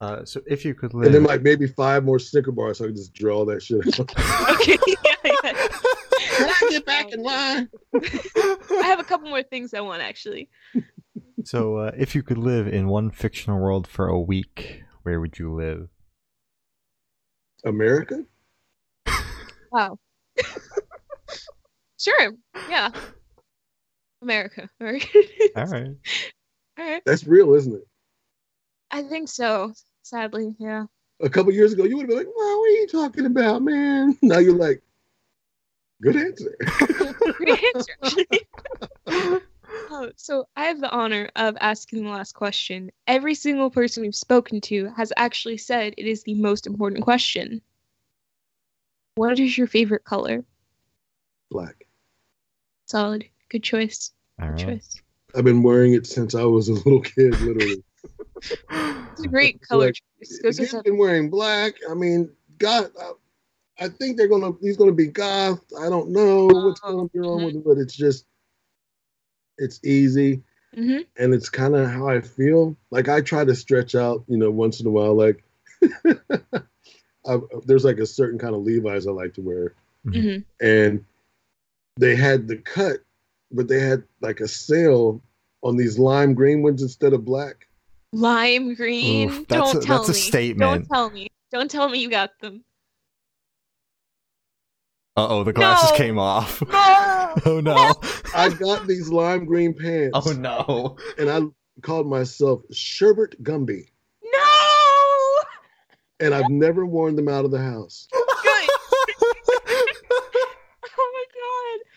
Uh, 0.00 0.24
so 0.24 0.40
if 0.46 0.64
you 0.64 0.74
could 0.74 0.94
live, 0.94 1.06
and 1.06 1.14
then 1.14 1.22
like 1.24 1.42
maybe 1.42 1.66
five 1.66 2.02
more 2.04 2.18
Snicker 2.18 2.50
bars 2.50 2.78
so 2.78 2.84
I 2.84 2.88
can 2.88 2.96
just 2.96 3.14
draw 3.14 3.44
that 3.44 3.62
shit. 3.62 3.86
out. 4.00 4.12
Okay. 4.60 4.76
Yeah, 4.86 5.14
yeah. 5.24 5.68
Can 6.34 6.48
I 6.48 6.66
get 6.70 6.86
back 6.86 7.12
in 7.12 7.22
line? 7.22 7.68
I 7.94 8.82
have 8.84 8.98
a 9.00 9.04
couple 9.04 9.28
more 9.28 9.42
things 9.42 9.74
I 9.74 9.80
want 9.80 10.02
actually. 10.02 10.48
so 11.44 11.76
uh, 11.76 11.92
if 11.96 12.14
you 12.14 12.22
could 12.22 12.38
live 12.38 12.66
in 12.66 12.88
one 12.88 13.10
fictional 13.10 13.60
world 13.60 13.86
for 13.86 14.08
a 14.08 14.18
week, 14.20 14.82
where 15.02 15.20
would 15.20 15.38
you 15.38 15.52
live? 15.54 15.88
America? 17.64 18.24
Wow. 19.72 19.98
sure. 21.98 22.32
Yeah. 22.68 22.90
America. 24.20 24.68
All 24.80 24.86
right. 24.86 25.08
All 25.56 25.64
right. 25.66 25.96
All 26.78 26.84
right. 26.84 27.02
That's 27.06 27.26
real, 27.26 27.54
isn't 27.54 27.74
it? 27.74 27.86
I 28.90 29.02
think 29.02 29.28
so. 29.28 29.72
Sadly, 30.02 30.54
yeah. 30.58 30.84
A 31.20 31.30
couple 31.30 31.52
years 31.52 31.72
ago, 31.72 31.84
you 31.84 31.96
would 31.96 32.02
have 32.02 32.08
been 32.08 32.18
like, 32.18 32.26
"Well, 32.36 32.58
what 32.58 32.68
are 32.68 32.74
you 32.74 32.88
talking 32.88 33.26
about, 33.26 33.62
man?" 33.62 34.18
Now 34.22 34.38
you're 34.38 34.54
like, 34.54 34.82
"Good 36.02 36.16
answer." 36.16 36.56
Great 37.38 37.64
answer. 37.74 39.46
Oh, 39.94 40.10
so 40.16 40.46
I 40.56 40.64
have 40.64 40.80
the 40.80 40.90
honor 40.90 41.28
of 41.36 41.56
asking 41.60 42.04
the 42.04 42.10
last 42.10 42.32
question. 42.32 42.90
Every 43.06 43.34
single 43.34 43.70
person 43.70 44.02
we've 44.02 44.14
spoken 44.14 44.60
to 44.62 44.86
has 44.96 45.12
actually 45.16 45.58
said 45.58 45.94
it 45.98 46.06
is 46.06 46.22
the 46.22 46.34
most 46.34 46.66
important 46.66 47.02
question. 47.04 47.60
What 49.14 49.38
is 49.38 49.58
your 49.58 49.66
favorite 49.66 50.04
color? 50.04 50.44
Black. 51.50 51.86
Solid. 52.86 53.26
Good 53.50 53.62
choice. 53.62 54.12
All 54.40 54.48
Good 54.48 54.56
right. 54.56 54.66
choice. 54.78 55.00
I've 55.34 55.44
been 55.44 55.62
wearing 55.62 55.94
it 55.94 56.06
since 56.06 56.34
I 56.34 56.44
was 56.44 56.68
a 56.68 56.74
little 56.74 57.00
kid, 57.00 57.40
literally. 57.40 57.82
It's 59.12 59.24
a 59.24 59.28
great 59.28 59.60
color 59.68 59.86
Like, 59.86 59.94
choice. 60.20 60.38
Goes 60.38 60.58
He's 60.58 60.72
with 60.72 60.84
been 60.84 60.96
wearing 60.98 61.28
black. 61.30 61.74
I 61.90 61.94
mean, 61.94 62.30
God, 62.58 62.90
I, 63.00 63.12
I 63.84 63.88
think 63.88 64.16
they're 64.16 64.28
gonna. 64.28 64.52
He's 64.60 64.76
gonna 64.76 64.92
be 64.92 65.06
goth. 65.08 65.62
I 65.78 65.88
don't 65.90 66.10
know 66.10 66.46
what's 66.46 66.80
Oh, 66.82 66.92
going 66.92 67.08
to 67.08 67.12
be 67.12 67.20
wrong 67.20 67.44
with 67.44 67.54
it, 67.56 67.64
but 67.64 67.78
it's 67.78 67.94
just, 67.94 68.26
it's 69.58 69.84
easy. 69.84 70.42
hmm 70.74 70.98
and 71.18 71.34
it's 71.34 71.50
kind 71.50 71.74
of 71.76 71.90
how 71.90 72.08
I 72.08 72.20
feel. 72.22 72.74
Like 72.90 73.08
I 73.08 73.20
try 73.20 73.44
to 73.44 73.54
stretch 73.54 73.94
out, 73.94 74.24
you 74.28 74.38
know, 74.38 74.50
once 74.50 74.80
in 74.80 74.86
a 74.86 74.90
while. 74.90 75.14
Like 75.14 75.44
I, 77.26 77.38
there's 77.66 77.84
like 77.84 77.98
a 77.98 78.06
certain 78.06 78.38
kind 78.38 78.54
of 78.54 78.62
Levi's 78.62 79.06
I 79.06 79.10
like 79.12 79.34
to 79.34 79.40
wear, 79.42 79.74
hmm 80.04 80.38
and 80.60 81.04
they 81.96 82.16
had 82.16 82.48
the 82.48 82.56
cut, 82.56 82.98
but 83.50 83.68
they 83.68 83.78
had 83.80 84.02
like 84.20 84.40
a 84.40 84.48
sale 84.48 85.22
on 85.62 85.76
these 85.76 85.98
lime 85.98 86.34
green 86.34 86.62
ones 86.62 86.82
instead 86.82 87.12
of 87.12 87.24
black. 87.24 87.68
Lime 88.12 88.74
green. 88.74 89.28
Oof, 89.28 89.46
that's 89.48 89.72
Don't 89.72 89.82
a- 89.82 89.86
tell 89.86 89.96
that's 89.98 90.08
a 90.08 90.14
me. 90.14 90.18
statement. 90.20 90.88
Don't 90.88 90.96
tell 90.96 91.10
me. 91.10 91.28
Don't 91.52 91.70
tell 91.70 91.88
me 91.88 91.98
you 92.00 92.10
got 92.10 92.30
them. 92.40 92.64
Uh 95.16 95.26
oh, 95.28 95.44
the 95.44 95.52
glasses 95.52 95.90
No. 95.92 95.96
came 95.98 96.18
off. 96.18 96.62
No. 96.66 97.34
oh 97.46 97.60
no. 97.60 98.00
I 98.34 98.48
got 98.48 98.86
these 98.86 99.10
lime 99.10 99.44
green 99.44 99.74
pants, 99.74 100.18
oh 100.26 100.32
no. 100.32 100.96
and 101.18 101.28
I 101.30 101.40
called 101.82 102.06
myself 102.06 102.62
Sherbert 102.72 103.40
Gumby, 103.42 103.84
No. 103.86 103.91
And 106.22 106.34
I've 106.34 106.50
never 106.50 106.86
worn 106.86 107.16
them 107.16 107.28
out 107.28 107.44
of 107.44 107.50
the 107.50 107.60
house. 107.60 108.08
Oh 110.94 111.10
my 111.14 111.24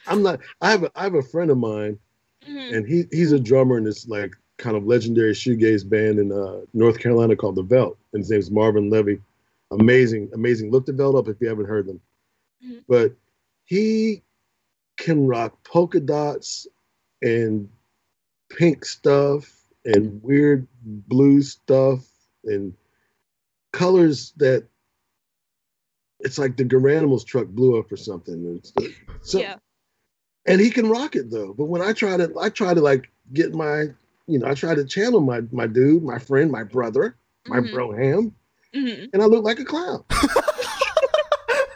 god! 0.08 0.14
I'm 0.14 0.24
not. 0.24 0.40
I 0.62 0.72
have 0.72 0.84
a, 0.84 0.92
I 0.96 1.04
have 1.04 1.16
a 1.16 1.22
friend 1.22 1.52
of 1.52 1.58
mine 1.58 2.00
god. 2.46 2.52
Mhm. 2.52 2.76
and 2.78 2.88
he 2.88 3.04
he's 3.12 3.32
a 3.32 3.40
drummer 3.40 3.78
in 3.78 3.84
this 3.84 4.08
like 4.08 4.34
kind 4.58 4.78
of 4.78 4.86
legendary 4.86 5.34
shoegaze 5.34 5.88
band 5.88 6.20
in 6.20 6.32
uh, 6.32 6.62
North 6.74 7.00
Carolina 7.00 7.36
called 7.36 7.56
the 7.56 7.64
Veldt, 7.64 7.98
and 8.14 8.22
his 8.22 8.30
name's 8.32 8.52
Marvin 8.52 8.90
Levy. 8.90 9.20
Amazing, 9.72 10.30
amazing. 10.34 10.72
Look 10.72 10.86
the 10.86 10.94
Veldt 10.94 11.16
up 11.16 11.28
if 11.28 11.42
you 11.42 11.48
haven't 11.48 11.66
heard 11.66 11.88
them. 11.88 12.00
Mhm. 12.66 12.84
But 12.88 13.14
he 13.66 14.22
can 14.98 15.28
rock 15.28 15.62
polka 15.64 16.00
dots 16.00 16.68
and 17.22 17.68
pink 18.50 18.86
stuff 18.86 19.52
and 19.84 20.22
weird 20.24 20.68
blue 20.84 21.42
stuff 21.42 22.06
and 22.46 22.74
colors 23.76 24.34
that 24.38 24.66
it's 26.22 26.38
like 26.38 26.58
the 26.58 26.64
Garanimals 26.66 27.26
truck 27.26 27.48
blew 27.48 27.78
up 27.78 27.92
or 27.92 27.98
something. 27.98 28.62
So, 29.22 29.40
yeah. 29.40 29.56
and 30.48 30.62
he 30.62 30.70
can 30.72 30.90
rock 30.90 31.16
it 31.16 31.30
though. 31.30 31.54
But 31.54 31.66
when 31.66 31.82
I 31.82 31.92
try 31.94 32.18
to, 32.18 32.32
I 32.40 32.50
try 32.50 32.74
to 32.74 32.82
like 32.82 33.12
get 33.34 33.54
my, 33.54 33.88
you 34.28 34.40
know, 34.40 34.48
I 34.48 34.54
try 34.54 34.74
to 34.76 34.86
channel 34.86 35.20
my 35.22 35.42
my 35.52 35.68
dude, 35.68 36.04
my 36.04 36.18
friend, 36.20 36.52
my 36.52 36.64
brother, 36.64 37.16
my 37.48 37.60
Mhm. 37.60 37.72
bro 37.72 37.92
ham, 37.92 38.34
Mhm. 38.74 39.10
and 39.14 39.22
I 39.22 39.26
look 39.26 39.44
like 39.44 39.60
a 39.60 39.66
clown. 39.66 40.04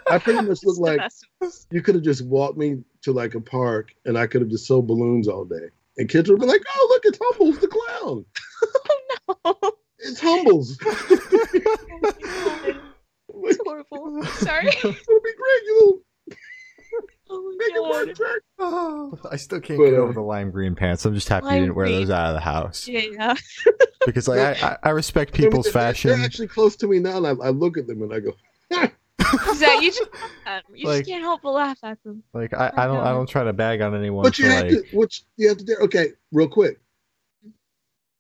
I 0.09 0.17
pretty 0.17 0.41
much 0.43 0.63
look 0.63 0.79
like 0.79 1.01
you 1.69 1.81
could 1.83 1.93
have 1.95 2.03
just 2.03 2.25
walked 2.25 2.57
me 2.57 2.83
to 3.03 3.11
like 3.11 3.35
a 3.35 3.41
park, 3.41 3.93
and 4.05 4.17
I 4.17 4.25
could 4.25 4.41
have 4.41 4.49
just 4.49 4.65
sold 4.65 4.87
balloons 4.87 5.27
all 5.27 5.45
day, 5.45 5.69
and 5.97 6.09
kids 6.09 6.29
would 6.29 6.39
be 6.39 6.47
like, 6.47 6.63
"Oh, 6.75 6.87
look, 6.89 7.03
it's 7.05 7.19
Humbles 7.21 7.59
the 7.59 7.67
clown. 7.67 8.25
Oh, 9.45 9.73
It's 10.01 10.19
Humbles. 10.21 10.77
It's 13.41 13.59
horrible. 13.65 14.23
Sorry. 14.25 14.67
It'll 14.77 14.91
be 14.91 15.33
great. 15.37 15.63
You 15.65 16.03
Oh 17.31 17.53
make 17.59 17.69
it 17.75 17.81
my 17.81 17.89
work, 17.91 18.17
god. 18.17 18.39
Oh, 18.57 19.19
I 19.31 19.35
still 19.35 19.59
can't 19.59 19.77
But, 19.77 19.85
get 19.91 19.93
uh, 19.93 19.97
over 19.97 20.13
the 20.13 20.21
lime 20.21 20.49
green 20.49 20.73
pants. 20.73 21.05
I'm 21.05 21.13
just 21.13 21.29
happy 21.29 21.45
you 21.53 21.59
didn't 21.61 21.75
wear 21.75 21.87
those 21.87 22.09
out 22.09 22.29
of 22.29 22.33
the 22.33 22.39
house 22.39 22.87
Yeah, 22.87 23.01
yeah. 23.11 23.35
because, 24.07 24.27
like, 24.27 24.39
I, 24.39 24.69
I, 24.69 24.77
I 24.81 24.89
respect 24.89 25.35
I 25.35 25.41
mean, 25.41 25.49
people's 25.51 25.65
they're- 25.65 25.73
fashion. 25.73 26.09
They're 26.11 26.25
actually 26.25 26.47
close 26.47 26.75
to 26.77 26.87
me 26.87 26.97
now, 26.97 27.17
and 27.17 27.27
I, 27.27 27.45
I 27.45 27.49
look 27.51 27.77
at 27.77 27.85
them 27.85 28.01
and 28.01 28.11
I 28.11 28.19
go, 28.21 28.31
Zach, 29.53 29.81
you 29.83 29.91
just, 29.91 30.01
laugh 30.11 30.31
at 30.47 30.63
'em. 30.69 30.75
you 30.75 30.87
Like- 30.87 30.99
just 31.01 31.09
can't 31.11 31.21
help 31.21 31.43
but 31.43 31.51
laugh 31.51 31.77
at 31.83 32.01
them. 32.03 32.23
Like, 32.33 32.53
I, 32.55 32.71
I 32.75 32.87
don't, 32.87 32.97
I 32.97 33.11
don't 33.11 33.29
try 33.29 33.43
to 33.43 33.53
bag 33.53 33.81
on 33.81 33.93
anyone. 33.95 34.23
"But 34.23 34.39
you 34.39 34.45
have 34.49 34.63
like, 34.63 34.71
to, 34.89 34.97
which 34.97 35.21
you 35.37 35.49
have 35.49 35.57
to 35.57 35.63
do." 35.65 35.75
Okay, 35.81 36.07
real 36.31 36.47
quick, 36.47 36.79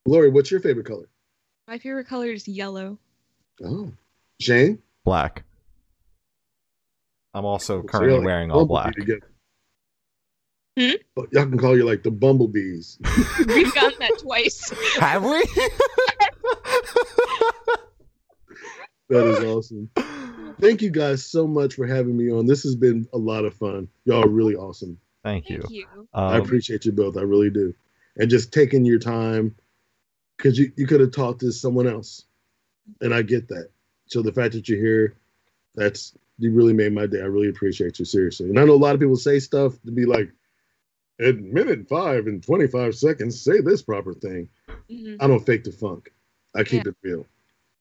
Lori, 0.05 0.29
what's 0.29 0.51
your 0.51 0.59
favorite 0.59 0.85
color? 0.85 1.09
My 1.69 1.77
favorite 1.77 2.07
color 2.07 2.25
is 2.31 2.47
yellow. 2.47 2.97
Oh, 3.63 3.91
Shane. 4.41 4.79
black. 5.05 5.43
I'm 7.35 7.45
also 7.45 7.81
So 7.83 7.87
currently 7.87 8.09
you're 8.13 8.17
like 8.21 8.25
wearing 8.25 8.51
all 8.51 8.65
black. 8.65 8.95
together. 8.95 9.29
Hmm? 10.75 10.89
Oh, 11.15 11.27
Y'all 11.31 11.45
can 11.45 11.59
call 11.59 11.77
you 11.77 11.85
like 11.85 12.01
the 12.01 12.09
bumblebees. 12.09 12.97
We've 13.47 13.71
gotten 13.75 13.99
that 13.99 14.17
twice. 14.19 14.73
Have 14.99 15.23
we? 15.23 15.43
That 19.11 19.25
is 19.25 19.39
awesome. 19.43 19.89
Thank 20.61 20.83
you 20.83 20.91
guys 20.91 21.25
so 21.25 21.47
much 21.47 21.73
for 21.73 21.87
having 21.87 22.15
me 22.15 22.31
on. 22.31 22.45
This 22.45 22.61
has 22.61 22.75
been 22.75 23.07
a 23.11 23.17
lot 23.17 23.43
of 23.43 23.55
fun. 23.55 23.87
Y'all 24.05 24.23
are 24.23 24.29
really 24.29 24.55
awesome. 24.55 24.99
Thank 25.23 25.49
you. 25.49 25.61
Thank 25.61 25.71
you. 25.73 25.87
I 26.13 26.35
Um, 26.35 26.41
appreciate 26.43 26.85
you 26.85 26.91
both. 26.91 27.17
I 27.17 27.21
really 27.21 27.49
do. 27.49 27.73
And 28.17 28.29
just 28.29 28.53
taking 28.53 28.85
your 28.85 28.99
time 28.99 29.55
because 30.39 30.57
you, 30.57 30.71
you 30.77 30.87
could 30.87 31.01
have 31.01 31.11
talked 31.11 31.41
to 31.41 31.51
someone 31.51 31.85
else. 31.85 32.23
And 33.01 33.13
I 33.13 33.21
get 33.21 33.49
that. 33.49 33.69
So 34.07 34.21
the 34.21 34.31
fact 34.31 34.53
that 34.53 34.69
you're 34.69 34.79
here, 34.79 35.15
that's 35.75 36.13
you 36.39 36.51
really 36.51 36.73
made 36.73 36.93
my 36.93 37.05
day. 37.05 37.19
I 37.19 37.25
really 37.25 37.49
appreciate 37.49 37.99
you, 37.99 38.05
seriously. 38.05 38.49
And 38.49 38.57
I 38.57 38.63
know 38.63 38.73
a 38.73 38.77
lot 38.77 38.95
of 38.95 39.01
people 39.01 39.17
say 39.17 39.39
stuff 39.39 39.73
to 39.85 39.91
be 39.91 40.05
like, 40.05 40.31
at 41.19 41.37
minute 41.37 41.87
five 41.89 42.27
and 42.27 42.41
25 42.41 42.95
seconds, 42.95 43.41
say 43.41 43.59
this 43.59 43.81
proper 43.81 44.13
thing. 44.13 44.47
Mhm. 44.89 45.17
I 45.19 45.27
don't 45.27 45.45
fake 45.45 45.65
the 45.65 45.71
funk. 45.73 46.13
I 46.55 46.63
keep 46.63 46.87
it 46.87 46.95
real. 47.03 47.25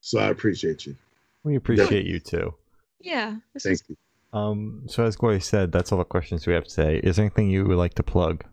So 0.01 0.19
I 0.19 0.29
appreciate 0.29 0.85
you. 0.85 0.97
we 1.45 1.55
appreciate 1.55 2.07
you 2.07 2.19
too. 2.19 2.55
Yeah. 3.01 3.37
Thank 3.59 3.75
is 3.75 3.85
you. 3.89 3.97
Um, 4.33 4.83
so 4.89 5.05
as 5.05 5.17
Glory 5.17 5.41
said, 5.41 5.71
that's 5.71 5.93
all 5.93 5.99
the 5.99 6.05
questions 6.05 6.47
we 6.47 6.53
have 6.53 6.67
today. 6.67 6.99
Is 6.99 7.17
there 7.17 7.25
anything 7.25 7.49
you 7.49 7.65
would 7.65 7.79
like 7.79 7.95
to 7.95 8.03
plug? 8.03 8.45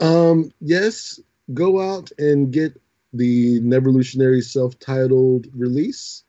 Um, 0.00 0.52
yes, 0.60 1.20
go 1.52 1.80
out 1.80 2.10
and 2.18 2.52
get 2.52 2.80
the 3.12 3.60
Neverlutionary 3.60 4.42
self-titled 4.42 5.46
release. 5.54 6.24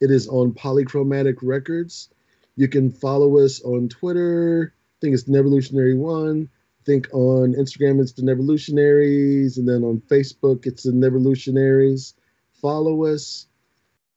It 0.00 0.10
is 0.10 0.28
on 0.28 0.52
Polychromatic 0.52 1.36
Records. 1.42 2.08
You 2.56 2.68
can 2.68 2.90
follow 2.90 3.38
us 3.38 3.62
on 3.62 3.88
Twitter. 3.88 4.74
I 4.74 4.96
think 5.00 5.14
it's 5.14 5.24
Neverlutionary 5.24 5.96
One. 5.96 6.48
I 6.80 6.84
think 6.84 7.08
on 7.12 7.54
Instagram 7.54 8.00
it's 8.00 8.12
the 8.12 8.22
Neverlutionaries, 8.22 9.56
and 9.56 9.68
then 9.68 9.84
on 9.84 10.02
Facebook 10.08 10.66
it's 10.66 10.82
the 10.82 10.90
Neverlutionaries. 10.90 12.14
Follow 12.60 13.04
us. 13.04 13.46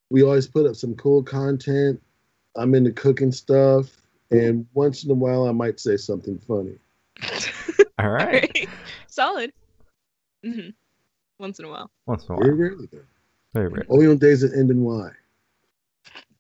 We 0.10 0.24
always 0.24 0.47
put 0.47 0.66
up 0.66 0.76
some 0.76 0.95
cool 0.95 1.24
content. 1.24 2.01
I'm 2.56 2.74
into 2.74 2.91
cooking 2.91 3.32
stuff, 3.32 3.95
and 4.32 4.66
once 4.74 5.03
in 5.03 5.12
a 5.12 5.16
while 5.16 5.47
I 5.47 5.51
might 5.51 5.80
say 5.80 5.97
something 5.97 6.39
funny. 6.39 6.78
Alright. 8.01 8.68
Solid. 9.08 9.51
Hmm 10.46 10.70
Once 11.39 11.60
in 11.60 11.66
a 11.66 11.70
while. 11.70 11.89
Once 12.06 12.26
in 12.28 12.32
a 12.34 12.36
while. 12.36 12.43
Very 12.46 12.56
rarely, 12.58 12.88
though. 12.91 13.00
Very 13.54 13.68
rare. 13.70 13.86
Only 13.89 14.08
on 14.08 14.18
days 14.18 14.41
that 14.41 14.54
end 14.54 14.70
in 14.72 14.82
Y. 14.84 15.10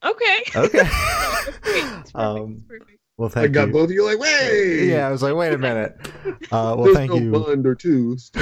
Okay. 0.03 0.37
Okay. 0.55 0.77
That's 0.83 1.59
great. 1.61 1.83
Perfect. 1.83 2.15
um, 2.15 2.63
That's 2.67 2.79
perfect. 2.81 2.99
well, 3.17 3.31
I 3.35 3.47
got 3.47 3.67
you. 3.67 3.73
both 3.73 3.85
of 3.85 3.91
you 3.91 4.05
like, 4.05 4.19
wait. 4.19 4.87
Yeah, 4.89 5.07
I 5.07 5.11
was 5.11 5.23
like, 5.23 5.33
wait 5.35 5.53
a 5.53 5.57
minute. 5.57 5.97
Uh, 6.51 6.75
well, 6.77 6.83
There's 6.85 6.97
thank 6.97 7.11
no 7.11 7.17
you. 7.17 7.31
bond 7.31 7.65
or 7.65 7.73
twos. 7.75 8.31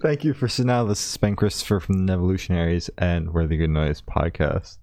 Thank 0.00 0.24
you 0.24 0.32
for 0.32 0.48
so 0.48 0.62
now. 0.62 0.84
This 0.84 1.04
has 1.04 1.16
been 1.18 1.36
Christopher 1.36 1.78
from 1.80 2.06
the 2.06 2.12
Neverlutionaries 2.12 2.88
and 2.96 3.32
Where 3.34 3.46
the 3.46 3.56
Good 3.58 3.70
Noise 3.70 4.00
podcast. 4.02 4.78